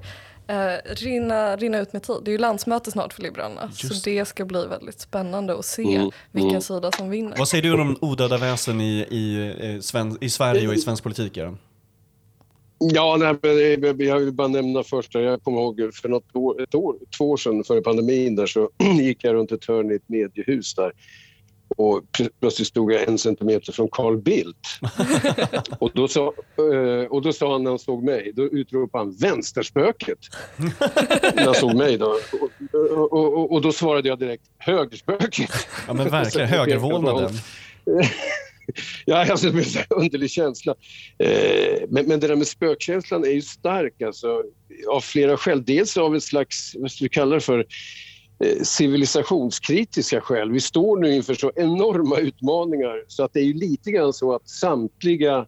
eh, 0.48 0.94
rinna, 0.96 1.56
rinna 1.56 1.80
ut 1.80 1.94
med 1.94 2.04
tid. 2.04 2.16
Det 2.26 2.30
är 2.30 2.34
ju 2.34 2.38
landsmöte 2.38 2.92
snart 2.92 3.14
för 3.14 3.22
Liberalerna 3.22 3.72
Just. 3.76 4.04
så 4.04 4.10
det 4.10 4.26
ska 4.26 4.46
bli 4.46 4.66
väldigt 4.66 5.00
spännande 5.00 5.54
att 5.60 5.66
se 5.66 5.96
mm. 5.96 6.12
vilken 6.32 6.50
mm. 6.50 6.62
sida 6.62 6.92
som 6.92 7.10
vinner. 7.10 7.38
Vad 7.38 7.48
säger 7.48 7.64
du 7.64 7.74
om 7.74 7.98
odöda 8.02 8.38
väsen 8.38 8.82
i, 8.82 9.08
i, 9.10 9.16
i, 9.16 9.76
eh, 9.76 9.80
Sven, 9.80 10.18
i 10.22 10.30
Sverige 10.30 10.68
och 10.68 10.74
i 10.74 10.78
svensk 10.78 11.04
politik? 11.04 11.38
Göran? 11.38 11.58
Ja, 12.84 13.18
nej, 13.20 13.36
men 13.42 14.08
jag 14.08 14.20
vill 14.20 14.34
bara 14.34 14.48
nämna 14.48 14.84
först, 14.84 15.16
jag 15.16 15.44
kommer 15.44 15.62
ihåg 15.62 15.90
för 15.94 16.10
något 16.10 16.36
år, 16.36 16.64
ett 16.64 16.76
år, 16.76 16.96
två 17.18 17.32
år 17.32 17.38
sedan 17.38 17.64
före 17.64 17.82
pandemin 17.82 18.36
där 18.36 18.46
så 18.46 18.70
gick 19.00 19.24
jag 19.24 19.34
runt 19.34 19.52
ett 19.52 19.66
hörn 19.66 19.92
i 19.92 19.96
ett 19.96 20.10
mediehus 20.10 20.76
där 20.76 20.92
och 21.78 22.04
plötsligt 22.40 22.68
stod 22.68 22.94
jag 22.94 23.08
en 23.08 23.18
centimeter 23.18 23.72
från 23.72 23.90
Carl 23.92 24.18
Bildt. 24.18 24.58
och, 25.80 25.92
då 25.94 26.08
sa, 26.08 26.34
eh, 26.58 27.06
och 27.10 27.22
då 27.22 27.34
sa 27.34 27.52
han 27.52 27.64
när 27.64 27.72
han 27.72 27.80
såg 27.80 28.04
mig, 28.04 28.32
då 28.36 28.44
utropade 28.44 29.04
han 29.04 29.16
vänsterspöket. 29.16 30.20
när 31.36 31.46
han 31.46 31.56
såg 31.56 31.76
mig 31.76 31.98
då. 31.98 32.06
Och, 32.06 33.14
och, 33.14 33.34
och, 33.34 33.52
och, 33.52 33.62
då 33.62 33.72
svarade 33.72 34.10
jag 34.10 34.20
direkt 34.20 34.44
högerspöket. 34.58 35.52
Ja 35.88 35.94
men 35.94 36.10
verkligen, 36.10 36.48
högervålnaden. 36.48 37.32
ja, 39.06 39.32
alltså, 39.32 39.48
det 39.48 39.54
blir 39.54 39.78
en 39.78 39.98
underlig 39.98 40.32
känsla. 40.32 40.76
Eh, 41.20 41.82
men, 41.90 42.06
men 42.08 42.20
det 42.20 42.28
där 42.28 42.36
med 42.36 42.48
spökkänslan 42.48 43.24
är 43.24 43.32
ju 43.32 43.42
stark 43.42 44.02
alltså, 44.02 44.44
av 44.90 45.02
flera 45.02 45.38
skäl. 45.38 45.66
Dels 45.66 45.98
av 45.98 46.16
ett 46.16 46.24
slags, 46.24 46.76
vad 46.76 46.92
ska 46.92 47.06
vi 47.06 47.10
kalla 47.10 47.36
det 47.36 47.42
för, 47.42 47.66
civilisationskritiska 48.64 50.22
skäl. 50.22 50.52
Vi 50.52 50.60
står 50.60 51.00
nu 51.00 51.16
inför 51.16 51.34
så 51.34 51.52
enorma 51.56 52.18
utmaningar 52.18 53.04
så 53.08 53.24
att 53.24 53.34
det 53.34 53.40
är 53.40 53.54
lite 53.54 53.92
grann 53.92 54.14
så 54.14 54.36
att 54.36 54.50
samtliga 54.50 55.46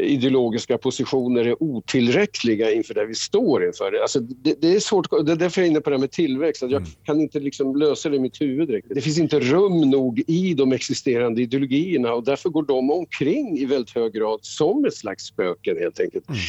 ideologiska 0.00 0.78
positioner 0.78 1.44
är 1.44 1.62
otillräckliga 1.62 2.72
inför 2.72 2.94
det 2.94 3.06
vi 3.06 3.14
står 3.14 3.66
inför. 3.66 4.02
Alltså 4.02 4.20
det, 4.20 4.60
det, 4.60 4.74
är 4.74 4.80
svårt, 4.80 5.10
det 5.10 5.32
är 5.32 5.36
därför 5.36 5.60
jag 5.60 5.66
är 5.66 5.70
inne 5.70 5.80
på 5.80 5.90
det 5.90 5.96
här 5.96 6.00
med 6.00 6.10
tillväxt. 6.10 6.62
Att 6.62 6.70
jag 6.70 6.80
mm. 6.80 6.92
kan 7.04 7.20
inte 7.20 7.40
liksom 7.40 7.76
lösa 7.76 8.08
det 8.08 8.16
i 8.16 8.20
mitt 8.20 8.40
huvud 8.40 8.68
direkt. 8.68 8.86
Det 8.90 9.00
finns 9.00 9.18
inte 9.18 9.40
rum 9.40 9.80
nog 9.90 10.22
i 10.26 10.54
de 10.54 10.72
existerande 10.72 11.42
ideologierna 11.42 12.12
och 12.12 12.24
därför 12.24 12.48
går 12.48 12.62
de 12.62 12.90
omkring 12.90 13.58
i 13.58 13.64
väldigt 13.64 13.94
hög 13.94 14.12
grad 14.12 14.38
som 14.42 14.84
ett 14.84 14.94
slags 14.94 15.24
spöken 15.24 15.76
helt 15.76 16.00
enkelt. 16.00 16.28
Mm. 16.28 16.40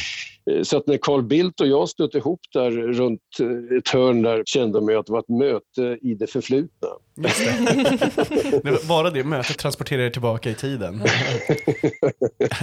Eh, 0.50 0.62
så 0.62 0.76
att 0.76 0.86
när 0.86 0.96
Carl 0.96 1.22
Bildt 1.22 1.60
och 1.60 1.66
jag 1.66 1.88
stötte 1.88 2.18
ihop 2.18 2.40
där 2.52 2.70
runt 2.70 3.20
eh, 3.40 3.76
ett 3.76 3.88
hörn 3.88 4.22
där 4.22 4.42
kände 4.46 4.80
man 4.80 4.96
att 4.96 5.06
det 5.06 5.12
var 5.12 5.20
ett 5.20 5.28
möte 5.28 5.98
i 6.02 6.14
det 6.14 6.26
förflutna 6.26 6.88
det. 7.14 8.86
Bara 8.88 9.10
det 9.10 9.24
mötet 9.24 9.58
transporterar 9.58 10.02
er 10.02 10.10
tillbaka 10.10 10.50
i 10.50 10.54
tiden. 10.54 11.02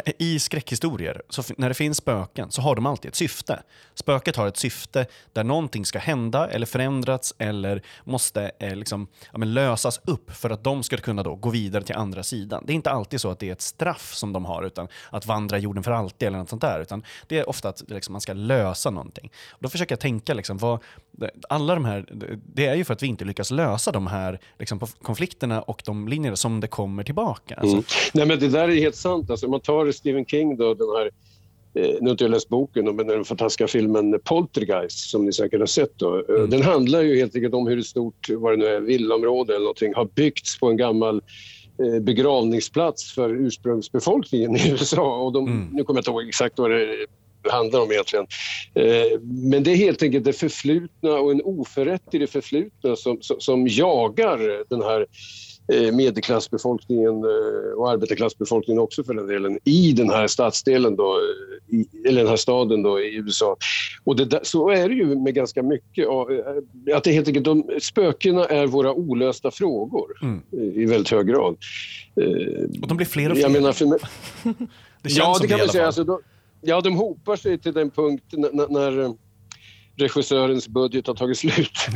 I 0.17 0.39
skräckhistorier, 0.39 1.21
så 1.29 1.43
när 1.57 1.69
det 1.69 1.75
finns 1.75 1.97
spöken, 1.97 2.51
så 2.51 2.61
har 2.61 2.75
de 2.75 2.85
alltid 2.85 3.09
ett 3.09 3.15
syfte. 3.15 3.63
Spöket 3.93 4.35
har 4.35 4.47
ett 4.47 4.57
syfte 4.57 5.05
där 5.33 5.43
någonting 5.43 5.85
ska 5.85 5.99
hända 5.99 6.49
eller 6.49 6.65
förändras 6.65 7.33
eller 7.37 7.81
måste 8.03 8.51
eh, 8.59 8.75
liksom, 8.75 9.07
ja, 9.33 9.37
lösas 9.37 10.01
upp 10.05 10.31
för 10.31 10.49
att 10.49 10.63
de 10.63 10.83
ska 10.83 10.97
kunna 10.97 11.23
då 11.23 11.35
gå 11.35 11.49
vidare 11.49 11.83
till 11.83 11.95
andra 11.95 12.23
sidan. 12.23 12.63
Det 12.67 12.73
är 12.73 12.75
inte 12.75 12.91
alltid 12.91 13.21
så 13.21 13.31
att 13.31 13.39
det 13.39 13.49
är 13.49 13.53
ett 13.53 13.61
straff 13.61 14.13
som 14.13 14.33
de 14.33 14.45
har, 14.45 14.63
utan 14.63 14.87
att 15.09 15.25
vandra 15.25 15.57
jorden 15.57 15.83
för 15.83 15.91
alltid 15.91 16.27
eller 16.27 16.37
något 16.37 16.49
sånt 16.49 16.61
där. 16.61 16.79
Utan 16.79 17.03
det 17.27 17.37
är 17.37 17.49
ofta 17.49 17.69
att 17.69 17.83
liksom, 17.87 18.11
man 18.11 18.21
ska 18.21 18.33
lösa 18.33 18.89
någonting. 18.89 19.31
Och 19.49 19.59
då 19.61 19.69
försöker 19.69 19.93
jag 19.93 19.99
tänka, 19.99 20.33
liksom, 20.33 20.57
vad, 20.57 20.79
alla 21.49 21.73
de 21.73 21.85
här, 21.85 22.05
det 22.53 22.65
är 22.65 22.75
ju 22.75 22.85
för 22.85 22.93
att 22.93 23.03
vi 23.03 23.07
inte 23.07 23.25
lyckas 23.25 23.51
lösa 23.51 23.91
de 23.91 24.07
här 24.07 24.39
liksom, 24.59 24.79
konflikterna 25.01 25.61
och 25.61 25.81
de 25.85 26.07
linjerna 26.07 26.35
som 26.35 26.59
det 26.59 26.67
kommer 26.67 27.03
tillbaka. 27.03 27.55
Alltså. 27.55 27.75
Mm. 27.75 27.85
Nej, 28.13 28.25
men 28.25 28.39
det 28.39 28.47
där 28.47 28.69
är 28.69 28.75
helt 28.75 28.95
sant. 28.95 29.29
Alltså, 29.29 29.47
man 29.47 29.59
tar 29.59 29.91
Stephen 29.91 30.25
King, 30.25 30.57
då, 30.57 30.73
den 30.73 30.87
här 30.87 31.05
eh, 31.73 31.95
nu 32.01 32.05
har 32.05 32.11
inte 32.11 32.23
jag 32.23 32.31
läst 32.31 32.49
boken, 32.49 32.95
men 32.95 33.07
den 33.07 33.25
fantastiska 33.25 33.67
filmen 33.67 34.19
Poltergeist 34.23 35.09
som 35.09 35.25
ni 35.25 35.33
säkert 35.33 35.59
har 35.59 35.67
sett. 35.67 35.99
Då. 35.99 36.23
Eh, 36.29 36.35
mm. 36.35 36.49
Den 36.49 36.61
handlar 36.61 37.01
ju 37.01 37.17
helt 37.17 37.35
enkelt 37.35 37.53
om 37.53 37.67
hur 37.67 37.79
ett 37.79 37.85
stort 37.85 38.29
vad 38.29 38.53
det 38.53 38.57
nu 38.57 38.65
är, 38.65 38.79
villaområde 38.79 39.53
eller 39.53 39.63
någonting 39.63 39.93
har 39.93 40.05
byggts 40.05 40.59
på 40.59 40.69
en 40.69 40.77
gammal 40.77 41.21
eh, 41.83 41.99
begravningsplats 41.99 43.13
för 43.13 43.29
ursprungsbefolkningen 43.29 44.55
i 44.55 44.69
USA. 44.71 45.17
Och 45.17 45.33
de, 45.33 45.47
mm. 45.47 45.67
Nu 45.71 45.83
kommer 45.83 45.97
jag 45.97 46.01
inte 46.01 46.11
ihåg 46.11 46.27
exakt 46.27 46.59
vad 46.59 46.71
det 46.71 47.07
handlar 47.49 47.79
om 47.79 47.91
egentligen. 47.91 48.27
Eh, 48.73 49.19
men 49.21 49.63
det 49.63 49.71
är 49.71 49.75
helt 49.75 50.03
enkelt 50.03 50.25
det 50.25 50.33
förflutna 50.33 51.11
och 51.11 51.31
en 51.31 51.41
oförrätt 51.41 52.13
i 52.13 52.17
det 52.17 52.27
förflutna 52.27 52.95
som, 52.95 53.17
som, 53.21 53.39
som 53.39 53.67
jagar 53.67 54.63
den 54.69 54.81
här 54.81 55.05
eh, 55.73 55.95
medelklassbefolkningen 55.95 57.13
eh, 57.13 57.77
och 57.77 57.91
arbetarklassbefolkningen 57.91 58.83
också 58.83 59.03
för 59.03 59.13
den 59.13 59.27
delen 59.27 59.59
i 59.63 59.91
den 59.91 60.09
här 60.09 60.27
stadsdelen 60.27 60.95
då, 60.95 61.19
i, 61.67 62.07
eller 62.07 62.21
den 62.21 62.29
här 62.29 62.37
staden 62.37 62.83
då 62.83 62.99
i 62.99 63.15
USA. 63.15 63.57
Och 64.03 64.15
det, 64.15 64.39
så 64.43 64.69
är 64.69 64.89
det 64.89 64.95
ju 64.95 65.15
med 65.15 65.33
ganska 65.33 65.63
mycket. 65.63 66.07
Att 66.95 67.03
det 67.03 67.11
helt 67.11 67.27
enkelt, 67.27 67.45
de, 67.45 67.69
spökena 67.81 68.45
är 68.45 68.67
våra 68.67 68.93
olösta 68.93 69.51
frågor 69.51 70.07
mm. 70.21 70.41
i 70.51 70.85
väldigt 70.85 71.11
hög 71.11 71.27
grad. 71.27 71.57
Och 72.81 72.87
de 72.87 72.97
blir 72.97 73.07
fler 73.07 73.29
och 73.29 73.37
fler. 73.37 73.43
Jag 73.43 73.51
menar, 73.51 73.71
för 73.71 73.85
mig, 73.85 73.99
det 75.01 75.09
känns 75.09 75.17
ja, 75.17 75.37
det 75.41 75.47
kan 75.47 75.59
man 75.59 75.67
säga. 75.67 75.85
Alltså, 75.85 76.03
då, 76.03 76.19
Ja, 76.61 76.81
de 76.81 76.95
hopar 76.95 77.35
sig 77.35 77.57
till 77.59 77.73
den 77.73 77.91
punkt 77.91 78.23
när, 78.31 78.67
när 78.67 78.99
eh, 79.03 79.11
regissörens 79.97 80.67
budget 80.67 81.07
har 81.07 81.13
tagit 81.13 81.37
slut. 81.37 81.71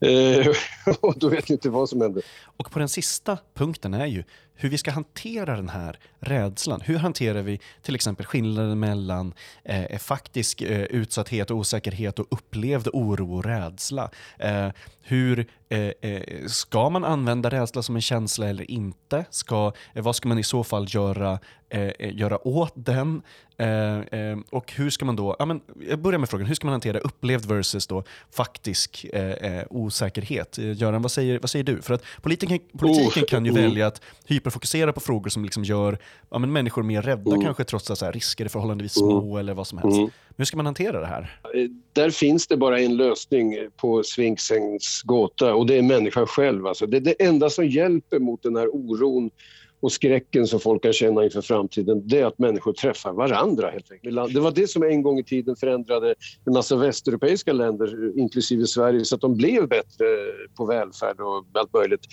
Ja, 0.00 0.08
eh, 0.08 0.46
och 1.00 1.18
då 1.18 1.28
vet 1.28 1.48
ni 1.48 1.52
inte 1.52 1.70
vad 1.70 1.88
som 1.88 2.00
händer. 2.00 2.22
Och 2.56 2.70
på 2.70 2.78
den 2.78 2.88
sista 2.88 3.38
punkten 3.54 3.94
är 3.94 4.06
ju 4.06 4.24
hur 4.60 4.68
vi 4.68 4.78
ska 4.78 4.90
hantera 4.90 5.56
den 5.56 5.68
här 5.68 5.98
rädslan. 6.20 6.80
Hur 6.80 6.98
hanterar 6.98 7.42
vi 7.42 7.60
till 7.82 7.94
exempel 7.94 8.26
skillnaden 8.26 8.80
mellan 8.80 9.34
eh, 9.64 9.98
faktisk 9.98 10.62
eh, 10.62 10.82
utsatthet 10.82 11.50
och 11.50 11.56
osäkerhet 11.56 12.18
och 12.18 12.26
upplevd 12.30 12.88
oro 12.92 13.36
och 13.36 13.44
rädsla? 13.44 14.10
Eh, 14.38 14.68
hur 15.08 15.46
eh, 15.68 15.90
eh, 16.00 16.46
Ska 16.46 16.90
man 16.90 17.04
använda 17.04 17.50
rädsla 17.50 17.82
som 17.82 17.96
en 17.96 18.02
känsla 18.02 18.48
eller 18.48 18.70
inte? 18.70 19.24
Ska, 19.30 19.72
eh, 19.94 20.02
vad 20.02 20.16
ska 20.16 20.28
man 20.28 20.38
i 20.38 20.42
så 20.42 20.64
fall 20.64 20.86
göra, 20.88 21.38
göra 21.98 22.48
åt 22.48 22.72
den? 22.74 23.22
och 24.50 24.72
hur 24.72 24.90
ska 24.90 25.04
man 25.04 25.16
då, 25.16 25.36
ja, 25.38 25.44
men, 25.44 25.60
jag 25.88 25.98
börjar 25.98 26.18
med 26.18 26.28
frågan, 26.28 26.46
hur 26.46 26.54
ska 26.54 26.66
man 26.66 26.72
hantera 26.72 26.98
upplevd 26.98 27.46
versus 27.46 27.86
då 27.86 28.04
faktisk 28.30 29.06
osäkerhet? 29.70 30.58
Göran, 30.58 31.02
vad 31.02 31.10
säger, 31.10 31.38
vad 31.38 31.50
säger 31.50 31.64
du? 31.64 31.82
För 31.82 31.94
att 31.94 32.02
politiken, 32.22 32.58
politiken 32.78 33.22
Oh, 33.22 33.28
kan 33.28 33.44
ju 33.44 33.50
mm. 33.50 33.62
välja 33.62 33.86
att 33.86 34.02
hyperfokusera 34.48 34.92
på 34.92 35.00
frågor 35.00 35.30
som 35.30 35.44
liksom 35.44 35.64
gör 35.64 35.98
ja, 36.30 36.38
men 36.38 36.52
människor 36.52 36.82
mer 36.82 37.02
rädda, 37.02 37.30
Mm. 37.30 37.40
kanske 37.42 37.64
trots 37.64 37.90
att 37.90 37.98
så 37.98 38.04
här, 38.04 38.12
risker 38.12 38.44
är 38.44 38.48
förhållandevis 38.48 38.92
små 38.92 39.38
eller 39.38 39.54
vad 39.54 39.66
som 39.66 39.78
helst. 39.78 39.98
Mm. 39.98 40.10
Hur 40.36 40.44
ska 40.44 40.56
man 40.56 40.66
hantera 40.66 41.00
det 41.00 41.06
här? 41.06 41.40
Eh, 41.54 41.68
Där 41.92 42.10
finns 42.10 42.46
det 42.46 42.56
bara 42.56 42.80
en 42.80 42.96
lösning 42.96 43.56
på 43.76 44.02
Sphinxens 44.02 45.02
gåta 45.04 45.54
och 45.54 45.66
det 45.66 45.78
är 45.78 45.82
människan 45.82 46.26
själv. 46.26 46.66
Alltså 46.66 46.86
det 46.86 46.96
är 46.96 47.00
det 47.00 47.22
enda 47.24 47.50
som 47.50 47.66
hjälper 47.66 48.18
mot 48.18 48.42
den 48.42 48.56
här 48.56 48.68
oron 48.74 49.30
och 49.80 49.92
skräcken 49.92 50.46
som 50.46 50.60
folk 50.60 50.82
kan 50.82 50.92
känna 50.92 51.24
inför 51.24 51.42
framtiden, 51.42 52.08
det 52.08 52.18
är 52.18 52.26
att 52.26 52.38
människor 52.38 52.72
träffar 52.72 53.12
varandra 53.12 53.70
helt 53.70 53.92
enkelt. 53.92 54.34
Det 54.34 54.40
var 54.40 54.50
det 54.50 54.66
som 54.70 54.82
en 54.82 55.02
gång 55.02 55.18
i 55.18 55.24
tiden 55.24 55.56
förändrade 55.56 56.14
en 56.44 56.52
massa 56.52 56.76
västeuropeiska 56.76 57.52
länder, 57.52 58.18
inklusive 58.18 58.66
Sverige, 58.66 59.04
så 59.04 59.14
att 59.14 59.20
de 59.20 59.36
blev 59.36 59.68
bättre 59.68 60.06
på 60.56 60.66
välfärd 60.66 61.20
och 61.20 61.44
allt 61.52 61.72
möjligt 61.72 62.06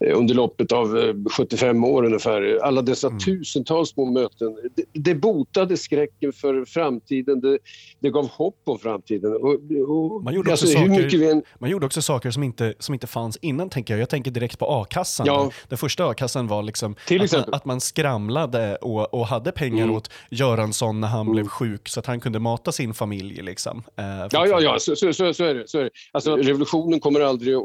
eh, 0.00 0.18
under 0.18 0.34
loppet 0.34 0.72
av 0.72 0.98
eh, 0.98 1.14
75 1.36 1.84
år 1.84 2.04
ungefär. 2.04 2.58
Alla 2.62 2.82
dessa 2.82 3.10
tusentals 3.10 3.88
små 3.88 4.04
möten. 4.04 4.56
Det, 4.74 4.84
det 4.92 5.14
botade 5.14 5.76
skräcken 5.76 6.32
för 6.32 6.64
framtiden, 6.64 7.40
det, 7.40 7.58
det 8.00 8.10
gav 8.10 8.28
hopp 8.28 8.60
om 8.64 8.78
framtiden. 8.78 9.32
Och, 9.32 9.54
och, 9.88 10.24
Man 10.24 10.34
gjorde 10.34 10.52
också 10.52 10.66
alltså, 10.66 10.78
saker- 10.78 11.30
än, 11.30 11.42
Man 11.58 11.70
gjorde 11.70 11.86
också 11.86 12.02
saker 12.02 12.30
som 12.30 12.42
inte, 12.42 12.74
som 12.78 12.94
inte 12.94 13.06
fanns 13.06 13.36
innan, 13.36 13.70
tänker 13.70 13.94
jag. 13.94 14.00
Jag 14.00 14.08
tänker 14.08 14.30
direkt 14.30 14.58
på 14.58 14.66
a-kassan. 14.66 15.26
Ja. 15.26 15.50
Den 15.68 15.78
första 15.78 16.06
a-kassan 16.06 16.46
var 16.46 16.62
liksom 16.62 16.94
Till 17.06 17.22
att, 17.22 17.32
man, 17.32 17.44
att 17.54 17.64
man 17.64 17.80
skramlade 17.80 18.76
och, 18.76 19.14
och 19.14 19.26
hade 19.26 19.52
pengar 19.52 19.84
Mm. 19.84 19.96
åt 19.96 20.10
Göransson 20.30 21.00
när 21.00 21.08
han 21.08 21.32
blev 21.32 21.48
sjuk 21.48 21.88
så 21.88 22.00
att 22.00 22.06
han 22.06 22.20
kunde 22.20 22.38
mata 22.38 22.72
sin 22.72 22.94
familj. 22.94 23.42
Liksom. 23.42 23.82
Eh, 23.96 24.04
Ja, 24.30 24.46
ja, 24.46 24.60
ja, 24.60 24.78
så, 24.78 24.96
så, 24.96 25.12
så, 25.12 25.34
så 25.34 25.44
är 25.44 25.54
det. 25.54 25.68
Så 25.68 25.78
är 25.78 25.84
det. 25.84 25.90
Alltså, 26.12 26.36
revolutionen 26.36 27.00
kommer 27.00 27.20
aldrig 27.20 27.54
att 27.54 27.62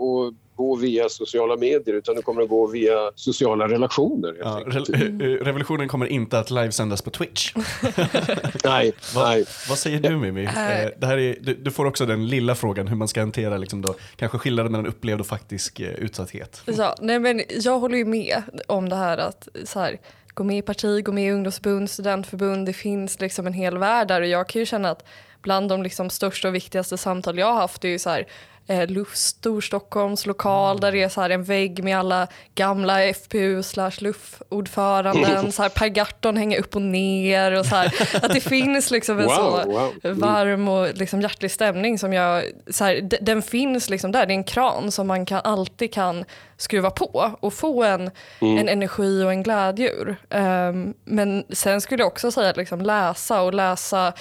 gå 0.56 0.76
via 0.76 1.10
sociala 1.10 1.56
medier 1.58 1.96
utan 1.96 2.16
det 2.16 2.22
kommer 2.22 2.42
att 2.42 2.50
gå 2.50 2.68
via 2.68 3.12
sociala 3.16 3.68
relationer. 3.68 4.36
Ja, 4.40 4.62
re- 4.66 5.22
eh, 5.24 5.46
revolutionen 5.46 5.88
kommer 5.88 6.06
inte 6.06 6.40
att 6.40 6.52
livesändas 6.52 7.02
på 7.02 7.10
Twitch. 7.10 7.54
Nej, 8.66 8.94
Va, 9.16 9.24
nej. 9.30 9.46
vad 9.70 9.78
säger 9.78 10.00
du 10.00 10.18
Mimmi? 10.18 10.44
Eh, 10.44 10.52
det 10.98 11.06
här 11.06 11.18
är, 11.18 11.36
du, 11.42 11.54
du 11.54 11.72
får 11.72 11.86
också 11.86 12.06
den 12.06 12.28
lilla 12.28 12.56
frågan 12.56 12.88
hur 12.88 12.96
man 12.96 13.08
ska 13.08 13.20
hantera 13.20 13.58
liksom 13.58 13.82
då, 13.82 13.96
kanske 14.16 14.38
skillnaden 14.38 14.72
mellan 14.72 14.88
upplevd 14.88 15.22
och 15.22 15.28
faktisk 15.28 15.80
eh, 15.80 15.90
utsatthet. 15.90 16.62
Ja, 16.66 16.96
nej 17.02 17.20
men 17.20 17.42
jag 17.50 17.80
håller 17.80 17.98
ju 17.98 18.06
med 18.06 18.42
om 18.68 18.90
det 18.90 18.96
här 18.96 19.18
att 19.18 19.48
så 19.66 19.80
här, 19.80 19.98
gå 20.34 20.44
med 20.44 20.58
i 20.58 20.62
parti, 20.62 21.04
gå 21.04 21.12
med 21.12 21.28
i 21.28 21.32
ungdomsförbund, 21.32 21.90
studentförbund, 21.90 22.66
det 22.66 22.74
finns 22.74 23.20
liksom 23.20 23.48
en 23.48 23.54
hel 23.54 23.78
värld 23.78 24.08
där 24.08 24.22
och 24.22 24.28
jag 24.28 24.50
kan 24.50 24.60
ju 24.60 24.66
känna 24.66 24.90
att 24.90 25.06
bland 25.42 25.70
de 25.70 25.84
liksom 25.84 26.10
största 26.10 26.48
och 26.48 26.56
viktigaste 26.56 26.98
samtal 26.98 27.38
jag 27.40 27.46
har 27.46 27.54
haft 27.54 27.84
är 27.86 27.90
ju 27.90 28.00
så 28.00 28.10
här 28.10 28.28
eh, 28.68 28.88
LUF 28.90 29.16
Storstockholms 29.16 30.26
lokal 30.26 30.80
där 30.80 30.92
det 30.92 31.04
är 31.04 31.10
så 31.10 31.22
här 31.22 31.30
en 31.30 31.44
vägg 31.44 31.84
med 31.84 31.98
alla 32.00 32.28
gamla 32.56 33.14
FPU 33.14 33.64
slash 33.64 33.92
LUF-ordföranden, 34.00 35.52
så 35.52 35.62
här 35.62 35.70
Per 35.70 35.88
Gahrton 35.88 36.38
hänger 36.38 36.60
upp 36.60 36.76
och 36.76 36.82
ner 36.82 37.52
och 37.52 37.66
så 37.66 37.76
här, 37.76 37.94
att 38.24 38.34
det 38.34 38.40
finns 38.42 38.92
liksom 38.92 39.20
en 39.20 39.26
Wow, 39.32 39.36
så 39.36 39.72
wow. 39.72 39.92
Mm. 40.04 40.20
varm 40.20 40.68
och 40.68 40.88
liksom 40.94 41.22
hjärtlig 41.22 41.52
stämning 41.52 42.00
som 42.00 42.14
jag, 42.14 42.44
så 42.70 42.84
här, 42.84 43.02
d- 43.02 43.18
den 43.22 43.42
finns 43.42 43.90
liksom 43.90 44.12
där, 44.12 44.26
det 44.26 44.34
är 44.34 44.36
en 44.36 44.44
kran 44.44 44.92
som 44.92 45.08
man 45.08 45.26
kan, 45.26 45.42
alltid 45.44 45.94
kan 45.94 46.26
skruva 46.58 46.90
på 46.90 47.32
och 47.40 47.54
få 47.54 47.84
en, 47.84 48.12
en 48.40 48.70
energi 48.70 49.24
och 49.24 49.32
en 49.32 49.44
glädje 49.44 49.90
ur. 49.92 50.16
Ehm, 50.30 50.94
men 51.06 51.44
sen 51.50 51.82
skulle 51.82 52.02
jag 52.04 52.08
också 52.08 52.32
säga 52.32 52.50
att 52.50 52.58
liksom 52.58 52.82
läsa 52.82 53.42
och 53.42 53.54
läsa 53.54 54.14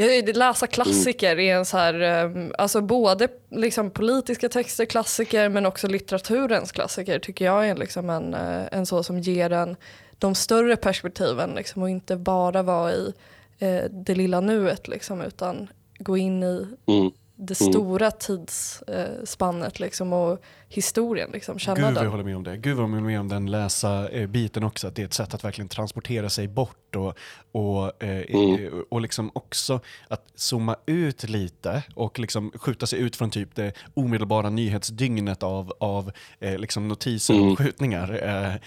Ja, 0.00 0.06
läsa 0.34 0.66
klassiker 0.66 1.38
är 1.38 1.56
en 1.56 1.64
så 1.64 1.76
här, 1.76 2.00
ehm, 2.00 2.52
alltså 2.58 2.80
både 2.80 3.28
liksom 3.50 3.90
politiska 3.90 4.48
texter, 4.48 4.84
klassiker, 4.84 5.48
men 5.48 5.66
också 5.66 5.88
litteraturens 5.88 6.72
klassiker 6.72 7.18
tycker 7.18 7.44
jag 7.44 7.68
är 7.68 7.74
liksom 7.74 8.10
en, 8.10 8.34
eh, 8.34 8.62
en 8.72 8.86
så 8.86 9.02
som 9.02 9.18
ger 9.18 9.52
en 9.52 9.76
de 10.18 10.34
större 10.34 10.76
perspektiven 10.76 11.50
liksom, 11.50 11.82
och 11.82 11.90
inte 11.90 12.16
bara 12.16 12.62
vara 12.62 12.92
i 12.92 13.12
eh, 13.58 13.84
det 13.90 14.14
lilla 14.14 14.40
nuet 14.40 14.88
liksom, 14.88 15.20
utan 15.20 15.68
gå 15.98 16.16
in 16.16 16.42
i 16.42 16.66
Mm. 16.86 17.10
Det 17.40 17.54
stora 17.54 18.10
tidsspannet 18.10 19.80
liksom, 19.80 20.12
och 20.12 20.42
historien. 20.68 21.30
Liksom, 21.32 21.58
känna 21.58 21.76
Gud 21.76 21.94
vad 21.94 22.04
jag 22.04 22.10
håller 22.10 22.24
med 22.24 22.36
om 22.36 22.44
det. 22.44 22.56
Gud 22.56 22.76
vad 22.76 22.84
jag 22.84 22.88
håller 22.88 23.02
med 23.02 23.20
om 23.20 23.28
den 23.28 23.50
läsa 23.50 24.08
eh, 24.08 24.26
biten 24.26 24.64
också. 24.64 24.88
Att 24.88 24.94
det 24.94 25.02
är 25.02 25.06
ett 25.06 25.14
sätt 25.14 25.34
att 25.34 25.44
verkligen 25.44 25.68
transportera 25.68 26.30
sig 26.30 26.48
bort 26.48 26.96
och, 26.96 27.18
och, 27.52 28.02
eh, 28.02 28.18
eh, 28.18 28.72
och 28.88 29.00
liksom 29.00 29.30
också 29.34 29.80
att 30.08 30.22
zooma 30.34 30.76
ut 30.86 31.28
lite 31.28 31.82
och 31.94 32.18
liksom 32.18 32.52
skjuta 32.54 32.86
sig 32.86 32.98
ut 32.98 33.16
från 33.16 33.30
typ 33.30 33.54
det 33.54 33.72
omedelbara 33.94 34.50
nyhetsdygnet 34.50 35.42
av, 35.42 35.72
av 35.80 36.12
eh, 36.40 36.58
liksom 36.58 36.88
notiser 36.88 37.50
och 37.50 37.58
skjutningar. 37.58 38.60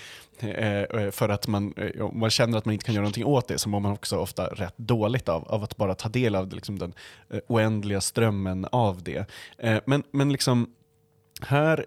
Eh, 0.43 0.81
eh, 0.81 1.11
för 1.11 1.29
att 1.29 1.47
man, 1.47 1.73
eh, 1.77 2.01
om 2.01 2.19
man 2.19 2.29
känner 2.29 2.57
att 2.57 2.65
man 2.65 2.73
inte 2.73 2.85
kan 2.85 2.95
göra 2.95 3.03
någonting 3.03 3.25
åt 3.25 3.47
det 3.47 3.57
så 3.57 3.69
mår 3.69 3.79
man 3.79 3.91
också 3.91 4.17
ofta 4.17 4.47
rätt 4.47 4.77
dåligt 4.77 5.29
av, 5.29 5.47
av 5.47 5.63
att 5.63 5.77
bara 5.77 5.95
ta 5.95 6.09
del 6.09 6.35
av 6.35 6.53
liksom 6.53 6.79
den 6.79 6.93
eh, 7.29 7.39
oändliga 7.47 8.01
strömmen 8.01 8.67
av 8.71 9.03
det. 9.03 9.25
Eh, 9.57 9.79
men, 9.85 10.03
men 10.11 10.31
liksom 10.31 10.73
här, 11.41 11.85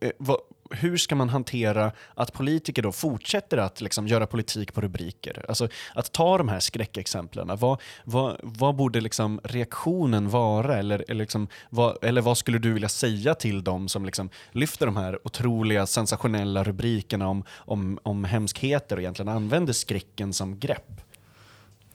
eh, 0.00 0.10
vad, 0.18 0.38
hur 0.72 0.96
ska 0.96 1.14
man 1.14 1.28
hantera 1.28 1.92
att 2.14 2.32
politiker 2.32 2.82
då 2.82 2.92
fortsätter 2.92 3.58
att 3.58 3.80
liksom 3.80 4.06
göra 4.06 4.26
politik 4.26 4.74
på 4.74 4.80
rubriker? 4.80 5.44
Alltså 5.48 5.68
att 5.94 6.12
ta 6.12 6.38
de 6.38 6.48
här 6.48 6.60
skräckexemplen. 6.60 7.50
Vad, 7.56 7.80
vad, 8.04 8.36
vad 8.42 8.74
borde 8.74 9.00
liksom 9.00 9.40
reaktionen 9.44 10.28
vara? 10.28 10.78
Eller, 10.78 11.04
eller, 11.08 11.22
liksom, 11.22 11.48
vad, 11.70 12.04
eller 12.04 12.20
vad 12.20 12.38
skulle 12.38 12.58
du 12.58 12.72
vilja 12.72 12.88
säga 12.88 13.34
till 13.34 13.64
dem 13.64 13.88
som 13.88 14.04
liksom 14.06 14.30
lyfter 14.50 14.86
de 14.86 14.96
här 14.96 15.18
otroliga 15.24 15.86
sensationella 15.86 16.64
rubrikerna 16.64 17.28
om, 17.28 17.44
om, 17.56 17.98
om 18.02 18.24
hemskheter 18.24 18.96
och 18.96 19.02
egentligen 19.02 19.28
använder 19.28 19.72
skräcken 19.72 20.32
som 20.32 20.58
grepp? 20.58 21.02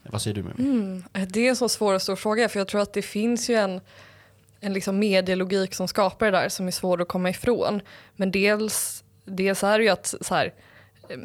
Vad 0.02 0.22
säger 0.22 0.34
du 0.34 0.42
Mimmi? 0.42 0.54
Mm, 0.58 1.04
det 1.28 1.46
är 1.46 1.50
en 1.50 1.56
så 1.56 1.68
svår 1.68 1.94
och 1.94 2.02
stor 2.02 2.16
fråga 2.16 2.48
för 2.48 2.60
jag 2.60 2.68
tror 2.68 2.80
att 2.80 2.92
det 2.92 3.02
finns 3.02 3.50
ju 3.50 3.54
en, 3.54 3.80
en 4.60 4.72
liksom 4.72 4.98
medielogik 4.98 5.74
som 5.74 5.88
skapar 5.88 6.26
det 6.26 6.38
där 6.38 6.48
som 6.48 6.66
är 6.66 6.70
svår 6.70 7.02
att 7.02 7.08
komma 7.08 7.30
ifrån. 7.30 7.80
Men 8.16 8.30
dels, 8.30 9.04
dels 9.24 9.64
är 9.64 9.78
det 9.78 9.84
ju 9.84 9.90
att 9.90 10.14
så 10.20 10.34
här, 10.34 10.54
eh, 11.08 11.18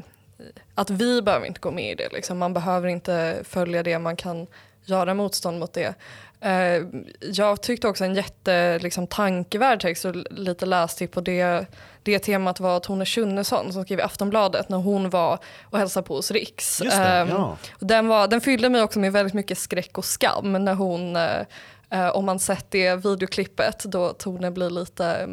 att 0.75 0.89
vi 0.89 1.21
behöver 1.21 1.45
inte 1.45 1.59
gå 1.59 1.71
med 1.71 1.91
i 1.91 1.95
det. 1.95 2.13
Liksom. 2.13 2.37
Man 2.37 2.53
behöver 2.53 2.87
inte 2.87 3.39
följa 3.43 3.83
det, 3.83 3.99
man 3.99 4.15
kan 4.15 4.47
göra 4.85 5.13
motstånd 5.13 5.59
mot 5.59 5.73
det. 5.73 5.95
Eh, 6.43 6.83
jag 7.21 7.61
tyckte 7.61 7.87
också 7.87 8.05
en 8.05 8.15
jätte 8.15 8.79
liksom, 8.79 9.07
tankevärd 9.07 9.81
text 9.81 10.05
och 10.05 10.15
lite 10.31 10.65
lästipp 10.65 11.11
på 11.11 11.21
det, 11.21 11.65
det 12.03 12.19
temat 12.19 12.59
var 12.59 12.79
Tone 12.79 13.05
Schunnesson 13.05 13.73
som 13.73 13.83
skrev 13.83 13.99
i 13.99 14.01
Aftonbladet 14.01 14.69
när 14.69 14.77
hon 14.77 15.09
var 15.09 15.39
och 15.63 15.79
hälsade 15.79 16.07
på 16.07 16.15
hos 16.15 16.31
Riks. 16.31 16.77
Det, 16.77 16.91
Ehm, 16.91 17.29
ja. 17.29 17.57
och 17.71 17.87
den, 17.87 18.07
var, 18.07 18.27
den 18.27 18.41
fyllde 18.41 18.69
mig 18.69 18.81
också 18.81 18.99
med 18.99 19.13
väldigt 19.13 19.33
mycket 19.33 19.57
skräck 19.57 19.97
och 19.97 20.05
skam 20.05 20.65
när 20.65 20.73
hon, 20.73 21.15
eh, 21.15 21.41
eh, 21.93 22.15
om 22.15 22.25
man 22.25 22.39
sett 22.39 22.71
det 22.71 22.95
videoklippet, 22.95 23.83
då 23.83 24.13
Tone 24.13 24.51
blir 24.51 24.69
lite 24.69 25.29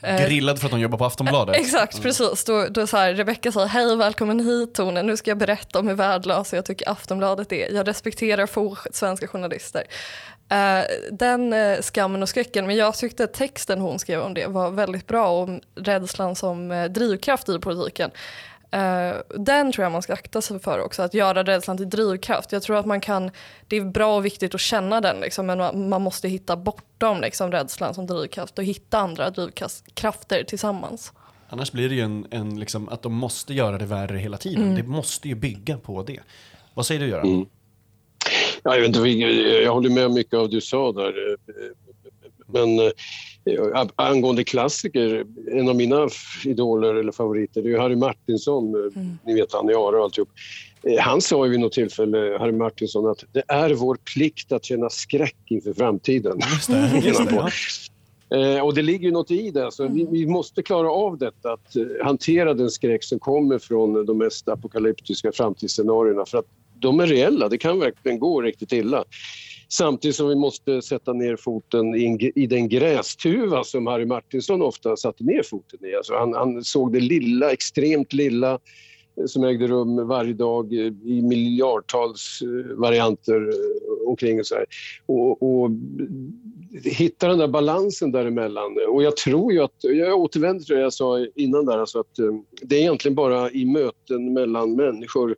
eh, 0.00 0.26
Grillad 0.26 0.58
för 0.58 0.66
att 0.66 0.72
de 0.72 0.80
jobbar 0.80 0.98
på 0.98 1.04
Aftonbladet? 1.04 1.56
Exakt, 1.60 2.02
precis. 2.02 2.44
Då, 2.44 2.66
då 2.70 2.86
så 2.86 2.96
här, 2.96 3.14
Rebecca 3.14 3.52
säger 3.52 3.66
hej 3.66 3.96
välkommen 3.96 4.40
hit 4.40 4.74
Tone, 4.74 5.02
nu 5.02 5.16
ska 5.16 5.30
jag 5.30 5.38
berätta 5.38 5.78
om 5.78 5.88
hur 5.88 5.94
värdelös 5.94 6.52
jag 6.52 6.64
tycker 6.64 6.88
Aftonbladet 6.88 7.52
är. 7.52 7.74
Jag 7.74 7.88
respekterar 7.88 8.46
få 8.46 8.76
svenska 8.92 9.26
journalister. 9.28 9.84
Eh, 10.48 10.84
den 11.12 11.52
eh, 11.52 11.78
skammen 11.80 12.22
och 12.22 12.28
skräcken, 12.28 12.66
men 12.66 12.76
jag 12.76 12.94
tyckte 12.94 13.26
texten 13.26 13.80
hon 13.80 13.98
skrev 13.98 14.20
om 14.20 14.34
det 14.34 14.46
var 14.46 14.70
väldigt 14.70 15.06
bra 15.06 15.28
om 15.28 15.60
rädslan 15.74 16.36
som 16.36 16.70
eh, 16.70 16.84
drivkraft 16.84 17.48
i 17.48 17.58
politiken. 17.58 18.10
Eh, 18.74 19.16
den 19.38 19.72
tror 19.72 19.82
jag 19.82 19.92
man 19.92 20.02
ska 20.02 20.12
akta 20.12 20.40
sig 20.40 20.60
för 20.60 20.78
också, 20.78 21.02
att 21.02 21.14
göra 21.14 21.42
rädslan 21.44 21.76
till 21.76 21.90
drivkraft. 21.90 22.52
Jag 22.52 22.62
tror 22.62 22.76
att 22.76 22.86
man 22.86 23.00
kan, 23.00 23.30
det 23.68 23.76
är 23.76 23.84
bra 23.84 24.16
och 24.16 24.24
viktigt 24.24 24.54
att 24.54 24.60
känna 24.60 25.00
den, 25.00 25.20
liksom, 25.20 25.46
men 25.46 25.58
man, 25.58 25.88
man 25.88 26.02
måste 26.02 26.28
hitta 26.28 26.56
bortom 26.56 27.20
liksom, 27.20 27.52
rädslan 27.52 27.94
som 27.94 28.06
drivkraft 28.06 28.58
och 28.58 28.64
hitta 28.64 28.98
andra 28.98 29.30
drivkrafter 29.30 30.44
tillsammans. 30.44 31.12
Annars 31.48 31.72
blir 31.72 31.88
det 31.88 31.94
ju 31.94 32.00
en, 32.00 32.26
en 32.30 32.60
liksom, 32.60 32.88
att 32.88 33.02
de 33.02 33.14
måste 33.14 33.54
göra 33.54 33.78
det 33.78 33.86
värre 33.86 34.18
hela 34.18 34.36
tiden. 34.36 34.74
Det 34.74 34.82
måste 34.82 35.28
ju 35.28 35.34
bygga 35.34 35.78
på 35.78 36.02
det. 36.02 36.20
Vad 36.74 36.86
säger 36.86 37.00
du 37.00 37.06
Göran? 37.06 37.46
Ja, 38.62 38.74
jag, 38.74 38.80
vet 38.80 38.96
inte, 38.96 39.08
jag 39.08 39.72
håller 39.72 39.90
med 39.90 40.10
mycket 40.10 40.34
av 40.34 40.48
det 40.48 40.56
du 40.56 40.60
sa 40.60 40.92
där. 40.92 41.36
Men 42.46 42.78
eh, 42.78 42.90
angående 43.96 44.44
klassiker, 44.44 45.24
en 45.52 45.68
av 45.68 45.76
mina 45.76 46.08
idoler 46.44 46.94
eller 46.94 47.12
favoriter 47.12 47.62
det 47.62 47.72
är 47.72 47.78
Harry 47.78 47.96
Martinsson. 47.96 48.74
eh, 48.96 49.02
Ni 49.26 49.34
vet 49.34 49.52
han 49.52 49.70
i 49.70 49.74
Ara 49.74 49.98
och 49.98 50.04
alltihop. 50.04 50.28
Eh, 50.82 51.00
Han 51.02 51.20
sa 51.20 51.44
ju 51.44 51.50
vid 51.50 51.60
något 51.60 51.72
tillfälle, 51.72 52.36
Harry 52.40 52.52
Martinsson, 52.52 53.10
att 53.10 53.24
det 53.32 53.42
är 53.48 53.74
vår 53.74 53.98
plikt 54.14 54.52
att 54.52 54.64
känna 54.64 54.90
skräck 54.90 55.36
inför 55.46 55.72
framtiden. 55.72 56.38
Just 56.52 56.70
det, 56.70 57.00
just 57.04 57.28
det, 57.28 57.34
ja. 57.34 57.50
Eh, 58.38 58.60
och 58.64 58.74
det 58.74 58.82
ligger 58.82 59.04
ju 59.04 59.12
något 59.12 59.30
i 59.30 59.50
det. 59.50 59.64
Alltså, 59.64 59.88
vi, 59.88 60.06
vi 60.10 60.26
måste 60.26 60.62
klara 60.62 60.90
av 60.90 61.18
detta, 61.18 61.52
att 61.52 61.76
hantera 62.02 62.54
den 62.54 62.70
skräck 62.70 63.04
som 63.04 63.18
kommer 63.18 63.58
från 63.58 64.06
de 64.06 64.18
mest 64.18 64.48
apokalyptiska 64.48 65.32
framtidsscenarierna. 65.32 66.26
För 66.26 66.38
att 66.38 66.46
de 66.78 67.00
är 67.00 67.06
reella, 67.06 67.48
det 67.48 67.58
kan 67.58 67.78
verkligen 67.78 68.18
gå 68.18 68.42
riktigt 68.42 68.72
illa. 68.72 69.04
Samtidigt 69.68 70.16
som 70.16 70.28
vi 70.28 70.34
måste 70.34 70.82
sätta 70.82 71.12
ner 71.12 71.36
foten 71.36 71.94
i, 71.94 72.32
i 72.34 72.46
den 72.46 72.68
grästuva 72.68 73.64
som 73.64 73.86
Harry 73.86 74.04
Martinsson 74.04 74.62
ofta 74.62 74.96
satte 74.96 75.24
ner 75.24 75.42
foten 75.42 75.84
i. 75.84 75.94
Alltså 75.94 76.14
han, 76.14 76.34
han 76.34 76.64
såg 76.64 76.92
det 76.92 77.00
lilla, 77.00 77.52
extremt 77.52 78.12
lilla 78.12 78.52
eh, 79.16 79.26
som 79.26 79.44
ägde 79.44 79.66
rum 79.66 80.08
varje 80.08 80.32
dag 80.32 80.72
eh, 80.72 80.92
i 81.04 81.22
miljardtals 81.22 82.42
eh, 82.42 82.76
varianter 82.76 83.50
omkring 84.06 84.40
och 84.40 84.46
så 84.46 84.54
här. 84.54 84.66
Och, 85.06 85.42
och 85.42 85.70
hitta 86.84 87.28
den 87.28 87.38
där 87.38 87.48
balansen 87.48 88.12
däremellan. 88.12 88.78
Och 88.88 89.02
jag 89.02 89.16
tror 89.16 89.52
ju 89.52 89.60
att, 89.60 89.76
jag 89.80 90.20
återvänder 90.20 90.64
till 90.64 90.74
det 90.76 90.82
jag 90.82 90.92
sa 90.92 91.26
innan 91.34 91.66
där, 91.66 91.78
alltså 91.78 92.00
att 92.00 92.18
det 92.62 92.76
är 92.76 92.80
egentligen 92.80 93.14
bara 93.14 93.50
i 93.50 93.64
möten 93.64 94.32
mellan 94.32 94.76
människor 94.76 95.36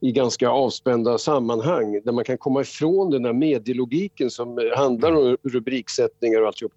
i 0.00 0.12
ganska 0.12 0.48
avspända 0.48 1.18
sammanhang 1.18 2.00
där 2.04 2.12
man 2.12 2.24
kan 2.24 2.38
komma 2.38 2.60
ifrån 2.60 3.10
den 3.10 3.22
där 3.22 3.32
medielogiken 3.32 4.30
som 4.30 4.70
handlar 4.76 5.12
om 5.12 5.36
rubriksättningar 5.42 6.40
och 6.40 6.46
alltihop. 6.46 6.72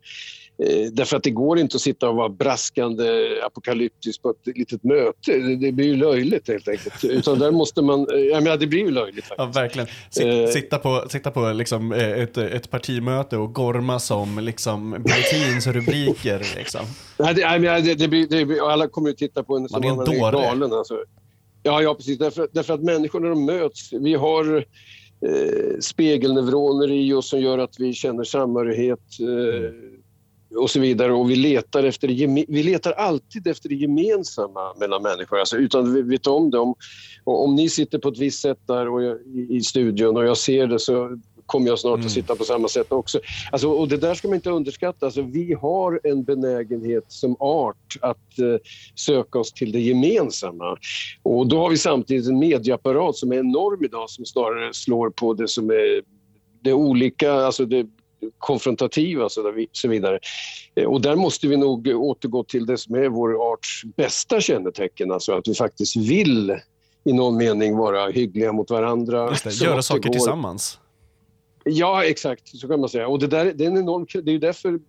Eh, 0.57 0.91
därför 0.91 1.17
att 1.17 1.23
det 1.23 1.31
går 1.31 1.59
inte 1.59 1.75
att 1.75 1.81
sitta 1.81 2.09
och 2.09 2.15
vara 2.15 2.29
braskande 2.29 3.03
apokalyptisk 3.45 4.21
på 4.21 4.29
ett 4.29 4.57
litet 4.57 4.83
möte. 4.83 5.37
Det 5.37 5.71
blir 5.71 5.85
ju 5.85 5.95
löjligt 5.95 6.47
helt 6.47 6.67
enkelt. 6.67 7.03
Utan 7.03 7.39
där 7.39 7.51
måste 7.51 7.81
man, 7.81 7.99
eh, 8.13 8.19
jag 8.19 8.43
menar 8.43 8.57
det 8.57 8.67
blir 8.67 8.79
ju 8.79 8.91
löjligt 8.91 9.25
faktiskt. 9.25 9.55
Ja, 9.55 9.61
verkligen. 9.61 9.87
Eh. 10.21 10.49
Sitta 10.49 10.77
på, 10.79 11.05
sitta 11.09 11.31
på 11.31 11.51
liksom 11.51 11.91
ett, 11.91 12.37
ett 12.37 12.69
partimöte 12.69 13.37
och 13.37 13.53
gorma 13.53 13.99
som 13.99 14.39
liksom 14.39 14.91
bulletins 14.91 15.67
rubriker. 15.67 16.55
Liksom. 16.55 16.81
Nej, 17.17 17.33
det, 17.33 17.59
det, 17.59 17.95
det, 17.95 18.07
blir, 18.07 18.27
det 18.27 18.45
blir, 18.45 18.71
alla 18.71 18.87
kommer 18.87 19.09
ju 19.09 19.15
titta 19.15 19.43
på 19.43 19.57
en 19.57 19.69
som 19.69 19.81
man 19.81 19.99
är 19.99 20.31
galen. 20.31 20.73
Alltså. 20.73 20.95
Ja, 21.63 21.81
ja, 21.81 21.95
precis. 21.95 22.17
Därför, 22.17 22.47
därför 22.51 22.73
att 22.73 22.83
människor 22.83 23.19
när 23.19 23.29
de 23.29 23.45
möts, 23.45 23.93
vi 23.93 24.13
har 24.13 24.55
eh, 24.55 25.79
spegelneuroner 25.79 26.91
i 26.91 27.13
oss 27.13 27.29
som 27.29 27.39
gör 27.39 27.57
att 27.57 27.79
vi 27.79 27.93
känner 27.93 28.23
samhörighet 28.23 28.99
eh, 29.19 30.57
och 30.57 30.69
så 30.69 30.79
vidare. 30.79 31.13
Och 31.13 31.29
vi 31.29 31.35
letar, 31.35 31.83
efter 31.83 32.07
vi 32.51 32.63
letar 32.63 32.91
alltid 32.91 33.47
efter 33.47 33.69
det 33.69 33.75
gemensamma 33.75 34.73
mellan 34.79 35.03
människor, 35.03 35.39
alltså, 35.39 35.57
utan 35.57 35.83
att 35.83 35.95
vi 35.95 36.01
vet 36.01 36.27
om 36.27 36.51
det. 36.51 36.59
Om, 36.59 36.75
om 37.23 37.55
ni 37.55 37.69
sitter 37.69 37.99
på 37.99 38.09
ett 38.09 38.19
visst 38.19 38.41
sätt 38.41 38.59
där 38.67 38.89
och 38.89 39.03
jag, 39.03 39.17
i, 39.21 39.47
i 39.49 39.61
studion 39.61 40.17
och 40.17 40.25
jag 40.25 40.37
ser 40.37 40.67
det 40.67 40.79
så 40.79 41.19
kommer 41.45 41.67
jag 41.67 41.79
snart 41.79 41.95
mm. 41.95 42.05
att 42.05 42.11
sitta 42.11 42.35
på 42.35 42.43
samma 42.43 42.67
sätt 42.67 42.91
också. 42.91 43.19
Alltså, 43.51 43.69
och 43.69 43.87
det 43.87 43.97
där 43.97 44.13
ska 44.13 44.27
man 44.27 44.35
inte 44.35 44.49
underskatta. 44.49 45.05
Alltså, 45.05 45.21
vi 45.21 45.53
har 45.53 45.99
en 46.03 46.23
benägenhet 46.23 47.03
som 47.07 47.35
art 47.39 47.97
att 48.01 48.39
eh, 48.39 48.45
söka 48.95 49.39
oss 49.39 49.53
till 49.53 49.71
det 49.71 49.79
gemensamma. 49.79 50.77
Och 51.23 51.47
då 51.47 51.59
har 51.59 51.69
vi 51.69 51.77
samtidigt 51.77 52.27
en 52.27 52.39
medieapparat 52.39 53.15
som 53.15 53.31
är 53.31 53.35
enorm 53.35 53.85
idag 53.85 54.09
som 54.09 54.25
snarare 54.25 54.73
slår 54.73 55.09
på 55.09 55.33
det 55.33 55.47
som 55.47 55.69
är 55.69 56.01
det 56.61 56.73
olika, 56.73 57.33
alltså 57.33 57.65
det 57.65 57.87
konfrontativa 58.37 59.25
och 59.25 59.31
så 59.31 59.87
vidare. 59.87 60.19
Eh, 60.75 60.85
och 60.85 61.01
där 61.01 61.15
måste 61.15 61.47
vi 61.47 61.57
nog 61.57 61.87
återgå 61.87 62.43
till 62.43 62.65
det 62.65 62.77
som 62.77 62.95
är 62.95 63.09
vår 63.09 63.53
arts 63.53 63.81
bästa 63.95 64.41
kännetecken, 64.41 65.11
alltså 65.11 65.33
att 65.33 65.47
vi 65.47 65.53
faktiskt 65.53 65.95
vill 65.95 66.59
i 67.05 67.13
någon 67.13 67.37
mening 67.37 67.77
vara 67.77 68.09
hyggliga 68.09 68.51
mot 68.51 68.69
varandra. 68.69 69.35
Göra 69.61 69.81
saker 69.81 70.03
går. 70.03 70.11
tillsammans. 70.11 70.79
Ja, 71.63 72.03
exakt. 72.03 72.47
Så 72.47 72.67
kan 72.67 72.79
man 72.79 72.89
säga. 72.89 73.07
Och 73.07 73.19
det, 73.19 73.27
där, 73.27 73.53
det 73.53 73.63
är 73.63 73.67
en 73.67 73.77
enorm... 73.77 74.05
Det 74.23 74.31
är 74.31 74.39
därför 74.39 74.79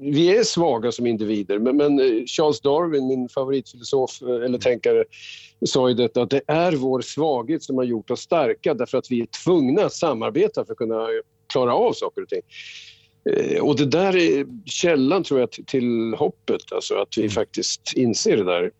vi 0.00 0.36
är 0.36 0.42
svaga 0.42 0.92
som 0.92 1.06
individer. 1.06 1.58
Men, 1.58 1.76
men, 1.76 2.00
eh, 2.00 2.24
Charles 2.26 2.60
Darwin, 2.60 3.06
min 3.06 3.28
favoritfilosof 3.28 4.22
eh, 4.22 4.44
eller 4.44 4.58
tänkare, 4.58 5.04
sa 5.66 5.88
ju 5.88 5.94
detta 5.94 6.22
att 6.22 6.30
det 6.30 6.42
är 6.46 6.72
vår 6.72 7.00
svaghet 7.00 7.62
som 7.62 7.76
har 7.76 7.84
gjort 7.84 8.10
oss 8.10 8.20
starka 8.20 8.74
därför 8.74 8.98
att 8.98 9.10
vi 9.10 9.20
är 9.20 9.26
tvungna 9.44 9.82
att 9.82 9.92
samarbeta 9.92 10.64
för 10.64 10.72
att 10.72 10.78
kunna 10.78 11.06
klara 11.46 11.74
av 11.74 11.92
saker 11.92 12.22
och 12.22 12.28
ting. 12.28 12.42
Eh, 13.30 13.60
och 13.60 13.76
det 13.76 13.86
där 13.86 14.16
är 14.16 14.46
källan, 14.64 15.24
tror 15.24 15.40
jag, 15.40 15.50
till 15.50 16.14
hoppet. 16.14 16.72
Alltså 16.72 16.94
att 16.94 17.18
vi 17.18 17.22
mm. 17.22 17.30
faktiskt 17.30 17.92
inser 17.96 18.36
det 18.36 18.44
där. 18.44 18.70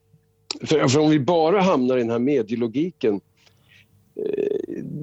För, 0.65 0.89
för 0.89 1.01
om 1.01 1.11
vi 1.11 1.21
bara 1.21 1.61
hamnar 1.61 1.97
i 1.97 2.01
den 2.01 2.11
här 2.11 2.19
medielogiken 2.19 3.21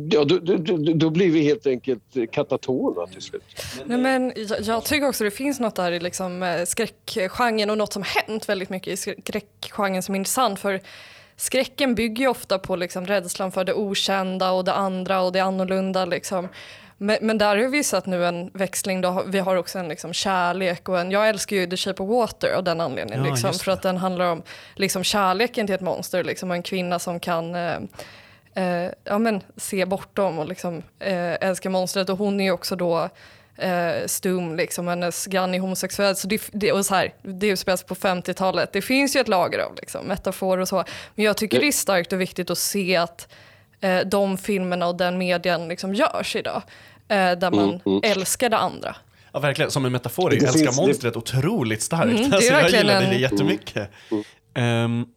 Ja, 0.10 0.23
då, 0.23 0.38
då, 0.38 0.77
då, 0.93 1.10
blir 1.10 1.31
vi 1.31 1.41
helt 1.41 1.67
enkelt 1.67 2.31
katatona 2.31 3.08
till 3.08 3.21
slut. 3.21 3.43
Nej, 3.86 3.97
men 3.97 4.34
jag, 4.36 4.62
jag 4.62 4.86
tycker 4.86 5.08
också 5.08 5.23
det 5.23 5.31
finns 5.31 5.60
något 5.60 5.75
där 5.75 5.91
i 5.91 5.99
liksom 5.99 6.43
eh, 6.43 6.65
skräckgenren 6.65 7.69
och 7.69 7.77
något 7.77 7.93
som 7.93 8.03
hänt 8.05 8.49
väldigt 8.49 8.69
mycket 8.69 8.93
i 8.93 8.97
skräckgenren 8.97 10.03
som 10.03 10.15
är 10.15 10.19
intressant. 10.19 10.60
För 10.60 10.81
skräcken 11.36 11.95
bygger 11.95 12.23
ju 12.23 12.27
ofta 12.27 12.60
på 12.60 12.75
liksom 12.75 13.05
rädslan 13.05 13.51
för 13.51 13.63
det 13.63 13.73
okända 13.73 14.51
och 14.51 14.65
det 14.65 14.73
andra 14.73 15.21
och 15.21 15.31
det 15.31 15.39
annorlunda. 15.39 16.05
Liksom. 16.05 16.47
Men, 16.97 17.17
men, 17.21 17.38
där 17.38 17.58
har 17.58 17.67
vi 17.67 17.84
sett 17.84 18.05
nu 18.05 18.25
en 18.25 18.49
växling. 18.53 19.01
Då, 19.01 19.23
vi 19.27 19.39
har 19.39 19.55
också 19.55 19.79
en 19.79 19.88
liksom 19.88 20.13
kärlek 20.13 20.89
och 20.89 20.99
en, 20.99 21.12
jag 21.12 21.29
älskar 21.29 21.55
ju 21.55 21.67
The 21.67 21.77
Shape 21.77 22.03
of 22.03 22.10
Water 22.10 22.53
av 22.53 22.63
den 22.63 22.81
anledningen. 22.81 23.25
Ja, 23.25 23.31
liksom, 23.31 23.53
för 23.53 23.71
att 23.71 23.81
den 23.81 23.97
handlar 23.97 24.31
om 24.31 24.43
liksom, 24.75 25.03
kärleken 25.03 25.65
till 25.65 25.75
ett 25.75 25.81
monster 25.81 26.23
liksom, 26.23 26.49
och 26.49 26.55
en 26.55 26.63
kvinna 26.63 26.99
som 26.99 27.19
kan 27.19 27.55
eh, 27.55 27.79
eh, 28.55 28.91
ja, 29.03 29.17
men, 29.17 29.43
se 29.57 29.85
bortom 29.85 30.39
och 30.39 30.47
liksom, 30.47 30.83
eh, 30.99 31.33
älska 31.33 31.69
monstret. 31.69 32.09
Och 32.09 32.17
hon 32.17 32.39
är 32.39 32.43
ju 32.43 32.51
också 32.51 32.75
då 32.75 33.09
eh, 33.57 34.05
stum, 34.05 34.55
liksom, 34.55 34.87
hennes 34.87 35.25
granne 35.25 35.57
är 35.57 35.61
homosexuell. 35.61 36.15
Så 36.15 36.27
det, 36.27 36.41
det, 36.51 36.71
och 36.71 36.85
så 36.85 36.95
här, 36.95 37.13
det 37.21 37.47
utspelas 37.47 37.83
på 37.83 37.95
50-talet. 37.95 38.73
Det 38.73 38.81
finns 38.81 39.15
ju 39.15 39.19
ett 39.19 39.27
lager 39.27 39.59
av 39.59 39.75
liksom, 39.75 40.05
metaforer 40.05 40.61
och 40.61 40.67
så. 40.67 40.83
Men 41.15 41.25
jag 41.25 41.37
tycker 41.37 41.59
det 41.59 41.67
är 41.67 41.71
starkt 41.71 42.13
och 42.13 42.21
viktigt 42.21 42.49
att 42.49 42.57
se 42.57 42.95
att 42.95 43.33
eh, 43.81 43.99
de 43.99 44.37
filmerna 44.37 44.87
och 44.87 44.95
den 44.95 45.17
medien 45.17 45.67
liksom 45.67 45.93
görs 45.93 46.35
idag. 46.35 46.61
Eh, 47.07 47.31
där 47.31 47.51
man 47.51 47.69
mm, 47.69 47.79
mm. 47.85 48.01
älskar 48.03 48.49
det 48.49 48.57
andra. 48.57 48.95
Ja, 49.31 49.39
verkligen. 49.39 49.71
Som 49.71 49.85
en 49.85 49.91
metafor 49.91 50.33
är 50.33 50.37
ju 50.37 50.47
älska 50.47 50.71
monstret 50.71 51.13
det... 51.13 51.19
otroligt 51.19 51.81
starkt. 51.81 52.19
Mm, 52.19 52.33
alltså, 52.33 52.53
jag 52.53 52.69
gillar 52.69 53.01
det 53.01 53.15
jättemycket. 53.15 53.89
Um, 54.57 55.07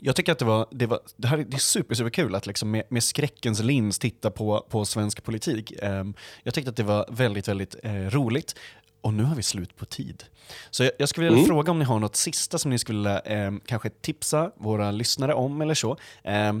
jag 0.00 0.16
tycker 0.16 0.32
att 0.32 0.38
det 0.38 0.44
var, 0.44 0.66
det 0.70 0.86
var 0.86 1.00
det 1.16 1.28
här 1.28 1.36
det 1.36 1.56
är 1.56 1.58
super, 1.58 1.94
super 1.94 2.10
kul 2.10 2.34
att 2.34 2.46
liksom 2.46 2.70
med, 2.70 2.82
med 2.88 3.04
skräckens 3.04 3.62
lins 3.62 3.98
titta 3.98 4.30
på, 4.30 4.66
på 4.70 4.84
svensk 4.84 5.24
politik. 5.24 5.72
Um, 5.82 6.14
jag 6.42 6.54
tyckte 6.54 6.70
att 6.70 6.76
det 6.76 6.82
var 6.82 7.06
väldigt, 7.10 7.48
väldigt 7.48 7.76
eh, 7.82 7.92
roligt. 7.92 8.54
Och 9.02 9.14
nu 9.14 9.22
har 9.22 9.34
vi 9.34 9.42
slut 9.42 9.76
på 9.76 9.84
tid. 9.84 10.24
Så 10.70 10.84
jag, 10.84 10.92
jag 10.98 11.08
skulle 11.08 11.24
vilja 11.24 11.38
mm. 11.38 11.48
fråga 11.48 11.70
om 11.70 11.78
ni 11.78 11.84
har 11.84 11.98
något 11.98 12.16
sista 12.16 12.58
som 12.58 12.70
ni 12.70 12.78
skulle 12.78 13.18
eh, 13.18 13.52
kanske 13.66 13.90
tipsa 13.90 14.50
våra 14.56 14.90
lyssnare 14.90 15.34
om 15.34 15.60
eller 15.60 15.74
så. 15.74 15.96
Eh, 16.22 16.52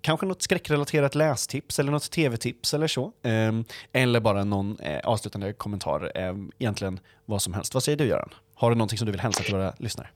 kanske 0.00 0.26
något 0.26 0.42
skräckrelaterat 0.42 1.14
lästips 1.14 1.78
eller 1.78 1.92
något 1.92 2.10
tv-tips 2.10 2.74
eller 2.74 2.86
så. 2.86 3.12
Eh, 3.22 3.52
eller 3.92 4.20
bara 4.20 4.44
någon 4.44 4.80
eh, 4.80 5.00
avslutande 5.04 5.52
kommentar. 5.52 6.12
Eh, 6.14 6.34
egentligen 6.58 7.00
vad 7.24 7.42
som 7.42 7.54
helst. 7.54 7.74
Vad 7.74 7.82
säger 7.82 7.98
du 7.98 8.04
Göran? 8.04 8.34
Har 8.54 8.70
du 8.70 8.76
någonting 8.76 8.98
som 8.98 9.06
du 9.06 9.12
vill 9.12 9.20
hälsa 9.20 9.42
till 9.42 9.54
våra 9.54 9.74
lyssnare? 9.78 10.08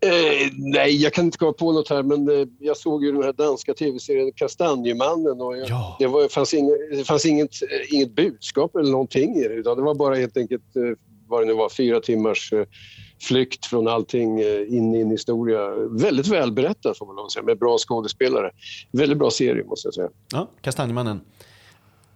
Eh, 0.00 0.50
nej, 0.56 1.02
jag 1.02 1.12
kan 1.12 1.24
inte 1.24 1.38
komma 1.38 1.52
på 1.52 1.72
något 1.72 1.90
här, 1.90 2.02
men 2.02 2.28
eh, 2.28 2.46
jag 2.58 2.76
såg 2.76 3.04
ju 3.04 3.12
den 3.12 3.22
här 3.22 3.32
danska 3.32 3.74
tv-serien 3.74 4.32
Kastanjemannen 4.32 5.40
och 5.40 5.56
jag, 5.58 5.68
ja. 5.68 5.96
det, 5.98 6.06
var, 6.06 6.28
fanns, 6.28 6.54
inget, 6.54 6.76
det 6.90 7.04
fanns 7.04 7.26
inget, 7.26 7.62
eh, 7.62 7.94
inget 7.94 8.14
budskap 8.14 8.76
eller 8.76 8.90
någonting 8.90 9.36
i 9.36 9.48
det, 9.48 9.54
utan 9.54 9.76
det 9.76 9.82
var 9.82 9.94
bara 9.94 10.14
helt 10.14 10.36
enkelt, 10.36 10.76
eh, 10.76 10.82
vad 11.28 11.42
det 11.42 11.46
nu 11.46 11.54
var, 11.54 11.68
fyra 11.68 12.00
timmars 12.00 12.52
eh, 12.52 12.64
flykt 13.20 13.66
från 13.66 13.88
allting 13.88 14.40
eh, 14.40 14.74
in 14.74 14.94
i 14.94 15.00
en 15.00 15.10
historia. 15.10 15.70
Väldigt 15.90 16.26
välberättad 16.26 16.96
får 16.96 17.06
man 17.06 17.16
lov 17.16 17.24
att 17.24 17.32
säga, 17.32 17.42
med 17.42 17.58
bra 17.58 17.78
skådespelare. 17.78 18.50
Väldigt 18.92 19.18
bra 19.18 19.30
serie 19.30 19.64
måste 19.64 19.86
jag 19.86 19.94
säga. 19.94 20.08
Ja, 20.32 20.50
Kastanjemannen. 20.60 21.20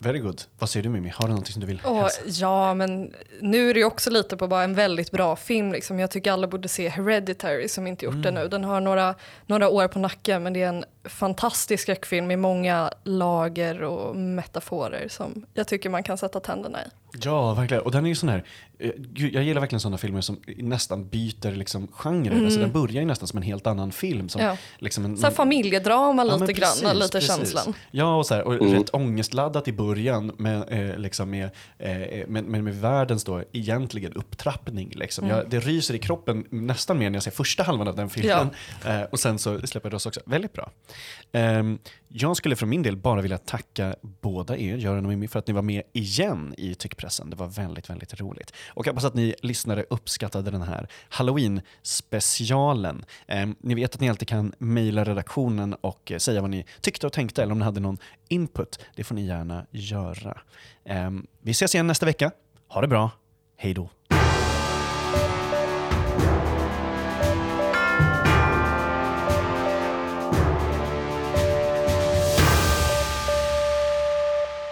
Very 0.03 0.19
good. 0.19 0.43
Vad 0.59 0.71
säger 0.71 0.85
du 0.85 0.88
Mimmi? 0.88 1.12
Har 1.15 1.29
du 1.29 1.35
något 1.35 1.47
som 1.47 1.61
du 1.61 1.67
vill 1.67 1.81
oh, 1.85 2.09
Ja, 2.27 2.75
men 2.75 3.15
nu 3.41 3.71
är 3.71 3.75
det 3.75 3.85
också 3.85 4.11
lite 4.11 4.37
på 4.37 4.49
bara 4.49 4.65
en 4.65 4.75
väldigt 4.75 5.11
bra 5.11 5.37
film. 5.37 5.73
Liksom. 5.73 6.01
Jag 6.01 6.11
tycker 6.11 6.33
alla 6.33 6.47
borde 6.47 6.69
se 6.69 6.88
Hereditary 6.88 7.69
som 7.69 7.87
inte 7.87 8.05
gjort 8.05 8.15
mm. 8.15 8.23
det 8.23 8.31
nu. 8.31 8.49
Den 8.49 8.65
har 8.65 8.81
några, 8.81 9.15
några 9.47 9.69
år 9.69 9.88
på 9.88 9.99
nacken 9.99 10.43
men 10.43 10.53
det 10.53 10.62
är 10.62 10.69
en 10.69 10.85
fantastisk 11.05 11.83
skräckfilm 11.83 12.27
med 12.27 12.38
många 12.38 12.91
lager 13.05 13.83
och 13.83 14.17
metaforer 14.17 15.09
som 15.09 15.47
jag 15.55 15.69
tycker 15.69 15.91
man 15.91 16.03
kan 16.03 16.19
sätta 16.19 16.41
tänderna 16.41 16.83
i. 16.83 16.88
Ja, 17.21 17.55
verkligen. 17.55 17.83
Och 17.83 17.91
den 17.91 18.05
är 18.05 18.09
ju 18.09 18.15
sån 18.15 18.29
här, 18.29 18.45
eh, 18.79 18.91
jag 19.15 19.45
gillar 19.45 19.61
verkligen 19.61 19.81
sådana 19.81 19.99
filmer 19.99 20.21
som 20.21 20.41
nästan 20.47 21.09
byter 21.09 21.51
liksom 21.51 21.88
genre. 21.93 22.33
Mm. 22.33 22.45
Alltså 22.45 22.61
den 22.61 22.73
börjar 22.73 23.01
ju 23.01 23.05
nästan 23.05 23.29
som 23.29 23.37
en 23.37 23.43
helt 23.43 23.67
annan 23.67 23.93
film. 23.93 24.29
Som 24.29 24.43
ja. 24.43 24.57
liksom 24.79 25.05
en, 25.05 25.17
så 25.17 25.27
här 25.27 25.35
familjedrama 25.35 26.25
ja, 26.27 26.37
lite 26.37 26.55
precis, 26.55 26.83
grann, 26.83 26.99
lite 26.99 27.19
precis. 27.19 27.37
känslan. 27.37 27.75
Ja, 27.91 28.17
och, 28.17 28.27
så 28.27 28.35
här, 28.35 28.43
och 28.43 28.55
mm. 28.55 28.75
rätt 28.75 28.95
ångestladdat 28.95 29.69
i 29.69 29.73
början 29.73 30.33
med, 30.37 30.91
eh, 30.91 30.99
liksom 30.99 31.31
med, 31.31 31.50
eh, 31.79 32.27
med, 32.29 32.44
med, 32.44 32.65
med 32.65 32.75
världens 32.75 33.25
då 33.25 33.42
egentligen 33.53 34.13
upptrappning. 34.13 34.92
Liksom. 34.94 35.25
Mm. 35.25 35.37
Jag, 35.37 35.50
det 35.50 35.61
ryser 35.61 35.94
i 35.94 35.98
kroppen 35.98 36.46
nästan 36.50 36.98
mer 36.98 37.11
när 37.11 37.17
jag 37.17 37.23
ser 37.23 37.31
första 37.31 37.63
halvan 37.63 37.88
av 37.88 37.96
den 37.96 38.11
filmen. 38.11 38.50
Ja. 38.85 38.90
Eh, 38.90 39.03
och 39.03 39.21
sen 39.21 39.38
så 39.38 39.67
släpper 39.67 39.90
det 39.90 39.96
oss 39.96 40.07
också. 40.07 40.21
Väldigt 40.27 40.53
bra. 40.53 40.71
Ehm, 41.33 41.79
jag 42.09 42.37
skulle 42.37 42.57
för 42.57 42.67
min 42.67 42.83
del 42.83 42.97
bara 42.97 43.21
vilja 43.21 43.38
tacka 43.38 43.97
båda 44.03 44.57
er, 44.57 44.77
Göran 44.77 45.05
och 45.05 45.11
Mimmi, 45.11 45.29
för 45.29 45.38
att 45.38 45.47
ni 45.47 45.53
var 45.53 45.63
med 45.63 45.83
igen 45.93 46.55
i 46.59 46.75
Tyckpressen. 46.75 47.31
Det 47.31 47.37
var 47.37 47.47
väldigt, 47.47 47.90
väldigt 47.90 48.21
roligt. 48.21 48.53
Och 48.69 48.87
jag 48.87 48.93
hoppas 48.93 49.05
att 49.05 49.15
ni 49.15 49.35
lyssnare 49.43 49.85
uppskattade 49.90 50.51
den 50.51 50.63
här 50.63 50.88
Halloween-specialen. 51.09 53.05
Ehm, 53.27 53.55
ni 53.61 53.75
vet 53.75 53.95
att 53.95 54.01
ni 54.01 54.09
alltid 54.11 54.29
kan 54.29 54.53
mejla 54.59 55.05
redaktionen 55.05 55.75
och 55.75 56.13
säga 56.19 56.40
vad 56.40 56.51
ni 56.51 56.65
tyckte 56.81 57.07
och 57.07 57.13
tänkte, 57.13 57.43
eller 57.43 57.53
om 57.53 57.59
ni 57.59 57.65
hade 57.65 57.81
någon 57.81 57.99
input. 58.29 58.79
Det 58.97 59.05
får 59.05 59.15
ni 59.15 59.27
gärna 59.27 59.67
göra. 59.71 60.40
Ehm, 60.85 61.27
vi 61.40 61.51
ses 61.51 61.75
igen 61.75 61.87
nästa 61.87 62.07
vecka. 62.07 62.31
Ha 62.69 62.81
det 62.81 62.88
bra. 62.88 63.11
Hej 63.57 63.75
då. 63.75 63.90